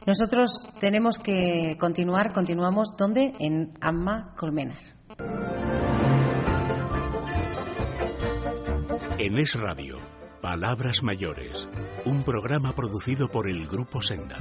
Nosotros 0.06 0.68
tenemos 0.80 1.18
que 1.18 1.76
continuar, 1.80 2.32
continuamos, 2.32 2.96
¿dónde? 2.96 3.34
En 3.40 3.74
Amma 3.82 4.36
Colmenar. 4.38 4.78
En 9.18 9.38
Es 9.38 9.60
Radio, 9.60 9.98
Palabras 10.42 11.04
Mayores, 11.04 11.68
un 12.06 12.24
programa 12.24 12.74
producido 12.74 13.28
por 13.28 13.50
el 13.50 13.68
Grupo 13.68 14.02
Senda. 14.02 14.38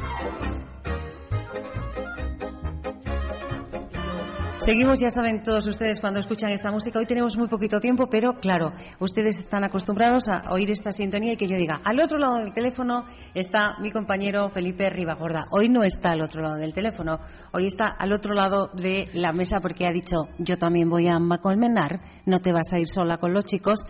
Seguimos, 4.59 4.99
ya 4.99 5.09
saben 5.09 5.45
todos 5.45 5.69
ustedes 5.69 6.01
cuando 6.01 6.19
escuchan 6.19 6.51
esta 6.51 6.73
música. 6.73 6.99
Hoy 6.99 7.07
tenemos 7.07 7.39
muy 7.39 7.47
poquito 7.47 7.79
tiempo, 7.79 8.09
pero 8.11 8.35
claro, 8.35 8.73
ustedes 8.99 9.39
están 9.39 9.63
acostumbrados 9.63 10.29
a 10.29 10.53
oír 10.53 10.69
esta 10.71 10.91
sintonía 10.91 11.35
y 11.35 11.37
que 11.37 11.47
yo 11.47 11.57
diga, 11.57 11.81
al 11.85 12.01
otro 12.01 12.19
lado 12.19 12.39
del 12.39 12.53
teléfono 12.53 13.05
está 13.35 13.77
mi 13.79 13.93
compañero 13.93 14.49
Felipe 14.51 14.91
Ribagorda. 14.91 15.45
Hoy 15.53 15.69
no 15.69 15.85
está 15.85 16.11
al 16.11 16.23
otro 16.23 16.43
lado 16.43 16.57
del 16.57 16.75
teléfono, 16.75 17.21
hoy 17.53 17.67
está 17.67 17.87
al 17.87 18.13
otro 18.13 18.35
lado 18.35 18.69
de 18.75 19.09
la 19.15 19.33
mesa 19.33 19.61
porque 19.61 19.87
ha 19.87 19.93
dicho, 19.93 20.29
yo 20.39 20.59
también 20.59 20.91
voy 20.91 21.07
a 21.07 21.21
Macolmenar, 21.21 22.01
no 22.27 22.41
te 22.41 22.53
vas 22.53 22.73
a 22.73 22.81
ir 22.81 22.89
sola 22.89 23.19
con 23.19 23.33
los 23.33 23.45
chicos, 23.45 23.85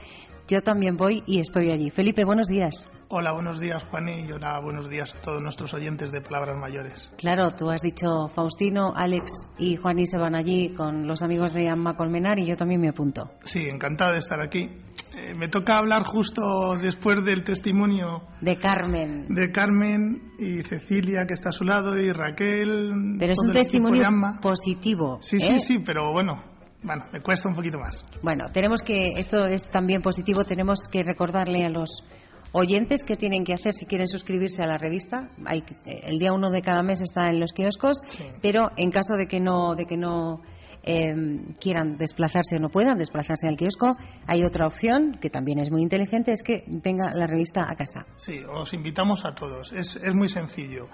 yo 0.49 0.63
también 0.63 0.97
voy 0.97 1.23
y 1.27 1.41
estoy 1.41 1.71
allí. 1.71 1.91
Felipe, 1.91 2.25
buenos 2.25 2.49
días. 2.49 2.89
Hola, 3.09 3.33
buenos 3.33 3.61
días, 3.61 3.83
Juani, 3.85 4.27
y 4.27 4.33
hola, 4.33 4.61
buenos 4.61 4.89
días 4.89 5.15
a 5.15 5.21
todos 5.21 5.41
nuestros 5.41 5.73
oyentes 5.75 6.11
de 6.11 6.21
Palabras 6.21 6.59
Mayores. 6.59 7.11
Claro, 7.17 7.55
tú 7.57 7.71
has 7.71 7.81
dicho 7.81 8.29
Faustino, 8.35 8.93
Alex 8.95 9.31
y 9.59 9.77
Juani 9.77 10.07
se 10.07 10.19
van 10.19 10.35
allí 10.35 10.75
con 10.75 11.07
los 11.07 11.23
amigos 11.23 11.53
de 11.53 11.69
Amma 11.69 11.97
Colmenar 11.97 12.39
y 12.39 12.47
yo 12.47 12.57
también 12.57 12.81
me 12.81 12.89
apunto. 12.89 13.31
Sí, 13.45 13.61
encantado 13.61 14.13
de 14.13 14.19
estar 14.19 14.41
aquí. 14.41 14.71
Eh, 15.17 15.35
me 15.35 15.49
toca 15.49 15.79
hablar 15.79 16.05
justo 16.05 16.77
después 16.81 17.25
del 17.25 17.45
testimonio 17.45 18.23
de 18.41 18.59
Carmen. 18.59 19.27
De 19.29 19.51
Carmen 19.51 20.33
y 20.39 20.63
Cecilia, 20.63 21.27
que 21.27 21.35
está 21.35 21.49
a 21.49 21.53
su 21.53 21.65
lado, 21.65 21.99
y 21.99 22.13
Raquel. 22.13 23.17
Pero 23.19 23.33
es 23.33 23.39
un 23.43 23.53
testimonio 23.53 24.03
positivo. 24.41 25.19
Sí, 25.21 25.41
sí, 25.41 25.53
¿eh? 25.53 25.59
sí, 25.59 25.79
pero 25.85 26.13
bueno, 26.13 26.43
bueno, 26.83 27.07
me 27.13 27.21
cuesta 27.21 27.49
un 27.49 27.55
poquito 27.55 27.79
más. 27.79 28.05
Bueno, 28.23 28.51
tenemos 28.53 28.83
que, 28.83 29.13
esto 29.17 29.47
es 29.47 29.69
también 29.71 30.03
positivo, 30.03 30.45
tenemos 30.45 30.87
que 30.91 31.03
recordarle 31.03 31.65
a 31.65 31.71
los 31.71 32.05
oyentes 32.53 33.05
qué 33.05 33.17
tienen 33.17 33.45
que 33.45 33.53
hacer 33.53 33.75
si 33.75 33.87
quieren 33.87 34.07
suscribirse 34.07 34.63
a 34.63 34.67
la 34.67 34.79
revista. 34.79 35.31
Hay, 35.45 35.65
el 35.87 36.19
día 36.19 36.33
uno 36.33 36.51
de 36.51 36.63
cada 36.63 36.83
mes 36.83 37.01
está 37.01 37.29
en 37.29 37.41
los 37.41 37.53
kioscos, 37.53 38.01
pero 38.43 38.71
en 38.77 38.91
caso 38.91 39.17
de 39.17 39.27
que 39.27 39.41
no, 39.41 39.75
de 39.75 39.87
que 39.87 39.97
no 39.97 40.43
em, 40.83 41.53
quieran 41.61 41.97
desplazarse 41.97 42.57
o 42.57 42.61
no 42.61 42.69
puedan 42.69 42.97
desplazarse 42.97 43.49
al 43.49 43.57
kiosco, 43.57 43.97
hay 44.27 44.45
otra 44.45 44.67
opción 44.67 45.19
que 45.21 45.31
también 45.31 45.59
es 45.59 45.71
muy 45.71 45.83
inteligente, 45.83 46.33
es 46.33 46.43
que 46.43 46.65
venga 46.67 47.11
la 47.13 47.27
revista 47.27 47.67
a 47.69 47.75
casa. 47.75 48.07
Sí, 48.17 48.41
os 48.49 48.73
invitamos 48.73 49.25
a 49.25 49.31
todos. 49.31 49.73
Es, 49.73 49.97
es 49.97 50.15
muy 50.15 50.29
sencillo. 50.29 50.89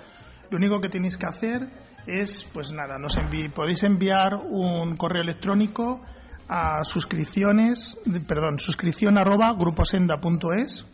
Lo 0.51 0.57
único 0.57 0.81
que 0.81 0.88
tenéis 0.88 1.16
que 1.16 1.27
hacer 1.27 1.68
es, 2.07 2.49
pues 2.53 2.73
nada, 2.73 2.99
nos 2.99 3.17
podéis 3.55 3.83
enviar 3.83 4.35
un 4.35 4.97
correo 4.97 5.23
electrónico 5.23 6.03
a 6.49 6.85
suscripciones, 6.85 7.99
perdón, 8.27 8.59
suscripción 8.59 9.19
arroba 9.19 9.55
gruposenda.es 9.59 10.87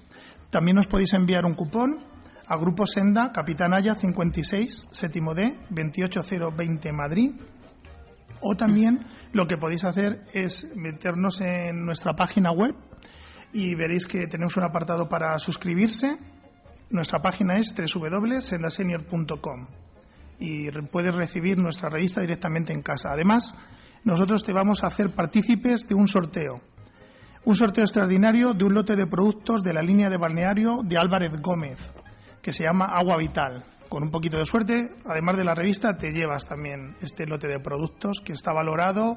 también 0.51 0.79
os 0.79 0.87
podéis 0.88 1.14
enviar 1.14 1.46
un 1.46 1.55
cupón 1.55 1.99
a 2.46 2.57
Grupo 2.57 2.85
Senda, 2.85 3.31
Capitanaya 3.33 3.94
56, 3.94 4.88
séptimo 4.90 5.33
D, 5.33 5.57
28020 5.70 6.92
Madrid. 6.92 7.31
O 8.40 8.57
también 8.57 9.07
lo 9.33 9.46
que 9.46 9.57
podéis 9.57 9.85
hacer 9.85 10.25
es 10.33 10.68
meternos 10.75 11.40
en 11.40 11.85
nuestra 11.85 12.14
página 12.14 12.51
web 12.51 12.75
y 13.53 13.77
veréis 13.77 14.09
que 14.09 14.27
tenemos 14.27 14.57
un 14.57 14.64
apartado 14.64 15.09
para 15.09 15.38
suscribirse. 15.38 16.18
Nuestra 16.90 17.20
página 17.20 17.59
es 17.59 17.73
www.sendasenior.com 17.73 19.79
y 20.40 20.70
puedes 20.90 21.14
recibir 21.14 21.59
nuestra 21.59 21.88
revista 21.90 22.20
directamente 22.20 22.72
en 22.72 22.83
casa. 22.83 23.11
Además, 23.12 23.55
nosotros 24.03 24.42
te 24.42 24.53
vamos 24.53 24.83
a 24.83 24.88
hacer 24.88 25.14
partícipes 25.14 25.87
de 25.87 25.94
un 25.94 26.09
sorteo 26.09 26.61
un 27.44 27.55
sorteo 27.55 27.85
extraordinario 27.85 28.53
de 28.53 28.64
un 28.64 28.74
lote 28.74 28.96
de 28.96 29.07
productos 29.07 29.62
de 29.62 29.72
la 29.72 29.83
línea 29.83 30.11
de 30.11 30.18
balneario 30.18 30.83
de 30.85 30.98
Álvarez 30.98 31.40
Gómez, 31.40 31.79
que 32.42 32.53
se 32.53 32.64
llama 32.64 32.85
Agua 32.85 33.16
Vital. 33.16 33.64
Con 33.88 34.03
un 34.05 34.11
poquito 34.11 34.37
de 34.37 34.44
suerte, 34.44 34.90
además 35.07 35.37
de 35.37 35.44
la 35.44 35.55
revista, 35.55 35.96
te 35.96 36.12
llevas 36.12 36.46
también 36.46 36.96
este 37.00 37.26
lote 37.26 37.48
de 37.48 37.59
productos 37.59 38.20
que 38.20 38.35
está 38.35 38.53
valorado, 38.53 39.16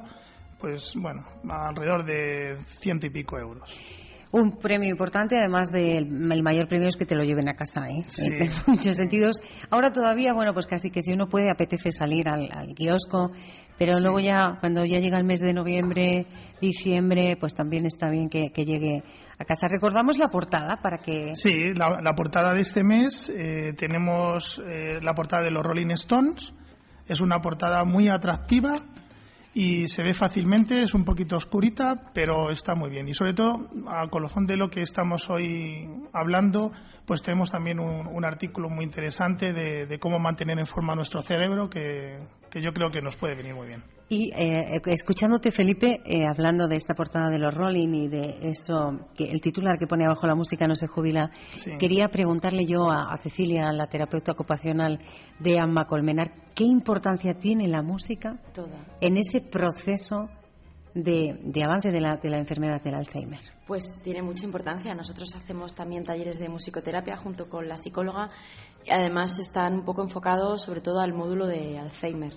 pues 0.58 0.94
bueno, 0.96 1.22
alrededor 1.48 2.04
de 2.04 2.56
ciento 2.64 3.06
y 3.06 3.10
pico 3.10 3.38
euros 3.38 4.03
un 4.34 4.56
premio 4.58 4.90
importante, 4.90 5.36
además 5.38 5.70
del 5.70 6.10
mayor 6.10 6.66
premio 6.66 6.88
es 6.88 6.96
que 6.96 7.06
te 7.06 7.14
lo 7.14 7.22
lleven 7.22 7.48
a 7.48 7.54
casa, 7.54 7.88
¿eh? 7.88 8.04
En 8.18 8.50
muchos 8.66 8.96
sentidos. 8.96 9.36
Ahora 9.70 9.92
todavía, 9.92 10.32
bueno, 10.32 10.52
pues 10.52 10.66
casi 10.66 10.90
que 10.90 11.02
si 11.02 11.12
uno 11.12 11.28
puede, 11.28 11.50
apetece 11.50 11.92
salir 11.92 12.28
al, 12.28 12.48
kiosco, 12.74 13.30
pero 13.78 14.00
luego 14.00 14.18
ya, 14.18 14.58
cuando 14.58 14.84
ya 14.84 14.98
llega 14.98 15.18
el 15.18 15.24
mes 15.24 15.38
de 15.38 15.52
noviembre, 15.52 16.26
diciembre, 16.60 17.36
pues 17.38 17.54
también 17.54 17.86
está 17.86 18.10
bien 18.10 18.28
que, 18.28 18.50
llegue 18.56 19.04
a 19.38 19.44
casa. 19.44 19.68
Recordamos 19.68 20.18
la 20.18 20.28
portada 20.28 20.80
para 20.82 20.98
que. 20.98 21.36
Sí, 21.36 21.72
la, 21.72 22.14
portada 22.16 22.54
de 22.54 22.60
este 22.60 22.82
mes 22.82 23.30
eh, 23.30 23.72
tenemos 23.78 24.60
eh, 24.66 24.98
la 25.00 25.14
portada 25.14 25.44
de 25.44 25.52
los 25.52 25.62
Rolling 25.62 25.92
Stones. 25.92 26.52
Es 27.06 27.20
una 27.20 27.40
portada 27.40 27.84
muy 27.84 28.08
atractiva 28.08 28.82
y 29.54 29.86
se 29.86 30.02
ve 30.02 30.14
fácilmente, 30.14 30.82
es 30.82 30.94
un 30.94 31.04
poquito 31.04 31.36
oscurita, 31.36 32.10
pero 32.12 32.50
está 32.50 32.74
muy 32.74 32.90
bien. 32.90 33.08
Y 33.08 33.14
sobre 33.14 33.34
todo, 33.34 33.68
a 33.86 34.08
colofón 34.08 34.46
de 34.46 34.56
lo 34.56 34.68
que 34.68 34.82
estamos 34.82 35.30
hoy 35.30 35.88
hablando, 36.12 36.72
pues 37.06 37.22
tenemos 37.22 37.50
también 37.50 37.78
un, 37.78 38.24
artículo 38.24 38.70
muy 38.70 38.84
interesante 38.84 39.52
de, 39.52 39.98
cómo 39.98 40.18
mantener 40.18 40.58
en 40.58 40.66
forma 40.66 40.94
nuestro 40.94 41.20
cerebro, 41.20 41.68
que, 41.68 42.18
yo 42.54 42.72
creo 42.72 42.90
que 42.90 43.02
nos 43.02 43.16
puede 43.16 43.34
venir 43.34 43.54
muy 43.54 43.66
bien. 43.66 43.84
Y 44.08 44.32
eh, 44.34 44.80
escuchándote, 44.86 45.50
Felipe, 45.50 46.00
eh, 46.04 46.22
hablando 46.28 46.68
de 46.68 46.76
esta 46.76 46.94
portada 46.94 47.30
de 47.30 47.38
los 47.38 47.52
Rolling 47.54 47.94
y 47.94 48.08
de 48.08 48.38
eso, 48.42 49.08
que 49.14 49.24
el 49.24 49.40
titular 49.40 49.78
que 49.78 49.86
pone 49.86 50.04
abajo 50.04 50.26
la 50.26 50.34
música 50.34 50.66
no 50.66 50.76
se 50.76 50.86
jubila, 50.86 51.30
quería 51.78 52.08
preguntarle 52.08 52.64
yo 52.66 52.90
a, 52.90 53.16
Cecilia, 53.18 53.72
la 53.72 53.86
terapeuta 53.86 54.32
ocupacional 54.32 55.00
de 55.40 55.58
Amma 55.58 55.86
Colmenar, 55.86 56.32
¿qué 56.54 56.64
importancia 56.64 57.34
tiene 57.34 57.68
la 57.68 57.82
música 57.82 58.38
en 59.00 59.16
ese 59.16 59.40
proceso 59.40 60.30
de, 60.94 61.64
avance 61.64 61.90
de 61.90 62.00
la, 62.00 62.16
de 62.16 62.30
la 62.30 62.38
enfermedad 62.38 62.80
del 62.82 62.94
Alzheimer? 62.94 63.40
Pues 63.66 64.00
tiene 64.02 64.22
mucha 64.22 64.46
importancia. 64.46 64.94
Nosotros 64.94 65.34
hacemos 65.34 65.74
también 65.74 66.04
talleres 66.04 66.38
de 66.38 66.48
musicoterapia 66.48 67.16
junto 67.16 67.48
con 67.48 67.68
la 67.68 67.76
psicóloga 67.76 68.30
y 68.84 68.90
además 68.90 69.38
están 69.38 69.74
un 69.74 69.84
poco 69.84 70.02
enfocados 70.02 70.62
sobre 70.62 70.80
todo 70.80 71.00
al 71.00 71.12
módulo 71.12 71.46
de 71.46 71.78
Alzheimer, 71.78 72.34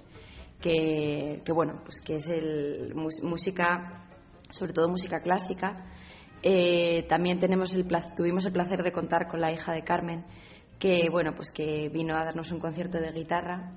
que, 0.60 1.41
bueno, 1.54 1.82
pues 1.84 2.02
que 2.02 2.15
es 2.15 2.28
el 2.30 2.93
música, 2.96 4.08
sobre 4.50 4.74
todo 4.74 4.89
música 4.89 5.22
clásica. 5.22 5.86
Eh, 6.41 7.06
también 7.08 7.39
tenemos 7.39 7.74
el 7.76 7.88
tuvimos 8.15 8.46
el 8.46 8.54
placer 8.54 8.84
de 8.84 8.91
contar 8.91 9.28
con 9.28 9.39
la 9.39 9.52
hija 9.52 9.74
de 9.74 9.84
Carmen, 9.84 10.26
que 10.80 11.10
bueno, 11.12 11.34
pues 11.36 11.52
que 11.52 11.89
vino 11.89 12.15
a 12.15 12.24
darnos 12.24 12.52
un 12.52 12.60
concierto 12.60 13.00
de 13.00 13.12
guitarra, 13.12 13.72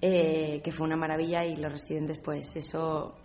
eh, 0.00 0.60
que 0.62 0.72
fue 0.72 0.86
una 0.86 0.96
maravilla 0.96 1.44
y 1.44 1.56
los 1.56 1.72
residentes, 1.72 2.18
pues 2.18 2.54
eso 2.54 3.16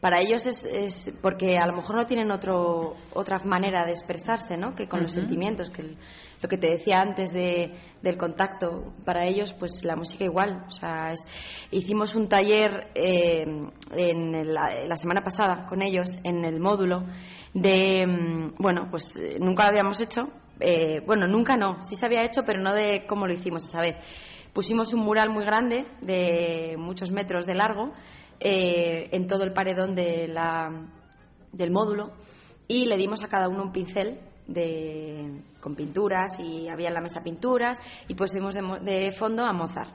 para 0.00 0.20
ellos 0.20 0.46
es, 0.46 0.64
es, 0.64 1.14
porque 1.20 1.58
a 1.58 1.66
lo 1.66 1.74
mejor 1.74 1.96
no 1.96 2.06
tienen 2.06 2.30
otro, 2.30 2.94
otra 3.12 3.38
manera 3.44 3.84
de 3.84 3.90
expresarse 3.90 4.56
¿no? 4.56 4.74
que 4.74 4.88
con 4.88 5.02
los 5.02 5.12
sentimientos, 5.12 5.68
que 5.68 5.94
lo 6.42 6.48
que 6.48 6.56
te 6.56 6.70
decía 6.70 7.02
antes 7.02 7.32
de, 7.34 7.74
del 8.00 8.16
contacto, 8.16 8.94
para 9.04 9.26
ellos 9.26 9.54
pues 9.58 9.84
la 9.84 9.96
música 9.96 10.24
igual. 10.24 10.64
O 10.68 10.70
sea, 10.70 11.12
hicimos 11.70 12.14
un 12.14 12.28
taller 12.28 12.88
eh, 12.94 13.44
en 13.92 14.54
la, 14.54 14.96
semana 14.96 15.22
pasada 15.22 15.66
con 15.66 15.82
ellos 15.82 16.18
en 16.24 16.46
el 16.46 16.60
módulo 16.60 17.04
de, 17.52 18.06
mm, 18.06 18.54
bueno, 18.58 18.88
pues 18.90 19.20
nunca 19.38 19.64
lo 19.64 19.68
habíamos 19.68 20.00
hecho, 20.00 20.22
eh, 20.60 21.00
bueno, 21.04 21.26
nunca 21.26 21.56
no, 21.56 21.82
sí 21.82 21.94
se 21.94 22.06
había 22.06 22.24
hecho, 22.24 22.40
pero 22.46 22.60
no 22.60 22.72
de 22.72 23.04
cómo 23.06 23.26
lo 23.26 23.34
hicimos 23.34 23.64
esa 23.64 23.82
vez. 23.82 23.96
Pusimos 24.54 24.94
un 24.94 25.00
mural 25.00 25.28
muy 25.28 25.44
grande 25.44 25.86
de 26.00 26.74
muchos 26.78 27.10
metros 27.10 27.46
de 27.46 27.54
largo 27.54 27.92
eh, 28.40 29.08
en 29.12 29.26
todo 29.26 29.44
el 29.44 29.52
paredón 29.52 29.94
de 29.94 30.26
la, 30.28 30.88
del 31.52 31.70
módulo 31.70 32.12
y 32.66 32.86
le 32.86 32.96
dimos 32.96 33.22
a 33.22 33.28
cada 33.28 33.48
uno 33.48 33.64
un 33.64 33.72
pincel 33.72 34.20
de, 34.46 35.42
con 35.60 35.74
pinturas 35.74 36.40
y 36.40 36.68
había 36.68 36.88
en 36.88 36.94
la 36.94 37.00
mesa 37.00 37.20
pinturas 37.22 37.78
y 38.08 38.14
pusimos 38.14 38.54
de, 38.54 38.62
de 38.82 39.12
fondo 39.12 39.44
a 39.44 39.52
Mozart. 39.52 39.94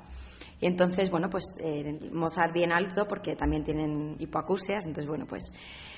Y 0.61 0.67
entonces, 0.67 1.11
bueno, 1.11 1.29
pues 1.29 1.43
eh, 1.61 1.99
Mozart 2.13 2.53
bien 2.53 2.71
alto 2.71 3.05
porque 3.07 3.35
también 3.35 3.63
tienen 3.63 4.15
hipoacusias, 4.19 4.85
entonces, 4.85 5.07
bueno, 5.07 5.25
pues... 5.27 5.51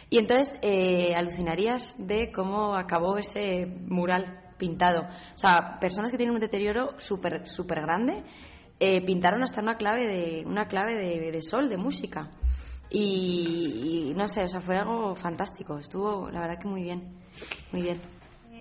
Y 0.10 0.18
entonces 0.20 0.58
eh, 0.62 1.14
alucinarías 1.16 1.95
de 2.00 2.32
cómo 2.32 2.76
acabó 2.76 3.18
ese 3.18 3.66
mural 3.66 4.54
pintado. 4.58 5.02
O 5.02 5.38
sea, 5.38 5.78
personas 5.80 6.12
que 6.12 6.18
tienen 6.18 6.34
un 6.34 6.39
deterioro 6.39 6.98
súper 6.98 7.45
super 7.45 7.82
grande 7.82 8.24
eh, 8.80 9.03
pintaron 9.05 9.43
hasta 9.43 9.61
una 9.61 9.75
clave 9.75 10.07
de, 10.07 10.45
una 10.45 10.67
clave 10.67 10.95
de, 10.95 11.41
sol, 11.41 11.69
de 11.69 11.78
música. 11.78 12.30
Y, 12.89 14.11
y, 14.11 14.13
no 14.15 14.28
sé, 14.28 14.43
o 14.43 14.47
sea, 14.47 14.61
fue 14.61 14.78
algo 14.78 15.15
fantástico. 15.15 15.78
Estuvo, 15.78 16.30
la 16.30 16.41
verdad 16.41 16.59
que 16.61 16.67
muy 16.67 16.84
bien, 16.84 17.17
muy 17.71 17.82
bien. 17.82 18.01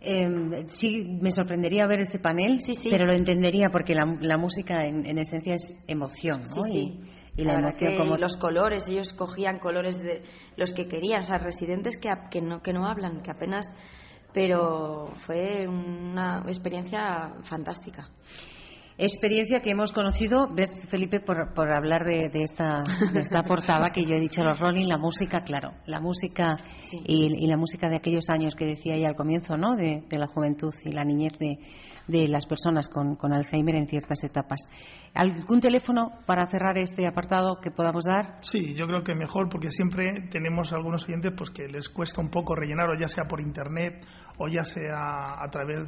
Eh, 0.00 0.64
sí, 0.68 1.18
me 1.20 1.30
sorprendería 1.30 1.86
ver 1.86 2.00
este 2.00 2.18
panel, 2.18 2.60
sí, 2.60 2.74
sí. 2.74 2.90
pero 2.90 3.06
lo 3.06 3.12
entendería 3.12 3.70
porque 3.70 3.94
la, 3.94 4.36
música 4.36 4.84
en, 4.86 5.18
esencia 5.18 5.54
es 5.54 5.84
emoción, 5.88 6.42
¿no? 6.42 6.62
Sí, 6.62 7.00
Y, 7.36 7.44
la, 7.44 7.58
emoción 7.58 7.96
como 7.96 8.16
los 8.16 8.36
colores, 8.36 8.88
ellos 8.88 9.12
cogían 9.12 9.58
colores 9.58 10.02
de 10.02 10.22
los 10.56 10.72
que 10.72 10.86
querían, 10.86 11.20
o 11.20 11.22
sea, 11.22 11.38
residentes 11.38 11.96
que, 11.96 12.08
que, 12.30 12.40
no, 12.40 12.62
que 12.62 12.72
no 12.72 12.86
hablan, 12.86 13.22
que 13.22 13.30
apenas. 13.30 13.72
Pero 14.32 15.12
fue 15.16 15.66
una 15.66 16.42
experiencia 16.46 17.32
fantástica. 17.42 18.10
Experiencia 18.98 19.60
que 19.60 19.72
hemos 19.72 19.92
conocido, 19.92 20.48
ves 20.54 20.88
Felipe, 20.88 21.20
por, 21.20 21.52
por 21.52 21.70
hablar 21.70 22.04
de, 22.04 22.30
esta, 22.32 22.82
de 23.12 23.20
esta 23.20 23.42
portada 23.42 23.90
que 23.92 24.06
yo 24.06 24.14
he 24.14 24.20
dicho, 24.20 24.42
los 24.42 24.58
Rolling, 24.58 24.86
la 24.86 24.96
música, 24.96 25.42
claro, 25.42 25.72
la 25.84 26.00
música 26.00 26.56
y, 27.04 27.46
la 27.46 27.58
música 27.58 27.90
de 27.90 27.96
aquellos 27.96 28.30
años 28.30 28.54
que 28.54 28.64
decía 28.64 28.96
ya 28.96 29.08
al 29.08 29.14
comienzo, 29.14 29.58
¿no? 29.58 29.76
De, 29.76 30.02
la 30.08 30.26
juventud 30.28 30.72
y 30.82 30.92
la 30.92 31.04
niñez 31.04 31.34
de, 31.38 31.58
de 32.08 32.26
las 32.26 32.46
personas 32.46 32.88
con, 32.88 33.16
con, 33.16 33.34
Alzheimer 33.34 33.74
en 33.74 33.86
ciertas 33.86 34.24
etapas. 34.24 34.60
¿Algún 35.12 35.60
teléfono 35.60 36.12
para 36.24 36.46
cerrar 36.46 36.78
este 36.78 37.06
apartado 37.06 37.60
que 37.60 37.70
podamos 37.70 38.06
dar? 38.06 38.38
Sí, 38.40 38.74
yo 38.74 38.86
creo 38.86 39.04
que 39.04 39.14
mejor 39.14 39.50
porque 39.50 39.70
siempre 39.70 40.26
tenemos 40.30 40.72
algunos 40.72 41.04
oyentes 41.04 41.32
pues 41.36 41.50
que 41.50 41.68
les 41.68 41.90
cuesta 41.90 42.22
un 42.22 42.30
poco 42.30 42.54
rellenar, 42.54 42.88
o 42.88 42.98
ya 42.98 43.08
sea 43.08 43.24
por 43.28 43.42
internet 43.42 44.06
o 44.38 44.48
ya 44.48 44.64
sea 44.64 45.42
a 45.42 45.50
través 45.50 45.84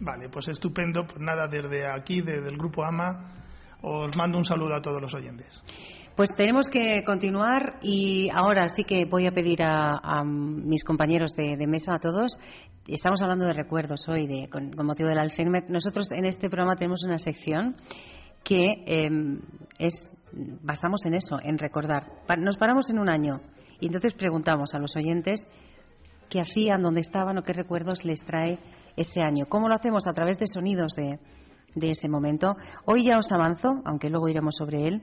Vale, 0.00 0.30
pues 0.30 0.48
estupendo. 0.48 1.06
Pues 1.06 1.20
nada, 1.20 1.46
desde 1.48 1.86
aquí, 1.86 2.22
desde 2.22 2.48
el 2.48 2.56
Grupo 2.56 2.82
AMA, 2.82 3.34
os 3.82 4.16
mando 4.16 4.38
un 4.38 4.46
saludo 4.46 4.74
a 4.74 4.80
todos 4.80 5.02
los 5.02 5.12
oyentes. 5.14 5.62
Pues 6.20 6.34
tenemos 6.36 6.68
que 6.68 7.02
continuar 7.02 7.78
y 7.80 8.28
ahora 8.34 8.68
sí 8.68 8.84
que 8.84 9.06
voy 9.06 9.26
a 9.26 9.32
pedir 9.32 9.62
a, 9.62 10.22
mis 10.22 10.84
compañeros 10.84 11.32
de, 11.32 11.66
mesa, 11.66 11.94
a 11.94 11.98
todos, 11.98 12.38
estamos 12.86 13.22
hablando 13.22 13.46
de 13.46 13.54
recuerdos 13.54 14.06
hoy 14.06 14.26
de, 14.26 14.50
con, 14.50 14.70
motivo 14.84 15.08
del 15.08 15.16
Alzheimer. 15.16 15.70
Nosotros 15.70 16.12
en 16.12 16.26
este 16.26 16.50
programa 16.50 16.76
tenemos 16.76 17.04
una 17.04 17.18
sección 17.18 17.74
que 18.44 18.84
em, 18.84 19.40
es, 19.78 20.12
basamos 20.62 21.06
en 21.06 21.14
eso, 21.14 21.38
en 21.42 21.56
recordar. 21.56 22.12
Nos 22.38 22.58
paramos 22.58 22.90
en 22.90 22.98
un 22.98 23.08
año 23.08 23.40
y 23.80 23.86
entonces 23.86 24.12
preguntamos 24.12 24.74
a 24.74 24.78
los 24.78 24.94
oyentes 24.96 25.48
qué 26.28 26.40
hacían, 26.40 26.82
dónde 26.82 27.00
estaban 27.00 27.38
o 27.38 27.44
qué 27.44 27.54
recuerdos 27.54 28.04
les 28.04 28.20
trae 28.20 28.58
ese 28.94 29.22
año. 29.22 29.46
¿Cómo 29.48 29.70
lo 29.70 29.74
hacemos? 29.74 30.06
A 30.06 30.12
través 30.12 30.36
de 30.36 30.48
sonidos 30.48 30.92
de, 30.96 31.18
de 31.74 31.90
ese 31.90 32.08
momento. 32.08 32.56
Hoy 32.84 33.06
ya 33.06 33.16
os 33.16 33.32
avanzo, 33.32 33.80
aunque 33.84 34.10
luego 34.10 34.28
iremos 34.28 34.56
sobre 34.56 34.86
él, 34.86 35.02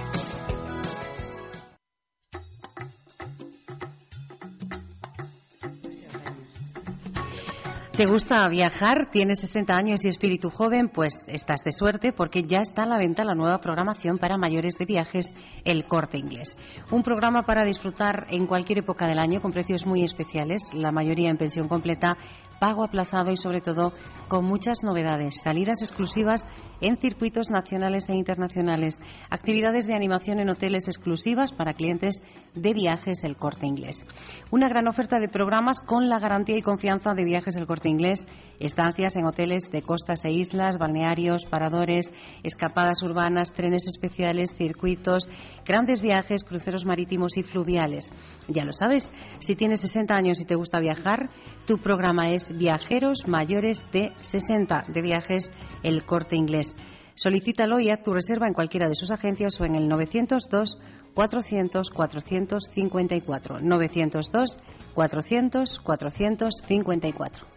¿Te 8.01 8.07
gusta 8.07 8.47
viajar? 8.49 9.11
¿Tienes 9.11 9.41
60 9.41 9.75
años 9.75 10.03
y 10.03 10.07
espíritu 10.07 10.49
joven? 10.49 10.89
Pues 10.89 11.27
estás 11.27 11.61
de 11.63 11.71
suerte 11.71 12.11
porque 12.11 12.41
ya 12.47 12.57
está 12.57 12.81
a 12.81 12.87
la 12.87 12.97
venta 12.97 13.23
la 13.23 13.35
nueva 13.35 13.59
programación 13.59 14.17
para 14.17 14.39
mayores 14.39 14.79
de 14.79 14.85
viajes, 14.85 15.35
El 15.65 15.85
Corte 15.85 16.17
Inglés. 16.17 16.57
Un 16.89 17.03
programa 17.03 17.43
para 17.43 17.63
disfrutar 17.63 18.25
en 18.31 18.47
cualquier 18.47 18.79
época 18.79 19.07
del 19.07 19.19
año 19.19 19.39
con 19.39 19.51
precios 19.51 19.85
muy 19.85 20.01
especiales, 20.01 20.73
la 20.73 20.91
mayoría 20.91 21.29
en 21.29 21.37
pensión 21.37 21.67
completa, 21.67 22.17
pago 22.61 22.83
aplazado 22.83 23.31
y 23.31 23.37
sobre 23.37 23.59
todo 23.59 23.91
con 24.27 24.45
muchas 24.45 24.83
novedades, 24.83 25.41
salidas 25.41 25.81
exclusivas 25.81 26.47
en 26.79 26.95
circuitos 26.97 27.49
nacionales 27.49 28.07
e 28.07 28.13
internacionales, 28.13 28.99
actividades 29.31 29.87
de 29.87 29.95
animación 29.95 30.39
en 30.39 30.49
hoteles 30.49 30.87
exclusivas 30.87 31.51
para 31.51 31.73
clientes 31.73 32.21
de 32.53 32.73
viajes 32.73 33.23
El 33.23 33.35
Corte 33.35 33.65
Inglés. 33.65 34.05
Una 34.51 34.69
gran 34.69 34.87
oferta 34.87 35.19
de 35.19 35.27
programas 35.27 35.81
con 35.81 36.07
la 36.07 36.19
garantía 36.19 36.55
y 36.55 36.61
confianza 36.61 37.13
de 37.15 37.25
viajes 37.25 37.55
El 37.55 37.65
Corte 37.65 37.89
Inglés, 37.89 38.27
estancias 38.59 39.15
en 39.15 39.25
hoteles 39.25 39.71
de 39.71 39.81
costas 39.81 40.23
e 40.23 40.31
islas, 40.31 40.77
balnearios, 40.77 41.45
paradores, 41.45 42.13
escapadas 42.43 43.01
urbanas, 43.01 43.53
trenes 43.53 43.87
especiales, 43.87 44.55
circuitos, 44.55 45.27
grandes 45.65 45.99
viajes, 45.99 46.43
cruceros 46.43 46.85
marítimos 46.85 47.37
y 47.37 47.43
fluviales. 47.43 48.11
Ya 48.47 48.65
lo 48.65 48.71
sabes, 48.71 49.11
si 49.39 49.55
tienes 49.55 49.81
60 49.81 50.15
años 50.15 50.41
y 50.41 50.45
te 50.45 50.55
gusta 50.55 50.79
viajar, 50.79 51.29
tu 51.65 51.77
programa 51.77 52.31
es 52.31 52.50
viajeros 52.51 53.27
mayores 53.27 53.85
de 53.91 54.13
60 54.21 54.85
de 54.87 55.01
viajes 55.01 55.51
El 55.83 56.05
Corte 56.05 56.35
Inglés. 56.35 56.75
Solicítalo 57.15 57.79
y 57.79 57.89
haz 57.89 58.01
tu 58.03 58.13
reserva 58.13 58.47
en 58.47 58.53
cualquiera 58.53 58.87
de 58.87 58.95
sus 58.95 59.11
agencias 59.11 59.59
o 59.59 59.65
en 59.65 59.75
el 59.75 59.87
902 59.87 60.77
400 61.13 61.89
454 61.89 63.59
902 63.59 64.59
400 64.93 65.79
454. 65.79 67.47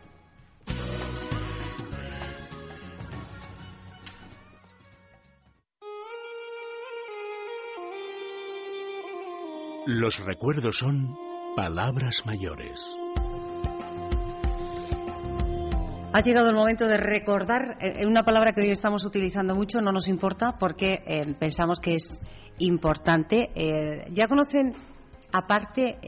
Los 9.86 10.18
recuerdos 10.18 10.78
son 10.78 11.14
palabras 11.54 12.24
mayores. 12.24 13.03
Ha 16.16 16.20
llegado 16.20 16.48
el 16.48 16.54
momento 16.54 16.86
de 16.86 16.96
recordar 16.96 17.76
eh, 17.80 18.06
una 18.06 18.22
palabra 18.22 18.52
que 18.52 18.60
hoy 18.60 18.70
estamos 18.70 19.04
utilizando 19.04 19.56
mucho, 19.56 19.80
no 19.80 19.90
nos 19.90 20.06
importa 20.06 20.54
porque 20.60 21.02
eh, 21.04 21.34
pensamos 21.40 21.80
que 21.80 21.96
es 21.96 22.20
importante. 22.58 23.50
Eh, 23.56 24.06
ya 24.12 24.28
conocen, 24.28 24.74
aparte, 25.32 25.98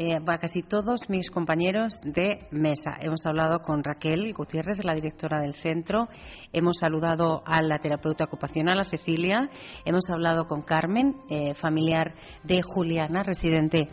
casi 0.40 0.62
todos 0.62 1.10
mis 1.10 1.28
compañeros 1.28 2.02
de 2.04 2.46
mesa. 2.52 2.92
Hemos 3.00 3.26
hablado 3.26 3.58
con 3.62 3.82
Raquel 3.82 4.32
Gutiérrez, 4.32 4.84
la 4.84 4.94
directora 4.94 5.40
del 5.40 5.54
centro. 5.54 6.06
Hemos 6.52 6.78
saludado 6.78 7.42
a 7.44 7.60
la 7.60 7.80
terapeuta 7.80 8.26
ocupacional, 8.26 8.78
a 8.78 8.84
Cecilia. 8.84 9.50
Hemos 9.84 10.08
hablado 10.08 10.46
con 10.46 10.62
Carmen, 10.62 11.16
familiar 11.56 12.14
de 12.44 12.62
Juliana, 12.62 13.24
residente 13.24 13.88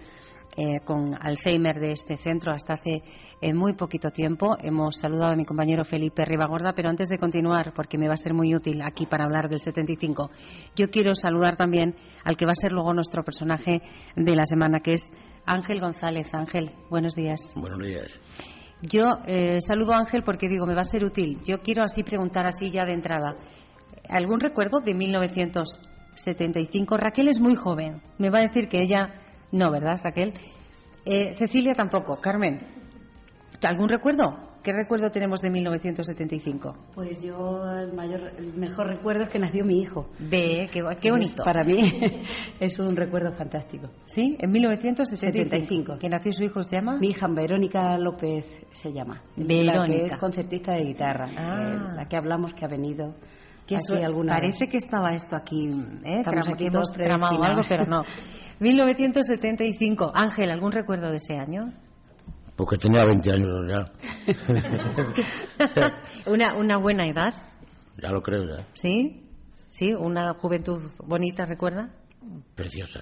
eh, 0.56 0.82
con 0.86 1.16
Alzheimer 1.20 1.80
de 1.80 1.94
este 1.94 2.16
centro 2.16 2.54
hasta 2.54 2.74
hace 2.74 3.02
eh, 3.42 3.54
muy 3.54 3.74
poquito 3.74 4.12
tiempo. 4.12 4.56
Hemos 4.62 5.00
saludado 5.00 5.34
a 5.34 5.36
mi 5.36 5.46
compañero 5.46 5.84
Felipe 5.84 6.26
Ribagorda, 6.26 6.74
pero 6.74 6.90
antes 6.90 7.10
de 7.10 7.18
continuar, 7.18 7.74
porque 7.74 7.98
me 7.98 8.08
va 8.08 8.14
a 8.14 8.18
ser 8.18 8.36
muy 8.36 8.54
útil 8.54 8.84
aquí 8.84 9.08
para 9.08 9.26
hablar 9.26 9.50
del 9.50 9.60
75, 9.60 10.30
yo 10.76 10.90
quiero 10.90 11.16
saludar 11.16 11.56
también 11.56 11.96
al 12.24 12.38
que 12.38 12.46
va 12.46 12.52
a 12.52 12.56
ser 12.56 12.72
luego 12.72 12.94
nuestro 12.94 13.24
personaje 13.24 13.82
de 14.16 14.36
la 14.36 14.46
semana, 14.46 14.82
que 14.82 14.94
es 14.94 15.12
Ángel 15.46 15.80
González. 15.80 16.28
Ángel, 16.34 16.72
buenos 16.90 17.16
días. 17.16 17.54
Buenos 17.56 17.80
días. 17.80 18.20
Yo 18.82 19.20
eh, 19.26 19.60
saludo 19.62 19.94
a 19.94 20.00
Ángel 20.00 20.24
porque 20.24 20.50
digo, 20.50 20.68
me 20.68 20.76
va 20.76 20.82
a 20.82 20.86
ser 20.86 21.04
útil. 21.04 21.40
Yo 21.46 21.62
quiero 21.62 21.84
así 21.84 22.04
preguntar 22.04 22.46
así 22.46 22.70
ya 22.70 22.86
de 22.86 22.94
entrada. 22.94 23.38
¿Algún 24.10 24.40
recuerdo 24.40 24.82
de 24.82 24.94
1975? 24.94 26.98
Raquel 26.98 27.30
es 27.30 27.40
muy 27.40 27.56
joven. 27.56 28.04
Me 28.20 28.30
va 28.30 28.38
a 28.40 28.44
decir 28.44 28.68
que 28.68 28.82
ella 28.82 29.23
no, 29.54 29.72
¿verdad, 29.72 30.00
Raquel? 30.04 30.34
Eh, 31.06 31.36
Cecilia 31.36 31.76
tampoco. 31.76 32.20
Carmen, 32.20 32.60
¿algún 33.62 33.88
recuerdo? 33.88 34.52
¿Qué 34.64 34.74
recuerdo 34.74 35.12
tenemos 35.12 35.42
de 35.42 35.52
1975? 35.52 36.76
Pues 36.96 37.22
yo 37.22 37.64
el 37.78 37.94
mayor, 37.94 38.32
el 38.38 38.54
mejor 38.54 38.88
recuerdo 38.88 39.24
es 39.24 39.30
que 39.30 39.38
nació 39.38 39.64
mi 39.64 39.80
hijo. 39.80 40.10
Ve, 40.18 40.70
qué, 40.72 40.82
qué 41.00 41.12
bonito. 41.12 41.44
Para 41.44 41.64
mí 41.64 42.02
es 42.60 42.80
un 42.80 42.96
recuerdo 42.96 43.32
fantástico. 43.34 43.90
¿Sí? 44.06 44.38
En 44.40 44.52
1975. 44.52 46.00
¿Que 46.00 46.10
nació 46.10 46.32
su 46.32 46.46
hijo 46.46 46.64
se 46.64 46.78
llama? 46.78 46.98
Mi 46.98 47.10
hija 47.10 47.28
Verónica 47.28 47.98
López 47.98 48.46
se 48.72 48.92
llama. 48.92 49.22
Verónica. 49.36 49.82
La 49.82 49.86
que 49.86 50.06
es 50.06 50.16
concertista 50.16 50.74
de 50.74 50.84
guitarra. 50.86 51.30
Ah. 51.38 51.94
la 51.96 52.08
que 52.08 52.16
hablamos 52.16 52.54
que 52.54 52.66
ha 52.66 52.70
venido. 52.70 53.14
Que 53.68 53.76
aquí 53.76 53.84
eso- 53.94 54.06
alguna 54.06 54.34
parece 54.34 54.66
vez. 54.66 54.72
que 54.72 54.78
estaba 54.78 55.14
esto 55.14 55.36
aquí, 55.36 55.68
¿eh? 56.04 56.18
Estamos 56.20 56.50
aquí 56.50 56.66
hemos 56.68 56.92
tramado 56.92 57.42
algo, 57.44 57.62
pero 57.68 57.86
no. 57.86 58.02
predestinados. 58.04 58.60
1975. 58.60 60.12
Ángel, 60.14 60.52
¿algún 60.52 60.72
recuerdo 60.72 61.10
de 61.10 61.18
ese 61.18 61.36
año? 61.38 61.74
Porque 62.56 62.78
tenía 62.78 63.02
20 63.06 63.32
años 63.32 63.48
ya. 63.68 63.84
una, 66.32 66.56
una 66.56 66.78
buena 66.78 67.06
edad, 67.08 67.34
ya 68.02 68.10
lo 68.10 68.22
creo, 68.22 68.44
ya. 68.44 68.68
¿sí? 68.74 69.22
¿Sí? 69.70 69.94
Una 69.94 70.34
juventud 70.36 70.82
bonita, 71.06 71.46
¿recuerda? 71.46 71.90
Preciosa. 72.56 73.02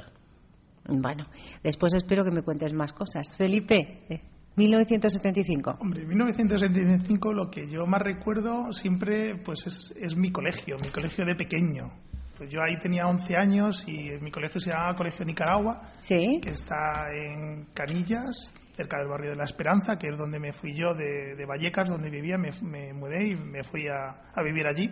Bueno, 0.87 1.25
después 1.63 1.93
espero 1.93 2.23
que 2.23 2.31
me 2.31 2.41
cuentes 2.43 2.73
más 2.73 2.93
cosas. 2.93 3.35
Felipe, 3.35 4.05
eh, 4.09 4.21
1975. 4.55 5.77
Hombre, 5.79 6.01
en 6.01 6.07
1975 6.09 7.33
lo 7.33 7.49
que 7.49 7.67
yo 7.69 7.85
más 7.85 8.01
recuerdo 8.01 8.73
siempre 8.73 9.37
pues 9.37 9.67
es, 9.67 9.95
es 9.99 10.15
mi 10.15 10.31
colegio, 10.31 10.77
mi 10.83 10.91
colegio 10.91 11.25
de 11.25 11.35
pequeño. 11.35 11.91
Pues 12.37 12.49
yo 12.51 12.61
ahí 12.61 12.77
tenía 12.79 13.05
11 13.05 13.35
años 13.37 13.87
y 13.87 14.09
mi 14.19 14.31
colegio 14.31 14.59
se 14.59 14.71
llamaba 14.71 14.95
Colegio 14.95 15.23
Nicaragua, 15.25 15.91
¿Sí? 15.99 16.39
que 16.41 16.49
está 16.49 17.05
en 17.13 17.65
Canillas, 17.73 18.51
cerca 18.75 18.97
del 18.97 19.07
barrio 19.07 19.29
de 19.29 19.35
La 19.35 19.43
Esperanza, 19.43 19.97
que 19.97 20.07
es 20.07 20.17
donde 20.17 20.39
me 20.39 20.51
fui 20.51 20.73
yo 20.73 20.95
de, 20.95 21.35
de 21.35 21.45
Vallecas, 21.45 21.89
donde 21.89 22.09
vivía, 22.09 22.39
me, 22.39 22.49
me 22.63 22.93
mudé 22.93 23.27
y 23.27 23.35
me 23.35 23.63
fui 23.63 23.87
a, 23.87 24.31
a 24.33 24.43
vivir 24.43 24.65
allí. 24.65 24.89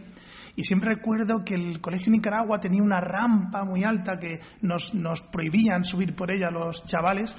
Y 0.56 0.64
siempre 0.64 0.94
recuerdo 0.94 1.44
que 1.44 1.56
el 1.56 1.82
Colegio 1.82 2.12
Nicaragua 2.12 2.60
tenía 2.60 2.84
una 2.84 3.02
rampa 3.02 3.64
muy 3.64 3.84
alta 3.84 4.20
que 4.20 4.40
nos, 4.62 4.94
nos 4.94 5.22
prohibían 5.24 5.84
subir 5.84 6.16
por 6.16 6.32
ella 6.32 6.52
los 6.52 6.86
chavales. 6.86 7.36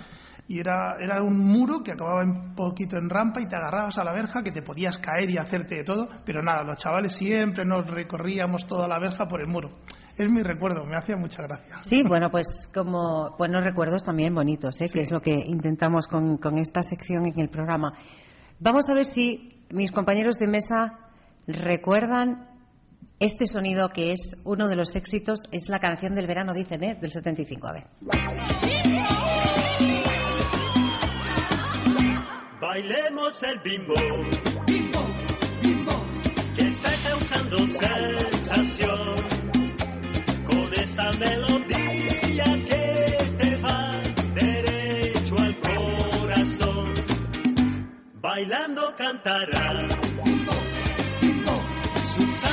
Y 0.51 0.59
era, 0.59 0.96
era 0.98 1.22
un 1.22 1.38
muro 1.38 1.80
que 1.80 1.92
acababa 1.92 2.24
un 2.24 2.57
poquito 2.57 2.96
en 2.96 3.09
rampa 3.09 3.40
y 3.40 3.46
te 3.46 3.55
agarrabas 3.55 3.98
a 3.98 4.03
la 4.03 4.12
verja 4.12 4.42
que 4.42 4.51
te 4.51 4.62
podías 4.62 4.98
caer 4.98 5.30
y 5.30 5.38
hacerte 5.38 5.76
de 5.76 5.84
todo. 5.84 6.09
Pero 6.24 6.42
nada, 6.42 6.64
los 6.64 6.76
chavales 6.76 7.12
siempre 7.12 7.64
nos 7.64 7.86
recorríamos 7.86 8.66
toda 8.66 8.88
la 8.88 8.98
verja 8.98 9.28
por 9.28 9.40
el 9.40 9.46
muro. 9.46 9.70
Es 10.16 10.28
mi 10.28 10.42
recuerdo, 10.42 10.84
me 10.84 10.96
hacía 10.96 11.16
mucha 11.16 11.44
gracia. 11.44 11.76
Sí, 11.82 12.03
bueno, 12.03 12.32
pues 12.32 12.68
como 12.74 13.36
buenos 13.38 13.62
recuerdos 13.62 14.03
también 14.03 14.34
bonitos, 14.34 14.80
¿eh? 14.80 14.88
que 14.92 15.03
es 15.03 15.12
lo 15.12 15.20
que 15.20 15.30
intentamos 15.30 16.09
con, 16.09 16.36
con 16.38 16.59
esta 16.59 16.82
sección 16.82 17.26
en 17.26 17.38
el 17.38 17.48
programa. 17.48 17.92
Vamos 18.59 18.90
a 18.90 18.94
ver 18.94 19.07
si 19.07 19.64
mis 19.70 19.92
compañeros 19.92 20.36
de 20.40 20.48
mesa 20.48 20.98
recuerdan 21.46 22.48
este 23.20 23.46
sonido 23.46 23.90
que 23.90 24.11
es 24.11 24.36
uno 24.42 24.66
de 24.66 24.74
los 24.74 24.96
éxitos, 24.96 25.42
es 25.53 25.68
la 25.68 25.78
canción 25.78 26.12
del 26.16 26.26
verano, 26.26 26.55
dicen, 26.55 26.82
¿eh? 26.82 26.98
del 27.01 27.12
75. 27.12 27.68
A 27.68 27.72
ver. 27.72 28.80
Bailemos 32.73 33.43
el 33.43 33.59
bimbo. 33.64 33.95
Bimbo, 34.64 35.01
bimbo. 35.61 36.05
Que 36.55 36.68
está 36.68 36.91
causando 37.03 37.66
sensación. 37.66 39.16
Con 40.47 40.81
esta 40.81 41.11
melodía 41.18 42.45
que 42.68 43.35
te 43.39 43.57
va 43.57 44.01
derecho 44.35 45.35
al 45.37 45.57
corazón. 45.59 46.95
Bailando 48.21 48.95
cantará. 48.97 49.89
Bimbo, 50.25 50.53
bimbo. 51.21 51.62
Sus 52.14 52.45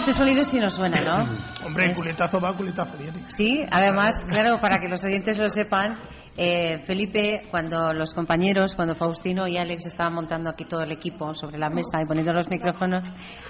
Este 0.00 0.12
sonido 0.12 0.44
sí 0.44 0.58
nos 0.58 0.74
suena, 0.74 1.00
¿no? 1.02 1.36
Hombre, 1.66 1.92
Es- 1.92 1.98
culetazo 1.98 2.40
va, 2.40 2.56
culetazo 2.56 2.96
viene. 2.96 3.24
Sí, 3.28 3.64
además, 3.70 4.08
claro, 4.26 4.58
para 4.58 4.78
que 4.78 4.88
los 4.88 5.04
oyentes 5.04 5.38
lo 5.38 5.48
sepan, 5.48 5.98
eh, 6.36 6.78
Felipe, 6.78 7.40
cuando 7.50 7.92
los 7.92 8.14
compañeros, 8.14 8.74
cuando 8.74 8.94
Faustino 8.94 9.46
y 9.46 9.58
Alex 9.58 9.86
estaban 9.86 10.14
montando 10.14 10.48
aquí 10.48 10.64
todo 10.64 10.82
el 10.82 10.92
equipo 10.92 11.34
sobre 11.34 11.58
la 11.58 11.68
mesa 11.68 12.00
y 12.02 12.06
poniendo 12.06 12.32
los 12.32 12.48
micrófonos, 12.48 13.04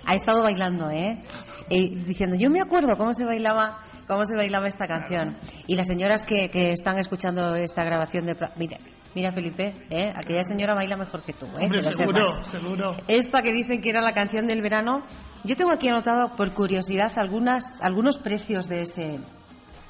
ha 0.04 0.14
estado 0.14 0.42
bailando, 0.42 0.90
¿eh? 0.90 1.22
Diciendo, 1.68 2.36
yo 2.36 2.50
me 2.50 2.60
acuerdo 2.60 2.96
cómo 2.96 3.14
se 3.14 3.24
bailaba 3.24 3.78
cómo 4.10 4.24
se 4.24 4.34
bailaba 4.36 4.66
esta 4.66 4.88
canción. 4.88 5.36
Y 5.68 5.76
las 5.76 5.86
señoras 5.86 6.24
que, 6.24 6.50
que 6.50 6.72
están 6.72 6.98
escuchando 6.98 7.54
esta 7.54 7.84
grabación 7.84 8.26
de... 8.26 8.34
Mira, 8.56 8.78
mira 9.14 9.30
Felipe, 9.30 9.72
¿eh? 9.88 10.10
aquella 10.12 10.42
señora 10.42 10.74
baila 10.74 10.96
mejor 10.96 11.22
que 11.22 11.32
tú, 11.32 11.46
¿eh? 11.46 11.62
Hombre, 11.64 11.80
seguro, 11.80 12.24
seguro. 12.44 12.96
Esta 13.06 13.40
que 13.42 13.52
dicen 13.52 13.80
que 13.80 13.90
era 13.90 14.00
la 14.00 14.12
canción 14.12 14.46
del 14.48 14.62
verano, 14.62 15.02
yo 15.44 15.56
tengo 15.56 15.70
aquí 15.70 15.88
anotado 15.88 16.36
por 16.36 16.52
curiosidad 16.54 17.12
algunas, 17.16 17.80
algunos 17.80 18.18
precios 18.18 18.68
de 18.68 18.82
ese, 18.82 19.20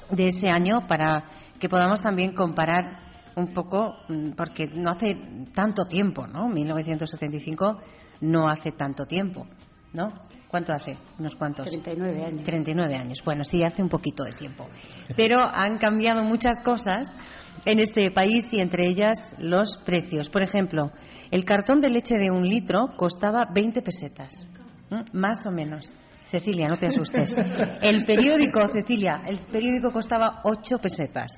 de 0.09 0.27
ese 0.27 0.49
año 0.49 0.87
para 0.87 1.25
que 1.59 1.69
podamos 1.69 2.01
también 2.01 2.33
comparar 2.33 2.99
un 3.35 3.53
poco, 3.53 3.95
mm, 4.09 4.31
porque 4.31 4.65
no 4.67 4.91
hace 4.91 5.17
tanto 5.53 5.85
tiempo, 5.85 6.27
¿no? 6.27 6.47
1975 6.47 7.79
no 8.21 8.47
hace 8.47 8.71
tanto 8.71 9.05
tiempo, 9.05 9.47
¿no? 9.93 10.11
¿Cuánto 10.47 10.73
hace? 10.73 10.97
¿Unos 11.17 11.35
cuantos? 11.35 11.67
39 11.67 12.25
años. 12.25 12.43
39 12.43 12.95
años. 12.95 13.21
Bueno, 13.23 13.45
sí, 13.45 13.63
hace 13.63 13.81
un 13.81 13.87
poquito 13.87 14.25
de 14.25 14.33
tiempo. 14.33 14.67
Pero 15.15 15.39
han 15.39 15.77
cambiado 15.77 16.25
muchas 16.25 16.59
cosas 16.61 17.15
en 17.65 17.79
este 17.79 18.11
país 18.11 18.51
y 18.51 18.59
entre 18.59 18.85
ellas 18.85 19.33
los 19.39 19.77
precios. 19.77 20.29
Por 20.29 20.41
ejemplo, 20.41 20.91
el 21.31 21.45
cartón 21.45 21.79
de 21.79 21.89
leche 21.89 22.17
de 22.17 22.31
un 22.31 22.43
litro 22.43 22.89
costaba 22.97 23.47
20 23.53 23.81
pesetas. 23.81 24.45
Más 25.13 25.45
o 25.45 25.51
menos. 25.51 25.93
Cecilia, 26.25 26.67
no 26.69 26.77
te 26.77 26.87
asustes. 26.87 27.35
El 27.81 28.05
periódico, 28.05 28.65
Cecilia, 28.69 29.21
el 29.25 29.39
periódico 29.39 29.91
costaba 29.91 30.39
8 30.45 30.77
pesetas. 30.77 31.31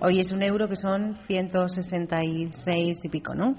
Hoy 0.00 0.20
es 0.20 0.32
un 0.32 0.42
euro 0.42 0.66
que 0.68 0.76
son 0.76 1.18
166 1.26 3.04
y 3.04 3.08
pico, 3.10 3.34
¿no? 3.34 3.56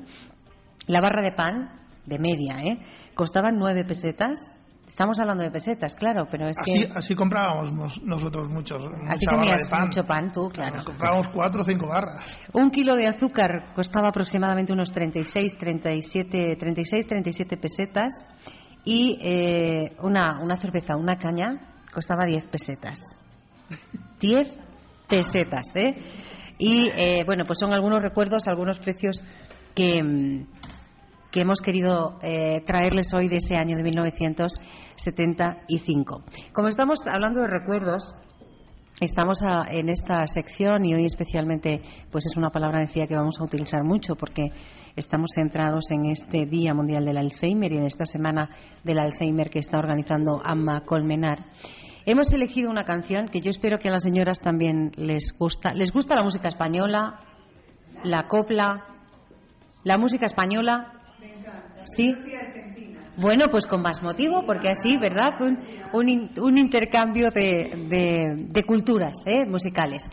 La 0.88 1.00
barra 1.02 1.22
de 1.22 1.32
pan, 1.34 1.70
de 2.06 2.18
media, 2.18 2.56
¿eh? 2.64 2.80
Costaba 3.14 3.52
9 3.52 3.86
pesetas. 3.86 4.56
Estamos 4.88 5.20
hablando 5.20 5.44
de 5.44 5.52
pesetas, 5.52 5.94
claro, 5.94 6.28
pero 6.32 6.48
es 6.48 6.58
Así, 6.60 6.88
que... 6.88 6.92
así 6.98 7.16
comprábamos 7.16 7.72
mos- 7.72 8.02
nosotros 8.04 8.50
muchos. 8.50 8.84
Así 9.08 9.28
comías 9.28 9.70
pan. 9.70 9.84
mucho 9.86 10.04
pan 10.04 10.32
tú, 10.32 10.50
claro. 10.50 10.78
Nos 10.78 10.86
comprábamos 10.86 11.28
cuatro 11.28 11.62
o 11.62 11.64
cinco 11.64 11.88
barras. 11.88 12.36
Un 12.54 12.72
kilo 12.72 12.96
de 12.96 13.06
azúcar 13.06 13.72
costaba 13.76 14.10
aproximadamente 14.10 14.74
unos 14.74 14.92
36, 14.92 15.58
37, 15.60 16.56
36, 16.60 17.06
37 17.08 17.58
pesetas 17.58 18.12
y 18.90 19.18
eh, 19.22 19.96
una, 20.02 20.42
una 20.42 20.56
cerveza, 20.56 20.98
una 20.98 21.16
caña, 21.16 21.76
costaba 21.94 22.26
10 22.26 22.46
pesetas. 22.46 23.16
10 24.20 24.58
pesetas, 25.08 25.76
¿eh? 25.76 25.96
Y 26.58 26.90
eh, 26.90 27.24
bueno, 27.24 27.44
pues 27.46 27.60
son 27.60 27.72
algunos 27.72 28.02
recuerdos, 28.02 28.48
algunos 28.48 28.80
precios 28.80 29.24
que, 29.76 30.02
mm, 30.02 30.48
que 31.30 31.42
hemos 31.42 31.62
querido 31.62 32.18
eh, 32.24 32.64
traerles 32.66 33.14
hoy 33.14 33.28
de 33.28 33.38
ese 33.38 33.58
año 33.58 33.78
de 33.78 33.84
1975. 33.84 36.24
Como 36.52 36.70
estamos 36.70 37.06
hablando 37.06 37.42
de 37.42 37.48
recuerdos, 37.48 38.16
Estamos 39.02 39.42
a- 39.44 39.64
en 39.72 39.88
esta 39.88 40.28
sección 40.28 40.84
y 40.84 40.94
hoy 40.94 41.06
especialmente, 41.06 41.80
pues 42.12 42.26
es 42.26 42.36
una 42.36 42.50
palabra 42.50 42.82
decía 42.82 43.06
que 43.08 43.16
vamos 43.16 43.40
a 43.40 43.46
utilizar 43.46 43.82
mucho 43.86 44.16
porque 44.18 44.52
estamos 44.98 45.32
centrados 45.34 45.90
en 45.92 46.06
este 46.08 46.46
Día 46.46 46.74
Mundial 46.74 47.06
del 47.06 47.18
Alzheimer 47.18 47.72
y 47.72 47.78
en 47.78 47.86
esta 47.86 48.04
semana 48.06 48.50
del 48.84 49.00
Alzheimer 49.00 49.50
que 49.50 49.60
está 49.60 49.78
organizando 49.78 50.42
Amma 50.44 50.82
Colmenar. 50.86 51.46
Hemos 52.06 52.34
elegido 52.34 52.70
una 52.70 52.84
canción 52.84 53.30
que 53.30 53.40
yo 53.40 53.52
espero 53.52 53.78
que 53.80 53.88
a 53.88 53.92
las 53.92 54.04
señoras 54.04 54.40
también 54.42 54.92
les 54.98 55.32
gusta. 55.38 55.74
¿Les 55.74 55.92
gusta 55.94 56.16
la 56.16 56.24
música 56.24 56.50
española? 56.50 57.22
¿La 58.04 58.28
copla? 58.28 58.84
¿La 59.86 59.98
música 59.98 60.26
española? 60.26 60.92
¿Sí? 61.86 62.14
Bueno, 63.22 63.48
pues 63.52 63.68
con 63.68 63.82
más 63.82 64.02
motivo, 64.02 64.44
porque 64.46 64.70
así, 64.70 64.98
¿verdad? 64.98 65.34
Un, 65.42 65.60
un 65.92 66.30
un 66.42 66.58
intercambio 66.58 67.32
de 67.32 68.64
culturas 68.66 69.18
¿eh? 69.26 69.46
musicales. 69.46 70.10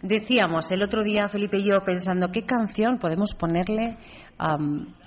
decíamos 0.00 0.70
el 0.70 0.82
otro 0.82 1.02
día, 1.02 1.28
Felipe 1.28 1.56
y 1.58 1.70
yo, 1.70 1.80
pensando 1.80 2.28
qué 2.28 2.42
canción 2.42 2.98
podemos 2.98 3.34
ponerle 3.34 3.96
a 4.38 4.56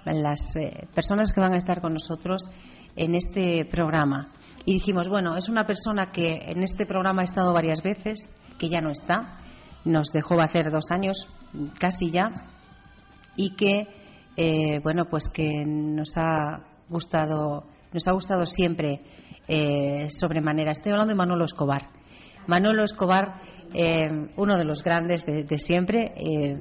las 0.06 0.56
eh, 0.58 0.88
personas 0.94 1.32
que 1.32 1.40
van 1.40 1.54
a 1.54 1.58
estar 1.58 1.80
con 1.80 1.94
nosotros 1.94 2.50
en 2.98 3.16
este 3.16 3.64
programa. 3.64 4.34
Y 4.66 4.74
dijimos, 4.74 5.08
bueno, 5.08 5.38
es 5.38 5.48
una 5.48 5.66
persona 5.66 6.12
que 6.12 6.40
en 6.42 6.64
este 6.64 6.86
programa 6.86 7.22
ha 7.22 7.26
estado 7.26 7.54
varias 7.54 7.82
veces, 7.82 8.30
que 8.60 8.68
ya 8.68 8.82
no 8.82 8.92
está, 8.92 9.38
nos 9.86 10.10
dejó 10.10 10.42
hacer 10.42 10.70
dos 10.70 10.92
años, 10.92 11.28
casi 11.80 12.12
ya, 12.12 12.26
y 13.38 13.56
que, 13.56 13.88
eh, 14.36 14.80
bueno, 14.84 15.06
pues 15.06 15.30
que 15.30 15.64
nos 15.66 16.18
ha 16.18 16.67
gustado, 16.90 17.66
nos 17.94 18.08
ha 18.08 18.14
gustado 18.14 18.46
siempre 18.46 19.02
eh, 19.48 20.08
sobremanera. 20.10 20.72
Estoy 20.72 20.92
hablando 20.92 21.14
de 21.14 21.18
Manolo 21.18 21.46
Escobar. 21.46 21.90
Manolo 22.48 22.84
Escobar, 22.84 23.42
eh, 23.74 24.04
uno 24.36 24.58
de 24.58 24.66
los 24.66 24.84
grandes 24.84 25.26
de, 25.26 25.60
siempre. 25.60 26.14
eh, 26.16 26.58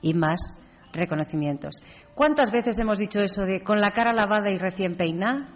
y 0.00 0.14
más 0.14 0.40
reconocimientos. 0.92 1.82
¿Cuántas 2.14 2.50
veces 2.52 2.78
hemos 2.78 2.98
dicho 2.98 3.20
eso 3.20 3.42
de 3.42 3.62
con 3.62 3.80
la 3.80 3.90
cara 3.90 4.12
lavada 4.12 4.50
y 4.50 4.58
recién 4.58 4.94
peinada? 4.94 5.48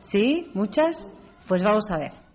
¿Sí? 0.00 0.50
¿Muchas? 0.54 1.10
Pues 1.46 1.62
vamos 1.62 1.90
a 1.90 1.98
ver. 1.98 2.27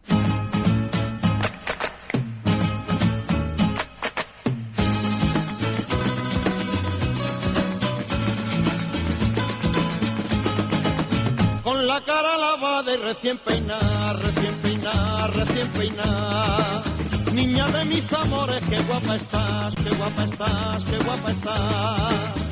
La 11.93 12.01
cara 12.03 12.37
lavada 12.37 12.91
y 12.91 12.97
recién 12.97 13.37
peinada, 13.37 14.13
recién 14.13 14.55
peinada, 14.63 15.27
recién 15.27 15.67
peinada. 15.73 16.83
Niña 17.31 17.67
de 17.67 17.85
mis 17.85 18.13
amores, 18.13 18.67
qué 18.67 18.79
guapa 18.81 19.15
estás, 19.15 19.75
qué 19.75 19.89
guapa 19.95 20.23
estás, 20.23 20.83
qué 20.85 20.97
guapa 20.97 21.31
estás. 21.31 22.43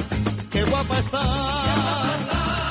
Qué 0.52 0.64
guapa 0.66 1.00
estás, 1.00 2.20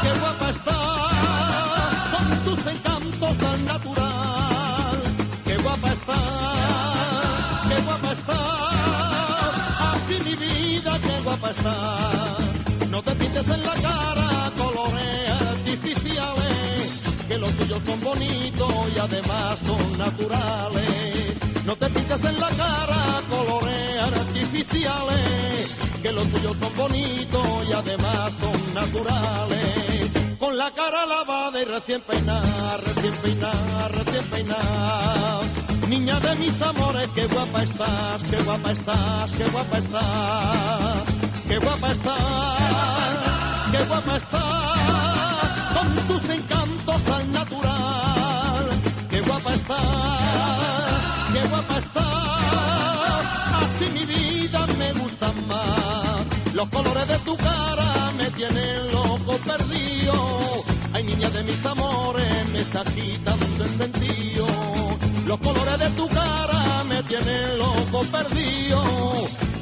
qué 0.02 0.12
guapa 0.20 0.50
estás. 0.50 1.96
Con 2.12 2.44
tus 2.44 2.66
encantos 2.66 3.42
al 3.42 3.64
natural. 3.64 4.98
Qué 5.46 5.56
guapa 5.62 5.92
estás, 5.92 7.68
qué 7.68 7.80
guapa 7.86 8.12
estás. 8.12 9.52
Así 9.92 10.16
mi 10.24 10.34
vida, 10.36 10.98
qué 11.00 11.20
guapa 11.24 11.50
estás. 11.50 12.90
No 12.90 13.02
te 13.02 13.14
pintes 13.16 13.48
en 13.48 13.62
la 13.62 13.74
cara 13.74 14.52
colores 14.58 15.30
artificiales, 15.30 16.39
que 17.30 17.38
los 17.38 17.52
tuyos 17.52 17.80
son 17.86 18.00
bonitos 18.00 18.74
y 18.92 18.98
además 18.98 19.56
son 19.64 19.98
naturales. 19.98 21.36
No 21.64 21.76
te 21.76 21.88
pintes 21.90 22.24
en 22.24 22.40
la 22.40 22.48
cara 22.48 23.20
colores 23.30 24.04
artificiales, 24.04 25.78
que 26.02 26.10
los 26.10 26.26
tuyos 26.26 26.56
son 26.56 26.76
bonitos 26.76 27.68
y 27.68 27.72
además 27.72 28.32
son 28.40 28.74
naturales. 28.74 30.10
Con 30.40 30.56
la 30.56 30.74
cara 30.74 31.06
lavada 31.06 31.60
y 31.60 31.64
recién 31.66 32.02
peinada, 32.02 32.76
recién 32.78 33.14
peinada, 33.22 33.88
recién 33.88 34.24
peinada. 34.28 35.40
Niña 35.88 36.18
de 36.18 36.34
mis 36.34 36.60
amores, 36.60 37.10
qué 37.14 37.26
guapa 37.26 37.62
estás, 37.62 38.22
qué 38.24 38.42
guapa 38.42 38.72
estás, 38.72 39.30
qué 39.32 39.44
guapa 39.44 39.78
estás. 39.78 41.20
Qué 41.50 41.58
guapa 41.58 41.90
estás, 41.90 42.16
qué 43.72 43.84
guapa 43.84 44.16
estás, 44.18 45.74
con 45.74 45.94
tus 46.06 46.30
encantos 46.30 46.59
guapa 51.60 51.78
estás, 51.78 53.26
así 53.62 53.84
mi 53.90 54.04
vida 54.04 54.66
me 54.78 54.92
gusta 54.94 55.32
más. 55.46 56.54
Los 56.54 56.68
colores 56.68 57.08
de 57.08 57.18
tu 57.18 57.36
cara 57.36 58.12
me 58.16 58.30
tienen 58.30 58.92
loco 58.92 59.38
perdido. 59.38 60.38
Ay, 60.92 61.04
niña 61.04 61.30
de 61.30 61.42
mis 61.44 61.64
amores, 61.64 62.50
me 62.52 62.60
está 62.60 62.82
quitando 62.84 63.64
el 63.64 63.70
sentido. 63.78 64.46
Los 65.26 65.38
colores 65.38 65.78
de 65.78 65.90
tu 65.90 66.08
cara 66.08 66.84
me 66.84 67.02
tienen 67.04 67.58
loco 67.58 68.02
perdido. 68.10 68.82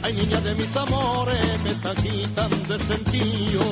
Ay, 0.03 0.15
niña 0.15 0.41
de 0.41 0.55
mis 0.55 0.77
amores, 0.77 1.63
me 1.63 1.71
está 1.71 1.95
quitando 1.95 2.75
el 2.75 2.81
sentido. 2.81 3.63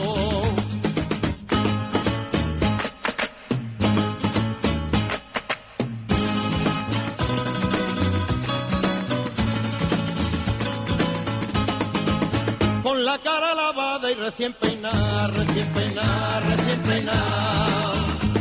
Recién 14.26 14.52
peinada, 14.54 15.26
recién 15.28 15.68
peinada, 15.72 16.40
recién 16.40 16.82
peinada. 16.82 17.92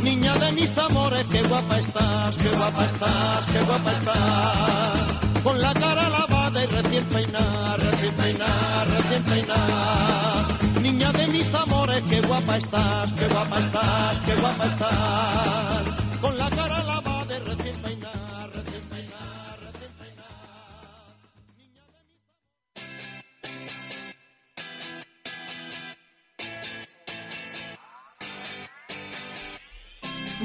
Niña 0.02 0.34
de 0.34 0.52
mis 0.52 0.78
amores, 0.78 1.26
qué 1.30 1.42
guapa 1.42 1.78
estás, 1.78 2.36
qué 2.36 2.48
guapa 2.50 2.84
estás, 2.84 3.44
qué 3.52 3.60
guapa 3.60 3.92
estás. 3.92 5.42
Con 5.44 5.62
la 5.62 5.72
cara 5.74 6.08
lavada 6.08 6.64
y 6.64 6.66
recién 6.66 7.08
peinada, 7.08 7.76
recién 7.76 8.14
peinada, 8.16 8.84
recién 8.84 9.24
peinada. 9.24 10.58
Niña 10.82 11.12
de 11.12 11.26
mis 11.28 11.54
amores, 11.54 12.02
qué 12.10 12.20
guapa 12.20 12.56
estás, 12.56 13.12
qué 13.12 13.28
guapa 13.28 13.58
estás, 13.58 14.20
qué 14.26 14.34
guapa 14.34 14.64
estás. 14.64 16.20
Con 16.20 16.36
la 16.36 16.48
cara 16.50 16.82
lavada 16.82 16.95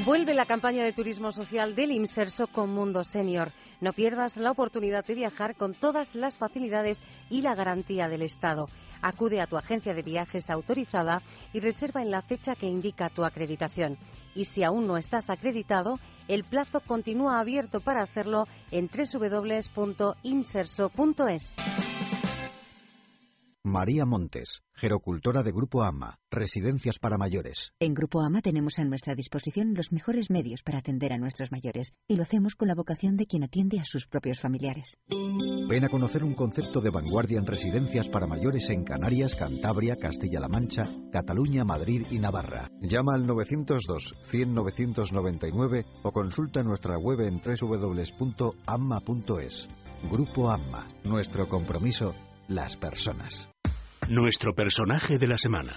Vuelve 0.04 0.34
la 0.34 0.46
campaña 0.46 0.82
de 0.82 0.92
turismo 0.92 1.30
social 1.30 1.76
del 1.76 1.92
Inserso 1.92 2.48
con 2.48 2.70
Mundo 2.70 3.04
Senior. 3.04 3.52
No 3.80 3.92
pierdas 3.92 4.36
la 4.36 4.50
oportunidad 4.50 5.04
de 5.04 5.14
viajar 5.14 5.54
con 5.54 5.74
todas 5.74 6.16
las 6.16 6.38
facilidades 6.38 7.00
y 7.30 7.42
la 7.42 7.54
garantía 7.54 8.08
del 8.08 8.22
Estado. 8.22 8.68
Acude 9.00 9.40
a 9.40 9.46
tu 9.46 9.56
agencia 9.56 9.94
de 9.94 10.02
viajes 10.02 10.50
autorizada 10.50 11.22
y 11.52 11.60
reserva 11.60 12.02
en 12.02 12.10
la 12.10 12.20
fecha 12.20 12.56
que 12.56 12.66
indica 12.66 13.10
tu 13.10 13.24
acreditación. 13.24 13.96
Y 14.34 14.46
si 14.46 14.64
aún 14.64 14.88
no 14.88 14.96
estás 14.96 15.30
acreditado, 15.30 16.00
el 16.26 16.42
plazo 16.42 16.80
continúa 16.80 17.38
abierto 17.38 17.78
para 17.78 18.02
hacerlo 18.02 18.48
en 18.72 18.88
www.inserso.es. 18.88 21.54
María 23.64 24.04
Montes, 24.04 24.64
gerocultora 24.74 25.44
de 25.44 25.52
Grupo 25.52 25.84
AMA, 25.84 26.18
Residencias 26.32 26.98
para 26.98 27.16
Mayores. 27.16 27.72
En 27.78 27.94
Grupo 27.94 28.20
AMA 28.20 28.42
tenemos 28.42 28.80
a 28.80 28.84
nuestra 28.84 29.14
disposición 29.14 29.74
los 29.74 29.92
mejores 29.92 30.30
medios 30.30 30.64
para 30.64 30.78
atender 30.78 31.12
a 31.12 31.16
nuestros 31.16 31.52
mayores 31.52 31.92
y 32.08 32.16
lo 32.16 32.24
hacemos 32.24 32.56
con 32.56 32.66
la 32.66 32.74
vocación 32.74 33.16
de 33.16 33.26
quien 33.26 33.44
atiende 33.44 33.78
a 33.78 33.84
sus 33.84 34.08
propios 34.08 34.40
familiares. 34.40 34.98
Ven 35.08 35.84
a 35.84 35.88
conocer 35.88 36.24
un 36.24 36.34
concepto 36.34 36.80
de 36.80 36.90
vanguardia 36.90 37.38
en 37.38 37.46
residencias 37.46 38.08
para 38.08 38.26
mayores 38.26 38.68
en 38.68 38.82
Canarias, 38.82 39.36
Cantabria, 39.36 39.94
Castilla-La 39.94 40.48
Mancha, 40.48 40.82
Cataluña, 41.12 41.62
Madrid 41.62 42.04
y 42.10 42.18
Navarra. 42.18 42.68
Llama 42.80 43.14
al 43.14 43.28
902 43.28 44.16
100 44.24 44.54
999 44.54 45.86
o 46.02 46.10
consulta 46.10 46.64
nuestra 46.64 46.98
web 46.98 47.20
en 47.20 47.40
www.amma.es. 47.40 48.48
Grupo 50.10 50.50
AMMA. 50.50 50.88
Nuestro 51.04 51.48
compromiso, 51.48 52.12
las 52.48 52.76
personas. 52.76 53.51
Nuestro 54.12 54.54
personaje 54.54 55.16
de 55.16 55.26
la 55.26 55.38
semana. 55.38 55.72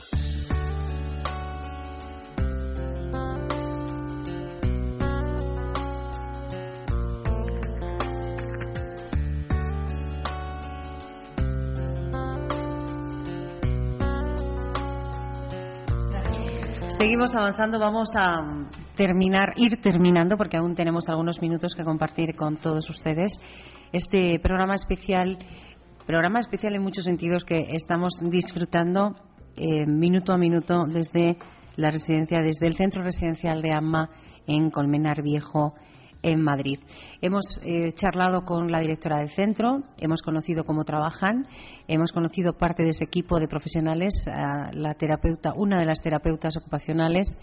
Seguimos 16.89 17.33
avanzando, 17.35 17.79
vamos 17.79 18.17
a 18.17 18.67
terminar, 18.97 19.53
ir 19.55 19.81
terminando, 19.81 20.35
porque 20.35 20.57
aún 20.57 20.75
tenemos 20.75 21.07
algunos 21.07 21.41
minutos 21.41 21.73
que 21.73 21.85
compartir 21.85 22.35
con 22.35 22.57
todos 22.57 22.89
ustedes. 22.89 23.39
Este 23.93 24.37
programa 24.39 24.75
especial 24.75 25.37
Programa 26.05 26.39
especial 26.39 26.75
en 26.75 26.83
muchos 26.83 27.05
sentidos 27.05 27.43
que 27.43 27.65
estamos 27.71 28.19
disfrutando 28.21 29.15
eh, 29.55 29.87
minuto 29.87 30.33
a 30.33 30.37
minuto 30.37 30.85
desde 30.85 31.39
la 31.77 31.89
residencia, 31.89 32.41
desde 32.43 32.67
el 32.67 32.75
centro 32.75 33.01
residencial 33.01 33.63
de 33.63 33.71
AMMA 33.71 34.11
en 34.45 34.69
Colmenar 34.69 35.23
Viejo, 35.23 35.73
en 36.21 36.43
Madrid. 36.43 36.77
Hemos 37.21 37.59
eh, 37.63 37.91
charlado 37.93 38.45
con 38.45 38.71
la 38.71 38.81
directora 38.81 39.17
del 39.17 39.31
centro, 39.31 39.81
hemos 39.99 40.21
conocido 40.21 40.63
cómo 40.63 40.83
trabajan, 40.83 41.47
hemos 41.87 42.11
conocido 42.11 42.53
parte 42.53 42.83
de 42.83 42.89
ese 42.89 43.05
equipo 43.05 43.39
de 43.39 43.47
profesionales, 43.47 44.25
la 44.27 44.93
terapeuta, 44.93 45.53
una 45.55 45.79
de 45.79 45.85
las 45.87 46.01
terapeutas 46.01 46.55
ocupacionales. 46.55 47.35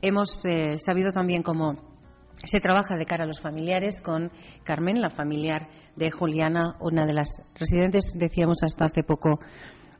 Hemos 0.00 0.46
eh, 0.46 0.78
sabido 0.78 1.12
también 1.12 1.42
cómo 1.42 1.97
se 2.44 2.60
trabaja 2.60 2.96
de 2.96 3.06
cara 3.06 3.24
a 3.24 3.26
los 3.26 3.40
familiares 3.40 4.00
con 4.00 4.30
Carmen, 4.64 5.00
la 5.00 5.10
familiar 5.10 5.68
de 5.96 6.10
Juliana, 6.10 6.76
una 6.80 7.06
de 7.06 7.12
las 7.12 7.42
residentes, 7.54 8.12
decíamos 8.14 8.62
hasta 8.62 8.84
hace 8.84 9.02
poco, 9.02 9.40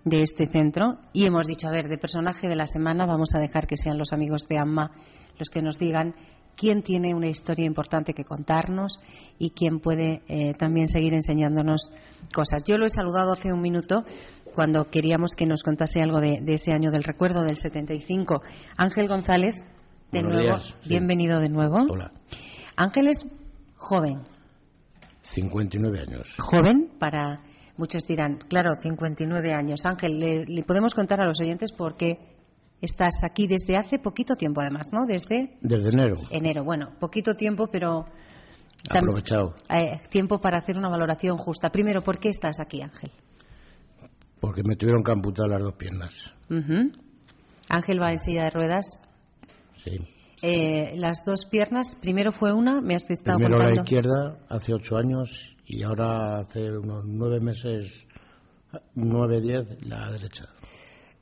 de 0.04 0.22
este 0.22 0.46
centro. 0.46 0.98
Y 1.12 1.26
hemos 1.26 1.46
dicho, 1.46 1.68
a 1.68 1.72
ver, 1.72 1.88
de 1.88 1.98
personaje 1.98 2.48
de 2.48 2.56
la 2.56 2.66
semana 2.66 3.06
vamos 3.06 3.34
a 3.34 3.40
dejar 3.40 3.66
que 3.66 3.76
sean 3.76 3.98
los 3.98 4.12
amigos 4.12 4.46
de 4.48 4.58
AMMA 4.58 4.92
los 5.38 5.50
que 5.50 5.62
nos 5.62 5.78
digan 5.78 6.14
quién 6.56 6.82
tiene 6.82 7.14
una 7.14 7.28
historia 7.28 7.64
importante 7.64 8.12
que 8.12 8.24
contarnos 8.24 8.98
y 9.38 9.50
quién 9.50 9.78
puede 9.78 10.22
eh, 10.26 10.54
también 10.54 10.88
seguir 10.88 11.14
enseñándonos 11.14 11.92
cosas. 12.34 12.64
Yo 12.64 12.76
lo 12.76 12.86
he 12.86 12.90
saludado 12.90 13.32
hace 13.32 13.52
un 13.52 13.60
minuto 13.60 14.04
cuando 14.54 14.90
queríamos 14.90 15.34
que 15.36 15.46
nos 15.46 15.62
contase 15.62 16.00
algo 16.02 16.20
de, 16.20 16.40
de 16.42 16.54
ese 16.54 16.72
año 16.72 16.90
del 16.90 17.04
recuerdo 17.04 17.44
del 17.44 17.58
75. 17.58 18.42
Ángel 18.76 19.06
González, 19.06 19.64
de 20.10 20.22
Buenos 20.22 20.32
nuevo, 20.44 20.58
días, 20.62 20.74
sí. 20.82 20.88
bienvenido 20.88 21.40
de 21.40 21.48
nuevo. 21.48 21.76
Hola. 21.90 22.12
Ángel 22.76 23.08
es 23.08 23.26
joven, 23.76 24.22
59 25.22 26.00
años. 26.00 26.34
joven 26.38 26.90
para 26.98 27.42
muchos 27.76 28.06
dirán, 28.06 28.38
claro, 28.48 28.70
59 28.80 29.52
años. 29.52 29.80
Ángel, 29.84 30.18
le, 30.18 30.44
le 30.46 30.62
podemos 30.64 30.94
contar 30.94 31.20
a 31.20 31.26
los 31.26 31.40
oyentes 31.40 31.72
por 31.72 31.96
qué 31.96 32.18
estás 32.80 33.22
aquí 33.24 33.46
desde 33.46 33.76
hace 33.76 33.98
poquito 33.98 34.34
tiempo, 34.36 34.60
además, 34.60 34.88
¿no? 34.92 35.06
Desde 35.06 35.56
Desde 35.60 35.90
enero. 35.90 36.16
enero. 36.30 36.64
Bueno, 36.64 36.94
poquito 37.00 37.34
tiempo, 37.34 37.66
pero 37.70 38.06
Aprovechado. 38.88 39.54
eh, 39.68 40.00
tiempo 40.10 40.40
para 40.40 40.58
hacer 40.58 40.78
una 40.78 40.88
valoración 40.88 41.36
justa. 41.36 41.70
Primero, 41.70 42.02
¿por 42.02 42.18
qué 42.18 42.28
estás 42.30 42.60
aquí, 42.60 42.80
Ángel? 42.80 43.10
Porque 44.40 44.62
me 44.64 44.76
tuvieron 44.76 45.02
que 45.02 45.10
amputar 45.12 45.48
las 45.48 45.60
dos 45.60 45.74
piernas. 45.74 46.32
Ángel 47.68 48.00
va 48.00 48.12
en 48.12 48.18
silla 48.20 48.44
de 48.44 48.50
ruedas. 48.50 48.98
Sí. 49.90 49.98
Eh, 50.42 50.96
las 50.96 51.24
dos 51.24 51.46
piernas, 51.46 51.96
primero 52.00 52.30
fue 52.30 52.52
una, 52.52 52.80
me 52.80 52.94
has 52.94 53.10
estado 53.10 53.38
Primero 53.38 53.58
la 53.58 53.74
izquierda, 53.74 54.38
hace 54.48 54.72
ocho 54.72 54.96
años, 54.96 55.56
y 55.66 55.82
ahora 55.82 56.40
hace 56.40 56.70
unos 56.70 57.04
nueve 57.04 57.40
meses, 57.40 57.92
nueve, 58.94 59.40
diez, 59.40 59.66
la 59.82 60.12
derecha. 60.12 60.48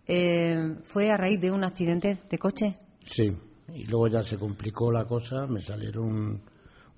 Eh, 0.06 0.76
fue 0.82 1.10
a 1.10 1.16
raíz 1.16 1.40
de 1.40 1.50
un 1.50 1.64
accidente 1.64 2.20
de 2.28 2.38
coche. 2.38 2.78
Sí. 3.06 3.30
Y 3.74 3.84
luego 3.86 4.08
ya 4.08 4.22
se 4.22 4.36
complicó 4.36 4.92
la 4.92 5.04
cosa, 5.06 5.46
me 5.46 5.60
salieron 5.60 6.42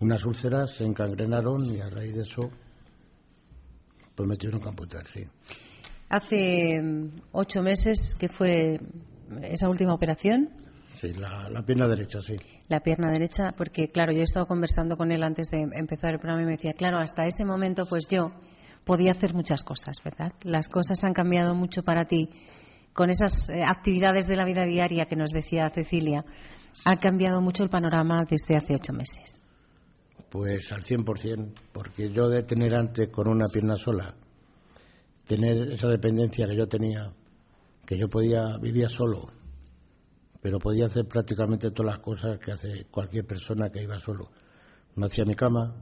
unas 0.01 0.27
úlceras, 0.27 0.73
se 0.73 0.85
encangrenaron 0.85 1.65
y 1.65 1.81
a 1.81 1.89
raíz 1.89 2.15
de 2.15 2.23
eso, 2.23 2.51
pues 4.15 4.29
me 4.29 4.37
tuvieron 4.37 4.61
que 4.61 4.69
amputar, 4.69 5.07
sí. 5.07 5.25
Hace 6.09 6.81
mm, 6.83 7.21
ocho 7.33 7.63
meses 7.63 8.15
que 8.19 8.29
fue 8.29 8.81
esa 9.43 9.69
última 9.69 9.95
operación, 9.95 10.51
Sí, 11.01 11.13
la, 11.15 11.49
la 11.49 11.63
pierna 11.63 11.87
derecha, 11.87 12.21
sí. 12.21 12.37
la 12.69 12.81
pierna 12.81 13.11
derecha, 13.13 13.55
porque 13.57 13.89
claro, 13.89 14.13
yo 14.13 14.21
he 14.21 14.25
estado 14.25 14.47
conversando 14.47 14.97
con 14.97 15.13
él 15.13 15.23
antes 15.23 15.49
de 15.49 15.63
empezar 15.73 16.13
el 16.13 16.19
programa 16.19 16.43
y 16.43 16.47
me 16.47 16.53
decía, 16.53 16.73
claro, 16.73 16.99
hasta 16.99 17.25
ese 17.25 17.45
momento 17.45 17.85
pues 17.89 18.09
yo 18.11 18.33
podía 18.85 19.13
hacer 19.13 19.35
muchas 19.35 19.63
cosas, 19.63 19.99
¿verdad? 20.05 20.33
Las 20.45 20.69
cosas 20.69 21.05
han 21.05 21.13
cambiado 21.13 21.55
mucho 21.55 21.83
para 21.83 22.05
ti 22.05 22.31
con 22.93 23.11
esas 23.11 23.49
eh, 23.51 23.63
actividades 23.65 24.27
de 24.27 24.35
la 24.35 24.45
vida 24.45 24.65
diaria 24.65 25.05
que 25.05 25.15
nos 25.15 25.31
decía 25.31 25.71
Cecilia. 25.71 26.25
Ha 26.85 26.97
cambiado 26.97 27.41
mucho 27.41 27.63
el 27.63 27.71
panorama 27.71 28.25
desde 28.29 28.57
hace 28.57 28.75
ocho 28.75 28.93
meses. 28.93 29.45
Pues 30.31 30.73
al 30.73 30.83
100%, 30.83 31.53
porque 31.73 32.11
yo 32.11 32.29
de 32.29 32.43
tener 32.43 32.75
antes 32.75 33.09
con 33.11 33.29
una 33.29 33.47
pierna 33.53 33.77
sola, 33.77 34.15
tener 35.25 35.73
esa 35.73 35.89
dependencia 35.89 36.49
que 36.49 36.57
yo 36.57 36.67
tenía, 36.67 37.13
que 37.87 37.97
yo 37.97 38.09
podía, 38.09 38.57
vivía 38.61 38.89
solo, 38.89 39.29
pero 40.41 40.59
podía 40.59 40.87
hacer 40.87 41.07
prácticamente 41.07 41.71
todas 41.71 41.95
las 41.97 42.03
cosas 42.05 42.39
que 42.39 42.53
hace 42.53 42.85
cualquier 42.91 43.25
persona 43.27 43.71
que 43.71 43.83
iba 43.83 43.99
solo. 43.99 44.31
Me 44.95 45.07
hacía 45.07 45.25
mi 45.25 45.35
cama, 45.35 45.75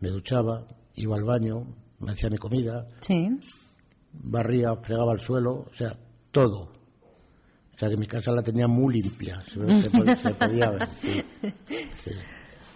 me 0.00 0.08
duchaba, 0.08 0.66
iba 0.94 1.16
al 1.16 1.24
baño, 1.24 1.66
me 2.00 2.12
hacía 2.12 2.30
mi 2.30 2.38
comida, 2.38 2.86
Sí. 3.00 3.28
barría, 4.12 4.74
fregaba 4.76 5.12
el 5.12 5.20
suelo, 5.20 5.66
o 5.70 5.74
sea, 5.74 5.96
todo. 6.30 6.72
O 7.74 7.78
sea 7.78 7.88
que 7.88 7.96
mi 7.96 8.06
casa 8.06 8.30
la 8.32 8.42
tenía 8.42 8.68
muy 8.68 8.94
limpia, 8.94 9.42
se, 9.44 9.52
se 9.54 9.90
pod- 9.90 10.16
se 10.16 10.34
podía 10.34 10.70
ver. 10.70 10.88
sí. 11.00 11.22
Sí. 11.96 12.10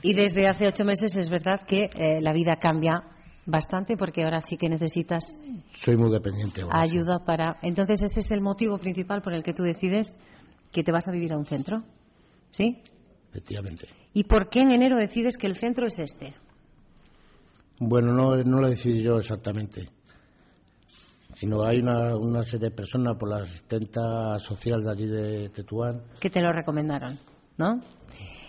Y 0.02 0.14
desde 0.14 0.46
hace 0.48 0.66
ocho 0.68 0.84
meses 0.84 1.16
es 1.16 1.28
verdad 1.30 1.60
que 1.66 1.84
eh, 1.96 2.20
la 2.20 2.32
vida 2.32 2.56
cambia 2.56 3.02
bastante 3.44 3.96
porque 3.96 4.24
ahora 4.24 4.40
sí 4.40 4.56
que 4.56 4.68
necesitas 4.68 5.36
Soy 5.76 5.96
muy 5.96 6.10
dependiente 6.10 6.62
ahora. 6.62 6.78
sí. 6.86 6.96
ayuda 6.96 7.24
para. 7.24 7.58
Entonces 7.62 8.02
ese 8.02 8.20
es 8.20 8.30
el 8.30 8.40
motivo 8.40 8.78
principal 8.78 9.20
por 9.22 9.34
el 9.34 9.42
que 9.42 9.52
tú 9.52 9.62
decides 9.62 10.16
que 10.72 10.82
te 10.82 10.92
vas 10.92 11.08
a 11.08 11.12
vivir 11.12 11.32
a 11.32 11.36
un 11.36 11.44
centro, 11.44 11.82
¿sí? 12.50 12.82
Efectivamente. 13.30 13.88
¿Y 14.12 14.24
por 14.24 14.48
qué 14.48 14.60
en 14.60 14.70
enero 14.70 14.96
decides 14.96 15.36
que 15.36 15.46
el 15.46 15.56
centro 15.56 15.86
es 15.86 15.98
este? 15.98 16.34
Bueno, 17.78 18.12
no, 18.12 18.36
no 18.36 18.60
lo 18.60 18.70
decidí 18.70 19.02
yo 19.02 19.18
exactamente, 19.18 19.90
sino 21.34 21.62
hay 21.62 21.80
una, 21.80 22.16
una 22.16 22.42
serie 22.42 22.70
de 22.70 22.74
personas 22.74 23.16
por 23.18 23.28
la 23.28 23.42
asistenta 23.42 24.38
social 24.38 24.82
de 24.82 24.90
allí 24.90 25.06
de 25.06 25.48
Tetuán. 25.50 26.02
Que 26.18 26.30
te 26.30 26.40
lo 26.40 26.52
recomendaron, 26.52 27.18
¿no? 27.58 27.82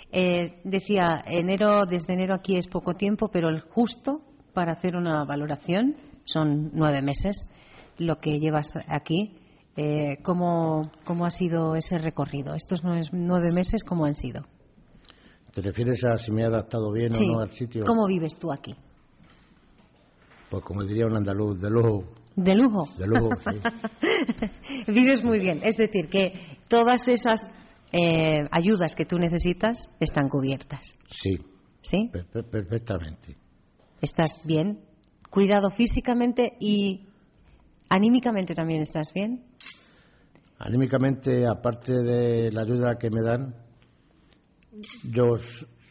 Eh, 0.10 0.62
decía 0.64 1.22
enero 1.26 1.86
desde 1.86 2.14
enero 2.14 2.34
aquí 2.34 2.56
es 2.56 2.68
poco 2.68 2.94
tiempo, 2.94 3.28
pero 3.28 3.50
el 3.50 3.60
justo 3.60 4.22
para 4.54 4.72
hacer 4.72 4.96
una 4.96 5.26
valoración 5.26 5.96
son 6.24 6.72
nueve 6.74 7.02
meses. 7.02 7.50
Lo 7.98 8.20
que 8.20 8.40
llevas 8.40 8.74
aquí, 8.88 9.36
eh, 9.78 10.18
¿cómo, 10.24 10.92
¿cómo 11.06 11.26
ha 11.26 11.30
sido 11.30 11.76
ese 11.76 11.98
recorrido? 12.00 12.54
Estos 12.56 12.84
nueve, 12.84 13.54
meses, 13.54 13.84
¿cómo 13.84 14.06
han 14.06 14.16
sido? 14.16 14.42
¿Te 15.54 15.62
refieres 15.62 16.04
a 16.06 16.18
si 16.18 16.32
me 16.32 16.42
he 16.42 16.46
adaptado 16.46 16.92
bien 16.92 17.14
Sí. 17.14 17.30
o 17.30 17.34
no 17.34 17.40
al 17.42 17.52
sitio? 17.52 17.84
¿Cómo 17.86 18.06
vives 18.08 18.38
tú 18.38 18.52
aquí? 18.52 18.76
Pues 20.50 20.64
como 20.64 20.84
diría 20.84 21.06
un 21.06 21.16
andaluz, 21.18 21.60
de 21.62 21.70
lujo. 21.70 22.04
De 22.36 22.56
lujo. 22.56 22.86
De 23.00 23.08
lujo, 23.08 23.30
sí. 23.42 23.60
Vives 24.92 25.24
muy 25.24 25.40
bien. 25.40 25.60
Es 25.64 25.78
decir, 25.78 26.08
que 26.10 26.34
todas 26.70 27.08
esas 27.08 27.50
eh, 27.92 28.48
ayudas 28.52 28.96
que 28.96 29.06
tú 29.06 29.18
necesitas 29.18 29.90
están 30.00 30.30
cubiertas. 30.30 30.96
Sí, 31.10 31.38
¿Sí? 31.82 32.10
per- 32.12 32.46
perfectamente. 32.46 33.36
¿Estás 34.02 34.40
bien? 34.46 34.80
Cuidado 35.30 35.72
físicamente 35.72 36.54
y 36.60 37.08
anímicamente 37.90 38.54
también 38.54 38.82
estás 38.82 39.12
bien. 39.14 39.44
Anímicamente, 40.60 41.46
aparte 41.46 41.94
de 41.94 42.52
la 42.52 42.62
ayuda 42.62 42.98
que 42.98 43.10
me 43.12 43.22
dan, 43.22 43.56
yo, 45.04 45.38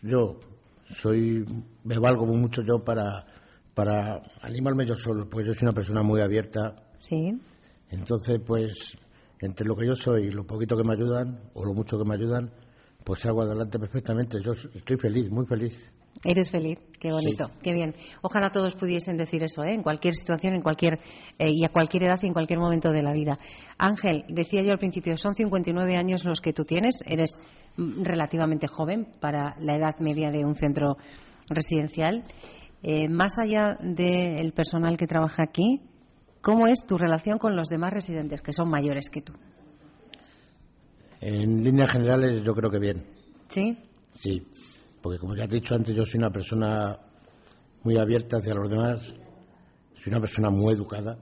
yo 0.03 0.41
soy, 0.89 1.45
me 1.85 1.99
valgo 1.99 2.27
mucho 2.27 2.63
yo 2.63 2.85
para, 2.85 3.27
para 3.75 4.23
animarme 4.43 4.85
yo 4.87 4.97
solo, 4.97 5.29
pues 5.29 5.47
yo 5.47 5.55
soy 5.55 5.67
una 5.67 5.75
persona 5.75 6.03
muy 6.03 6.21
abierta. 6.21 6.75
Sí. 6.99 7.33
Entonces, 7.91 8.41
pues, 8.45 8.97
entre 9.41 9.67
lo 9.67 9.77
que 9.77 9.87
yo 9.87 9.95
soy 9.95 10.25
y 10.25 10.31
lo 10.31 10.45
poquito 10.45 10.77
que 10.77 10.83
me 10.83 10.95
ayudan, 10.95 11.39
o 11.55 11.65
lo 11.65 11.73
mucho 11.73 11.97
que 11.97 12.05
me 12.05 12.17
ayudan, 12.17 12.51
pues 13.05 13.21
salgo 13.21 13.43
adelante 13.43 13.79
perfectamente. 13.79 14.39
Yo 14.45 14.53
estoy 14.53 14.97
feliz, 14.97 15.31
muy 15.31 15.47
feliz. 15.47 15.93
Eres 16.25 16.51
feliz, 16.51 16.79
qué 16.99 17.11
bonito, 17.11 17.51
qué 17.63 17.73
bien. 17.73 17.95
Ojalá 18.23 18.51
todos 18.51 18.75
pudiesen 18.75 19.17
decir 19.17 19.43
eso, 19.43 19.65
¿eh? 19.65 19.75
en 19.75 19.83
cualquier 19.83 20.15
situación, 20.15 20.55
en 20.55 20.63
cualquier 20.63 20.99
eh, 21.39 21.51
y 21.51 21.65
a 21.65 21.69
cualquier 21.69 22.05
edad 22.05 22.19
y 22.23 22.27
en 22.27 22.33
cualquier 22.33 22.59
momento 22.59 22.91
de 22.91 23.03
la 23.03 23.13
vida. 23.13 23.39
Ángel, 23.79 24.25
decía 24.29 24.63
yo 24.63 24.73
al 24.73 24.79
principio, 24.79 25.17
son 25.17 25.35
59 25.35 25.97
años 25.97 26.25
los 26.25 26.41
que 26.41 26.53
tú 26.53 26.65
tienes, 26.65 27.03
eres 27.07 27.39
mm, 27.77 28.03
relativamente 28.03 28.67
joven 28.69 29.07
para 29.21 29.57
la 29.61 29.77
edad 29.77 29.99
media 30.01 30.31
de 30.31 30.45
un 30.45 30.55
centro 30.55 30.97
residencial. 31.49 32.25
Eh, 32.83 33.09
más 33.09 33.39
allá 33.39 33.77
del 33.81 34.53
personal 34.53 34.97
que 34.97 35.07
trabaja 35.07 35.43
aquí, 35.43 35.81
¿cómo 36.41 36.67
es 36.67 36.87
tu 36.87 36.99
relación 36.99 37.39
con 37.39 37.57
los 37.57 37.69
demás 37.69 37.93
residentes 37.93 38.41
que 38.43 38.53
son 38.53 38.71
mayores 38.71 39.09
que 39.11 39.23
tú? 39.23 39.33
En 41.21 41.65
líneas 41.65 41.91
generales, 41.91 42.43
yo 42.45 42.53
creo 42.55 42.71
que 42.71 42.79
bien. 42.79 43.05
¿Sí? 43.49 43.79
Sí, 44.19 44.47
porque 45.07 45.21
como 45.21 45.37
ya 45.37 45.45
he 45.45 45.47
dicho 45.47 45.73
antes, 45.73 45.95
yo 45.95 46.05
soy 46.05 46.19
una 46.19 46.31
persona 46.31 46.99
muy 47.85 47.97
abierta 47.97 48.39
hacia 48.39 48.55
los 48.55 48.69
demás, 48.69 49.01
soy 49.95 50.11
una 50.11 50.19
persona 50.19 50.51
muy 50.51 50.75
educada, 50.75 51.17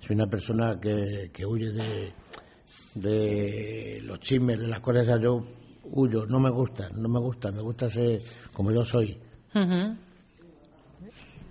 soy 0.00 0.14
una 0.14 0.26
persona 0.26 0.78
que, 0.78 1.30
que 1.32 1.46
huye 1.46 1.72
de, 1.72 2.12
de 2.96 4.00
los 4.02 4.20
chismes, 4.20 4.60
de 4.60 4.68
las 4.68 4.80
cosas 4.80 5.08
yo 5.22 5.42
huyo, 5.84 6.26
no 6.26 6.38
me 6.38 6.50
gusta, 6.50 6.90
no 6.90 7.08
me 7.08 7.18
gusta, 7.18 7.50
me 7.50 7.62
gusta 7.62 7.88
ser 7.88 8.18
como 8.52 8.70
yo 8.72 8.84
soy. 8.84 9.18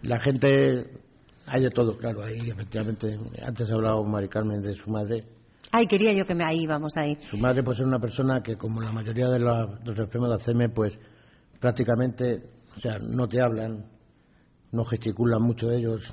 La 0.04 0.20
gente 0.20 0.92
Hay 1.48 1.64
de 1.64 1.72
todo, 1.72 1.98
claro, 1.98 2.24
ahí 2.24 2.52
efectivamente. 2.52 3.20
Antes 3.42 3.72
ha 3.72 3.74
hablado 3.74 4.04
Mari 4.04 4.28
Carmen 4.30 4.62
de 4.62 4.76
su 4.76 4.92
madre. 4.92 5.24
Ay, 5.72 5.88
quería 5.88 6.14
yo 6.14 6.26
que 6.26 6.36
me 6.36 6.44
ahí 6.46 6.66
vamos 6.68 6.96
ahí. 6.98 7.18
Su 7.30 7.38
madre 7.38 7.64
pues 7.64 7.80
es 7.80 7.86
una 7.86 8.00
persona 8.00 8.42
que 8.42 8.56
como 8.56 8.82
la 8.82 8.92
mayoría 8.92 9.28
de, 9.30 9.40
la- 9.40 9.66
de 9.66 9.86
los 9.92 10.00
enfermos 10.00 10.30
de 10.30 10.36
Alzheimer 10.36 10.74
pues 10.74 10.98
prácticamente, 11.60 12.44
o 12.76 12.80
sea, 12.80 12.98
no 13.00 13.28
te 13.28 13.42
hablan, 13.42 13.86
no 14.72 14.84
gesticulan 14.86 15.42
mucho 15.42 15.68
de 15.68 15.78
ellos. 15.78 16.08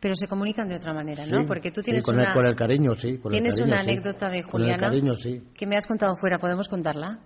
Pero 0.00 0.14
se 0.14 0.28
comunican 0.28 0.68
de 0.68 0.76
otra 0.76 0.92
manera, 0.92 1.24
¿no? 1.26 1.40
Sí, 1.40 1.46
Porque 1.46 1.70
tú 1.70 1.80
sí, 1.80 1.86
tienes 1.86 2.04
con, 2.04 2.14
una 2.16 2.28
el, 2.28 2.32
con 2.34 2.46
el 2.46 2.54
cariño, 2.56 2.94
sí. 2.94 3.18
Con 3.18 3.32
el 3.32 3.38
tienes 3.40 3.56
cariño, 3.58 3.74
una 3.74 3.82
sí. 3.82 3.90
anécdota 3.90 4.28
de 4.28 4.42
Con 4.42 4.60
el 4.60 4.66
Juliana 4.68 4.88
cariño, 4.88 5.16
sí. 5.16 5.42
que 5.54 5.66
me 5.66 5.76
has 5.76 5.86
contado 5.86 6.14
fuera. 6.16 6.38
¿Podemos 6.38 6.68
contarla? 6.68 7.18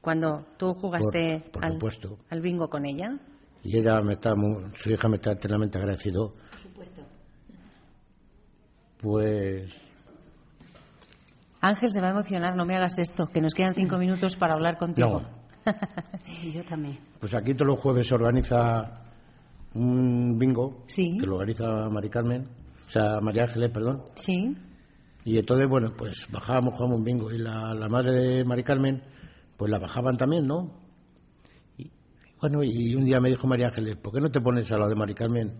Cuando 0.00 0.44
tú 0.58 0.74
jugaste 0.74 1.40
Por- 1.44 1.52
por 1.52 1.64
al, 1.64 1.72
supuesto. 1.72 2.18
al 2.30 2.40
bingo 2.40 2.68
con 2.68 2.84
ella. 2.84 3.18
Y 3.62 3.78
ella 3.78 4.00
me 4.02 4.14
está, 4.14 4.34
muy- 4.34 4.64
su 4.74 4.90
hija 4.90 5.08
me 5.08 5.16
está 5.16 5.32
eternamente 5.32 5.78
agradecido. 5.78 6.34
Pues 9.00 9.70
Ángel 11.66 11.90
se 11.90 12.00
va 12.00 12.08
a 12.08 12.10
emocionar, 12.10 12.56
no 12.56 12.64
me 12.64 12.74
hagas 12.76 12.98
esto, 12.98 13.26
que 13.26 13.40
nos 13.40 13.54
quedan 13.54 13.74
cinco 13.74 13.98
minutos 13.98 14.36
para 14.36 14.54
hablar 14.54 14.76
contigo. 14.78 15.22
Yo 16.52 16.62
también. 16.64 16.98
Pues 17.20 17.34
aquí 17.34 17.54
todos 17.54 17.68
los 17.68 17.80
jueves 17.80 18.06
se 18.06 18.14
organiza 18.14 19.02
un 19.74 20.38
bingo 20.38 20.84
Sí. 20.86 21.16
que 21.18 21.26
lo 21.26 21.36
organiza 21.36 21.64
Mari 21.90 22.08
Carmen, 22.10 22.46
o 22.86 22.90
sea, 22.90 23.20
María 23.20 23.44
Ángeles, 23.44 23.70
perdón. 23.72 24.02
Sí. 24.14 24.56
Y 25.24 25.38
entonces, 25.38 25.66
bueno, 25.68 25.92
pues 25.96 26.28
bajábamos, 26.30 26.74
jugábamos 26.74 26.98
un 26.98 27.04
bingo. 27.04 27.32
Y 27.32 27.38
la, 27.38 27.72
la 27.74 27.88
madre 27.88 28.14
de 28.14 28.44
Mari 28.44 28.62
Carmen, 28.62 29.02
pues 29.56 29.70
la 29.70 29.78
bajaban 29.78 30.16
también, 30.18 30.46
¿no? 30.46 30.70
Y, 31.78 31.90
bueno, 32.40 32.60
y 32.62 32.94
un 32.94 33.06
día 33.06 33.20
me 33.20 33.30
dijo 33.30 33.46
María 33.46 33.68
Ángeles, 33.68 33.96
¿por 33.96 34.12
qué 34.12 34.20
no 34.20 34.30
te 34.30 34.40
pones 34.42 34.70
a 34.70 34.76
la 34.76 34.86
de 34.86 34.94
Mari 34.94 35.14
Carmen? 35.14 35.54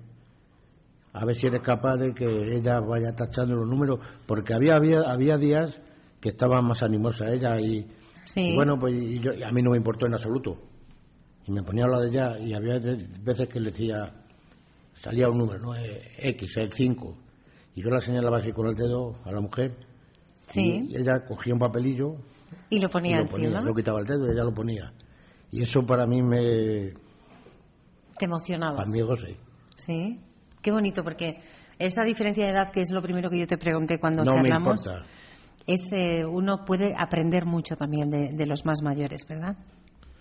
A 1.14 1.24
ver 1.24 1.34
si 1.34 1.46
eres 1.46 1.62
capaz 1.62 1.96
de 1.96 2.12
que 2.12 2.26
ella 2.26 2.80
vaya 2.80 3.14
tachando 3.14 3.54
los 3.54 3.68
números. 3.68 4.00
Porque 4.26 4.52
había, 4.52 4.76
había, 4.76 5.00
había 5.06 5.38
días 5.38 5.80
que 6.24 6.30
estaba 6.30 6.62
más 6.62 6.82
animosa 6.82 7.26
ella 7.30 7.60
y, 7.60 7.86
Sí. 8.24 8.40
y 8.40 8.56
bueno, 8.56 8.78
pues 8.78 8.94
y 8.94 9.20
yo- 9.20 9.34
y 9.34 9.42
a 9.42 9.50
mí 9.50 9.60
no 9.60 9.72
me 9.72 9.76
importó 9.76 10.06
en 10.06 10.14
absoluto. 10.14 10.56
Y 11.46 11.52
me 11.52 11.62
ponía 11.62 11.84
a 11.84 11.86
hablar 11.88 12.00
de 12.00 12.08
ella 12.08 12.38
y 12.38 12.54
había 12.54 12.78
veces 13.22 13.46
que 13.48 13.60
le 13.60 13.66
decía, 13.70 14.10
salía 14.94 15.28
un 15.28 15.36
número, 15.36 15.58
¿no? 15.60 15.76
Eh, 15.76 16.00
X, 16.16 16.56
el 16.56 16.72
5. 16.72 17.14
Y 17.74 17.82
yo 17.82 17.90
la 17.90 18.00
señalaba 18.00 18.38
así 18.38 18.52
con 18.52 18.68
el 18.68 18.74
dedo 18.74 19.16
a 19.24 19.32
la 19.32 19.42
mujer. 19.42 19.76
Sí. 20.48 20.86
Y 20.88 20.96
ella 20.96 21.26
cogía 21.26 21.52
un 21.52 21.58
papelillo 21.60 22.16
Y 22.70 22.78
lo 22.78 22.88
y 22.88 22.90
ponía 22.90 23.18
lo 23.20 23.26
ponía. 23.28 23.48
encima. 23.48 23.68
Yo 23.68 23.74
quitaba 23.74 24.00
el 24.00 24.06
dedo 24.06 24.26
y 24.26 24.30
ella 24.30 24.44
lo 24.44 24.54
ponía. 24.54 24.92
Y 25.50 25.62
eso 25.62 25.82
para 25.84 26.06
mí 26.06 26.22
me... 26.22 26.94
Te 28.18 28.24
emocionaba. 28.24 28.82
Amigos, 28.82 29.20
sí. 29.26 29.36
Sí. 29.76 30.20
Qué 30.62 30.70
bonito, 30.70 31.02
porque 31.04 31.40
esa 31.78 32.02
diferencia 32.04 32.44
de 32.46 32.52
edad, 32.52 32.70
que 32.72 32.80
es 32.80 32.90
lo 32.90 33.02
primero 33.02 33.28
que 33.28 33.38
yo 33.40 33.46
te 33.46 33.58
pregunté 33.58 33.98
cuando 33.98 34.24
No 34.24 34.30
me 34.32 34.36
charlamos, 34.48 34.80
importa. 34.86 35.06
Es 35.66 35.92
eh, 35.92 36.24
uno 36.24 36.64
puede 36.64 36.94
aprender 36.96 37.44
mucho 37.46 37.76
también 37.76 38.10
de, 38.10 38.30
de 38.32 38.46
los 38.46 38.64
más 38.66 38.82
mayores, 38.82 39.26
¿verdad? 39.28 39.56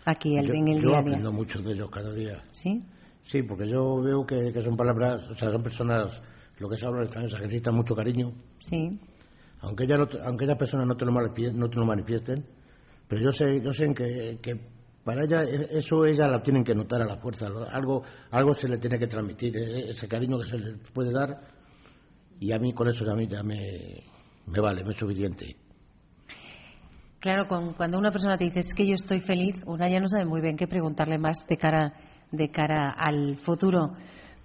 Aquí 0.05 0.37
el, 0.37 0.47
yo 0.47 0.53
en 0.53 0.67
el 0.67 0.81
yo 0.81 0.89
día 0.89 0.97
a 0.97 1.01
aprendo 1.01 1.29
día. 1.29 1.37
mucho 1.37 1.61
de 1.61 1.73
ellos 1.73 1.89
cada 1.89 2.13
día. 2.13 2.43
¿Sí? 2.51 2.83
Sí, 3.25 3.41
porque 3.43 3.67
yo 3.69 4.01
veo 4.01 4.25
que, 4.25 4.51
que 4.51 4.61
son 4.61 4.75
palabras, 4.75 5.29
o 5.29 5.35
sea, 5.35 5.49
son 5.51 5.63
personas, 5.63 6.21
lo 6.59 6.69
que 6.69 6.77
se 6.77 6.85
habla 6.85 7.07
que 7.07 7.19
necesitan 7.21 7.75
mucho 7.75 7.95
cariño. 7.95 8.33
Sí. 8.59 8.99
aunque 9.61 9.85
ella 9.85 9.97
no 9.97 10.07
aunque 10.25 10.43
esas 10.45 10.57
personas 10.57 10.87
no 10.87 10.95
te 10.95 11.05
lo 11.05 11.11
manifiesten, 11.13 11.59
no 11.59 11.69
te 11.69 11.77
lo 11.77 11.85
manifiesten 11.85 12.45
pero 13.07 13.21
yo 13.21 13.31
sé 13.31 13.61
yo 13.61 13.71
sé 13.73 13.93
que, 13.93 14.39
que 14.41 14.59
para 15.05 15.23
ella 15.23 15.43
e- 15.43 15.77
eso 15.77 16.05
ella 16.05 16.27
la 16.27 16.41
tienen 16.43 16.63
que 16.63 16.73
notar 16.75 17.01
a 17.01 17.05
la 17.05 17.17
fuerza 17.17 17.47
algo 17.71 18.01
algo 18.31 18.53
se 18.53 18.67
le 18.67 18.77
tiene 18.77 18.97
que 18.99 19.07
transmitir 19.07 19.55
e- 19.57 19.91
ese 19.91 20.07
cariño 20.07 20.37
que 20.39 20.47
se 20.47 20.57
le 20.57 20.73
puede 20.93 21.11
dar 21.13 21.39
y 22.39 22.51
a 22.51 22.59
mí 22.59 22.73
con 22.73 22.87
eso 22.89 23.09
a 23.09 23.15
mí 23.15 23.25
ya 23.27 23.41
me, 23.43 24.03
me 24.47 24.59
vale 24.59 24.83
me 24.83 24.91
es 24.93 24.97
suficiente 24.99 25.55
Claro, 27.19 27.47
con- 27.47 27.73
cuando 27.73 27.97
una 27.97 28.11
persona 28.11 28.37
te 28.37 28.43
dice 28.45 28.59
es 28.59 28.73
que 28.73 28.85
yo 28.85 28.95
estoy 28.95 29.21
feliz, 29.21 29.55
una 29.65 29.87
ya 29.89 29.99
no 29.99 30.09
sabe 30.09 30.25
muy 30.25 30.41
bien 30.41 30.57
qué 30.57 30.67
preguntarle 30.67 31.17
más 31.17 31.47
de 31.47 31.55
cara, 31.55 31.93
de 32.31 32.49
cara 32.51 32.89
al 32.97 33.37
futuro. 33.37 33.93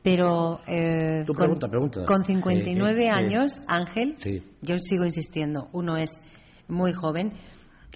Pero 0.00 0.60
eh, 0.68 1.24
Tú 1.26 1.32
con, 1.32 1.42
pregunta, 1.42 1.68
pregunta. 1.68 2.04
con 2.06 2.22
59 2.24 3.00
Eh, 3.02 3.04
eh, 3.04 3.08
eh. 3.08 3.10
años, 3.10 3.62
Ángel, 3.66 4.14
sí 4.18 4.44
yo 4.62 4.78
sigo 4.78 5.04
insistiendo, 5.04 5.68
uno 5.72 5.96
es 5.96 6.20
muy 6.68 6.92
joven. 6.92 7.32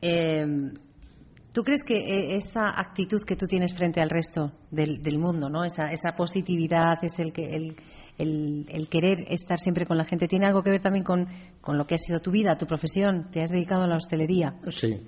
eh, 0.01 0.45
¿Tú 1.55 1.63
crees 1.63 1.85
que 1.85 1.99
eh, 1.99 2.37
esa 2.37 2.63
actitud 2.81 3.21
que 3.25 3.37
tú 3.37 3.47
tienes 3.47 3.75
frente 3.77 4.01
al 4.01 4.11
resto 4.11 4.51
del, 4.73 5.01
del 5.01 5.19
mundo, 5.21 5.49
¿no? 5.49 5.65
esa, 5.65 5.91
esa 5.93 6.17
positividad, 6.17 6.95
es 7.03 7.19
el, 7.21 7.33
que, 7.33 7.45
el, 7.45 7.77
el- 8.19 8.67
el 8.69 8.89
querer 8.89 9.19
estar 9.29 9.59
siempre 9.59 9.87
con 9.87 9.97
la 9.97 10.05
gente, 10.05 10.29
tiene 10.29 10.47
algo 10.47 10.63
que 10.63 10.71
ver 10.71 10.81
también 10.81 11.05
con, 11.05 11.27
con 11.61 11.79
lo 11.79 11.87
que 11.87 11.95
ha 11.95 11.99
sido 11.99 12.21
tu 12.21 12.31
vida, 12.31 12.57
tu 12.57 12.67
profesión? 12.67 13.31
¿Te 13.31 13.43
has 13.43 13.51
dedicado 13.51 13.83
a 13.83 13.87
la 13.87 13.97
hostelería? 13.97 14.55
sí 14.71 15.01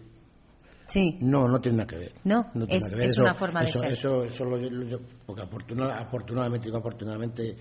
Sí. 0.87 1.17
no 1.23 1.49
no 1.49 1.61
tiene 1.61 1.79
nada 1.79 1.87
que 1.89 1.97
ver 1.97 2.13
No, 2.25 2.45
No 2.55 2.67
tiene 2.67 2.77
es, 2.77 2.83
nada 2.83 2.91
que 2.91 2.97
ver. 2.97 3.07
es 3.07 3.13
Eso- 3.13 3.23
una 3.23 3.35
forma 3.35 3.61
de 3.63 3.69
eso, 3.69 3.79
ser. 3.81 3.93
Eso, 3.93 4.23
eso 4.25 4.45
lo, 4.45 4.57
lo- 4.59 4.85
yo- 4.87 4.99
porque 5.27 5.43
afortuna- 5.43 5.97
afortunadamente, 5.99 6.69
afortunadamente, 6.75 7.57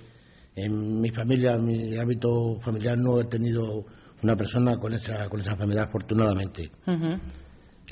en 0.56 1.00
mi 1.02 1.10
familia, 1.10 1.54
en 1.54 1.66
mi 1.66 1.98
ámbito 1.98 2.60
familiar, 2.62 2.96
no 2.98 3.20
he 3.22 3.26
tenido 3.26 3.86
una 4.22 4.36
persona 4.36 4.78
con 4.78 4.94
esa, 4.94 5.28
con 5.30 5.40
esa 5.40 5.52
enfermedad, 5.54 5.86
afortunadamente. 5.88 6.70
Ujú. 6.86 7.18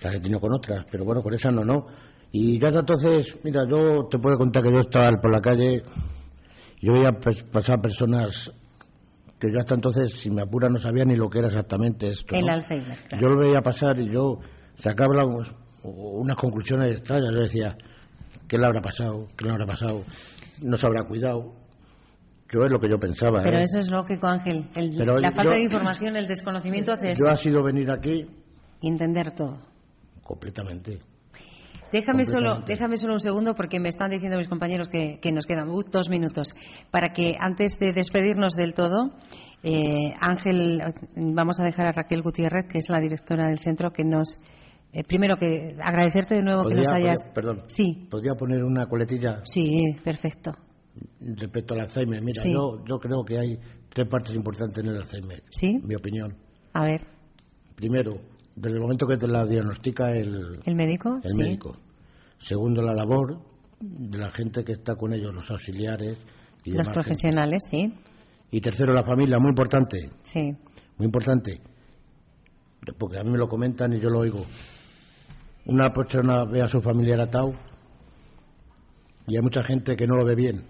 La 0.03 0.15
he 0.15 0.19
tenido 0.19 0.39
con 0.39 0.53
otras, 0.53 0.85
pero 0.91 1.05
bueno, 1.05 1.21
con 1.21 1.33
esa 1.33 1.49
no, 1.49 1.63
no. 1.63 1.85
Y 2.31 2.59
ya 2.61 2.67
hasta 2.67 2.79
entonces, 2.81 3.39
mira, 3.43 3.65
yo 3.67 4.07
te 4.09 4.19
puedo 4.19 4.37
contar 4.37 4.63
que 4.63 4.71
yo 4.71 4.79
estaba 4.81 5.07
por 5.21 5.31
la 5.31 5.39
calle, 5.41 5.81
yo 6.81 6.93
veía 6.93 7.11
pasar 7.51 7.81
personas 7.81 8.51
que 9.39 9.51
yo 9.51 9.59
hasta 9.59 9.75
entonces, 9.75 10.13
si 10.13 10.29
me 10.29 10.41
apura, 10.43 10.69
no 10.69 10.77
sabía 10.79 11.03
ni 11.05 11.15
lo 11.15 11.29
que 11.29 11.39
era 11.39 11.47
exactamente 11.47 12.07
esto. 12.09 12.35
El 12.35 12.45
¿no? 12.45 12.53
Alzheimer. 12.53 12.97
claro. 13.07 13.21
Yo 13.23 13.29
lo 13.29 13.39
veía 13.41 13.61
pasar 13.61 13.97
y 13.99 14.11
yo 14.13 14.37
sacaba 14.77 15.25
unas 15.83 16.37
conclusiones 16.37 16.91
extrañas. 16.91 17.29
Yo 17.33 17.39
decía, 17.39 17.75
¿qué 18.47 18.57
le 18.57 18.65
habrá 18.67 18.81
pasado? 18.81 19.27
¿Qué 19.35 19.45
le 19.45 19.51
habrá 19.51 19.65
pasado? 19.65 20.03
¿No 20.61 20.77
se 20.77 20.85
habrá 20.85 21.05
cuidado? 21.07 21.55
Yo 22.53 22.65
es 22.65 22.71
lo 22.71 22.79
que 22.79 22.89
yo 22.89 22.99
pensaba. 22.99 23.41
Pero 23.41 23.57
¿eh? 23.57 23.63
eso 23.63 23.79
es 23.79 23.89
lógico, 23.89 24.27
Ángel. 24.27 24.67
El- 24.75 24.95
la 24.97 25.31
falta 25.31 25.43
yo- 25.53 25.57
de 25.57 25.63
información, 25.63 26.15
el 26.17 26.27
desconocimiento 26.27 26.91
hace 26.93 27.11
eso. 27.13 27.23
Yo 27.25 27.31
ha 27.31 27.37
sido 27.37 27.63
venir 27.63 27.89
aquí 27.89 28.27
Y 28.81 28.87
entender 28.89 29.31
todo. 29.31 29.57
completamente. 30.23 30.99
Déjame 31.91 32.25
solo, 32.25 32.61
déjame 32.65 32.97
solo 32.97 33.13
un 33.15 33.19
segundo 33.19 33.53
porque 33.55 33.79
me 33.79 33.89
están 33.89 34.11
diciendo 34.11 34.37
mis 34.37 34.47
compañeros 34.47 34.89
que, 34.89 35.19
que 35.21 35.31
nos 35.31 35.45
quedan 35.45 35.69
uh, 35.69 35.83
dos 35.91 36.09
minutos 36.09 36.53
para 36.89 37.09
que 37.13 37.35
antes 37.39 37.77
de 37.79 37.91
despedirnos 37.93 38.53
del 38.53 38.73
todo, 38.73 39.11
eh, 39.63 40.13
Ángel, 40.19 40.81
vamos 41.15 41.59
a 41.59 41.65
dejar 41.65 41.87
a 41.87 41.91
Raquel 41.91 42.21
Gutiérrez, 42.21 42.67
que 42.71 42.77
es 42.79 42.89
la 42.89 42.99
directora 42.99 43.47
del 43.49 43.59
centro, 43.59 43.91
que 43.91 44.03
nos 44.03 44.39
eh, 44.93 45.03
primero 45.03 45.37
que 45.37 45.75
agradecerte 45.81 46.35
de 46.35 46.41
nuevo 46.43 46.65
que 46.65 46.75
nos 46.75 46.89
hayas. 46.91 47.19
podría- 47.21 47.33
perdón. 47.33 47.63
Sí, 47.67 48.07
¿Podría 48.09 48.33
poner 48.35 48.63
una 48.63 48.87
coletilla 48.87 49.39
sí, 49.43 49.95
perfecto. 50.03 50.51
respecto 51.19 51.73
al 51.73 51.81
Alzheimer? 51.81 52.21
Mira, 52.23 52.41
Sí. 52.41 52.51
yo, 52.51 52.83
yo 52.85 52.99
creo 52.99 53.23
que 53.23 53.37
hay 53.37 53.57
tres 53.89 54.07
partes 54.07 54.35
importantes 54.35 54.77
en 54.83 54.89
el 54.89 54.97
Alzheimer. 54.97 55.43
Sí. 55.49 55.79
Mi 55.83 55.95
opinión. 55.95 56.35
A 56.73 56.85
ver, 56.85 57.01
Primero, 57.75 58.11
desde 58.55 58.75
el 58.77 58.81
momento 58.81 59.07
que 59.07 59.17
te 59.17 59.27
la 59.27 59.45
diagnostica 59.45 60.11
el, 60.11 60.59
el 60.65 60.75
médico. 60.75 61.19
el 61.23 61.29
sí. 61.29 61.37
médico. 61.37 61.73
Segundo, 62.37 62.81
la 62.81 62.93
labor 62.93 63.39
de 63.79 64.17
la 64.17 64.31
gente 64.31 64.63
que 64.63 64.73
está 64.73 64.95
con 64.95 65.13
ellos, 65.13 65.33
los 65.33 65.49
auxiliares 65.51 66.17
y 66.63 66.71
Los 66.71 66.77
demás 66.77 66.87
gente. 66.87 66.93
profesionales, 66.93 67.63
sí, 67.69 67.93
Y 68.51 68.61
tercero, 68.61 68.93
la 68.93 69.03
familia, 69.03 69.37
muy 69.39 69.49
importante, 69.49 70.09
sí. 70.23 70.51
muy 70.97 71.05
importante, 71.05 71.61
porque 72.97 73.19
a 73.19 73.23
mí 73.23 73.31
me 73.31 73.37
lo 73.37 73.47
comentan 73.47 73.93
y 73.93 73.99
yo 73.99 74.09
lo 74.09 74.19
oigo. 74.19 74.45
Una 75.65 75.91
persona 75.93 76.43
ve 76.45 76.61
a 76.61 76.67
su 76.67 76.81
familiar 76.81 77.21
atado 77.21 77.53
y 79.27 79.35
hay 79.35 79.41
mucha 79.41 79.63
gente 79.63 79.95
que 79.95 80.07
no 80.07 80.15
lo 80.15 80.25
ve 80.25 80.35
bien, 80.35 80.65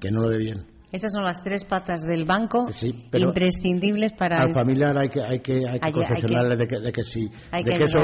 que 0.00 0.10
no 0.10 0.20
lo 0.22 0.28
ve 0.28 0.38
bien. 0.38 0.66
Esas 0.92 1.12
son 1.12 1.22
las 1.24 1.42
tres 1.42 1.64
patas 1.64 2.00
del 2.02 2.24
banco 2.24 2.66
Sí, 2.70 3.06
pero 3.10 3.28
imprescindibles 3.28 4.12
para 4.14 4.40
Al 4.42 4.52
familiar 4.52 4.96
hay 4.98 5.08
que, 5.08 5.20
hay 5.22 5.40
que, 5.40 5.52
hay 5.54 5.60
que 5.60 5.68
Hay 5.68 5.78
que- 5.80 5.86
hay 5.86 5.92
que- 5.92 5.92
confesionarle 5.92 6.56
de 6.56 6.66
que, 6.66 6.80
de 6.80 6.92
que 6.92 7.04
si, 7.04 7.28
hay 7.52 7.62
de 7.62 7.70
que 7.76 7.84
eso, 7.84 7.98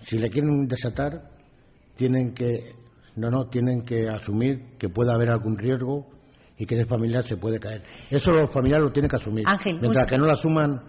si 0.00 0.18
le 0.18 0.28
quieren 0.28 0.66
desatar, 0.66 1.22
tienen 1.96 2.34
que, 2.34 2.72
no, 3.16 3.30
no, 3.30 3.46
tienen 3.48 3.82
que 3.82 4.08
asumir 4.08 4.76
que 4.78 4.88
puede 4.88 5.12
haber 5.12 5.30
algún 5.30 5.56
riesgo 5.58 6.08
y 6.56 6.66
que 6.66 6.74
ese 6.74 6.86
familiar 6.86 7.22
se 7.22 7.36
puede 7.36 7.60
caer. 7.60 7.82
Eso 8.10 8.32
los 8.32 8.50
familiares 8.52 8.84
lo 8.86 8.92
tienen 8.92 9.08
que 9.08 9.16
asumir. 9.16 9.44
Ángel, 9.46 9.78
Mientras 9.80 10.06
que 10.06 10.18
no 10.18 10.24
lo 10.26 10.32
asuman, 10.32 10.80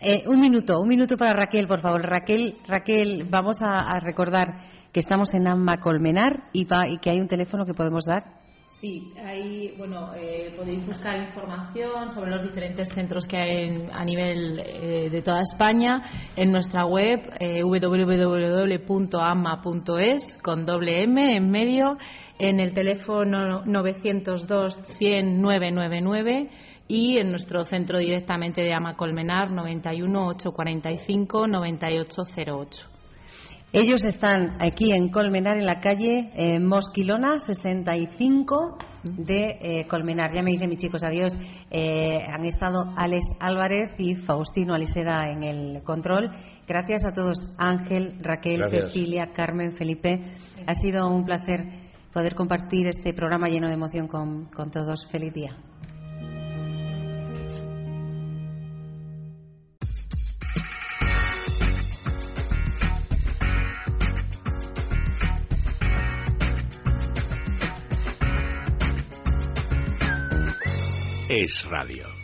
Eh, 0.00 0.24
un 0.26 0.38
minuto, 0.38 0.78
un 0.80 0.88
minuto 0.88 1.16
para 1.16 1.32
Raquel, 1.32 1.66
por 1.66 1.80
favor. 1.80 2.02
Raquel, 2.02 2.56
Raquel, 2.68 3.24
vamos 3.30 3.62
a, 3.62 3.78
a 3.78 3.98
recordar 4.00 4.58
que 4.92 5.00
estamos 5.00 5.32
en 5.32 5.46
AMMA 5.48 5.78
Colmenar 5.78 6.50
y, 6.52 6.64
va- 6.66 6.86
y 6.88 6.98
que 6.98 7.08
hay 7.08 7.20
un 7.20 7.26
teléfono 7.28 7.64
que 7.64 7.72
podemos 7.72 8.04
dar. 8.04 8.43
Sí, 8.80 9.12
ahí 9.24 9.72
bueno, 9.78 10.12
eh, 10.14 10.52
podéis 10.56 10.84
buscar 10.86 11.16
información 11.18 12.10
sobre 12.10 12.32
los 12.32 12.42
diferentes 12.42 12.88
centros 12.88 13.26
que 13.26 13.36
hay 13.38 13.68
en- 13.68 13.90
a 13.90 14.04
nivel 14.04 14.58
eh, 14.60 15.08
de 15.10 15.22
toda 15.22 15.40
España 15.40 16.02
en 16.36 16.52
nuestra 16.52 16.84
web 16.84 17.20
eh, 17.40 17.62
www.ama.es 18.92 20.38
con 20.42 20.66
doble 20.66 21.02
M 21.02 21.36
en 21.36 21.50
medio, 21.50 21.96
en 22.38 22.60
el 22.60 22.74
teléfono 22.74 23.64
902 23.64 24.74
100 24.98 25.40
999 25.40 26.50
y 26.86 27.16
en 27.16 27.30
nuestro 27.30 27.64
centro 27.64 27.98
directamente 27.98 28.60
de 28.60 28.74
Ama 28.74 28.96
Colmenar 28.96 29.50
91 29.50 30.26
845 30.26 31.46
9808. 31.46 32.93
Ellos 33.76 34.04
están 34.04 34.56
aquí 34.60 34.92
en 34.92 35.08
Colmenar, 35.08 35.58
en 35.58 35.66
la 35.66 35.80
calle 35.80 36.30
eh, 36.36 36.60
Mosquilona 36.60 37.40
65 37.40 38.78
de 39.02 39.58
eh, 39.60 39.86
Colmenar. 39.88 40.32
Ya 40.32 40.44
me 40.44 40.52
dicen 40.52 40.68
mis 40.68 40.78
chicos 40.78 41.02
adiós. 41.02 41.36
Eh, 41.72 42.20
han 42.24 42.44
estado 42.44 42.94
Alex 42.96 43.32
Álvarez 43.40 43.90
y 43.98 44.14
Faustino 44.14 44.74
Aliseda 44.74 45.24
en 45.28 45.42
el 45.42 45.82
control. 45.82 46.30
Gracias 46.68 47.04
a 47.04 47.14
todos, 47.14 47.52
Ángel, 47.58 48.14
Raquel, 48.20 48.58
Gracias. 48.58 48.92
Cecilia, 48.92 49.32
Carmen, 49.32 49.72
Felipe. 49.72 50.22
Ha 50.68 50.74
sido 50.76 51.10
un 51.10 51.24
placer 51.24 51.66
poder 52.12 52.36
compartir 52.36 52.86
este 52.86 53.12
programa 53.12 53.48
lleno 53.48 53.66
de 53.66 53.74
emoción 53.74 54.06
con, 54.06 54.44
con 54.46 54.70
todos. 54.70 55.04
Feliz 55.10 55.34
día. 55.34 55.56
Es 71.36 71.64
radio. 71.68 72.23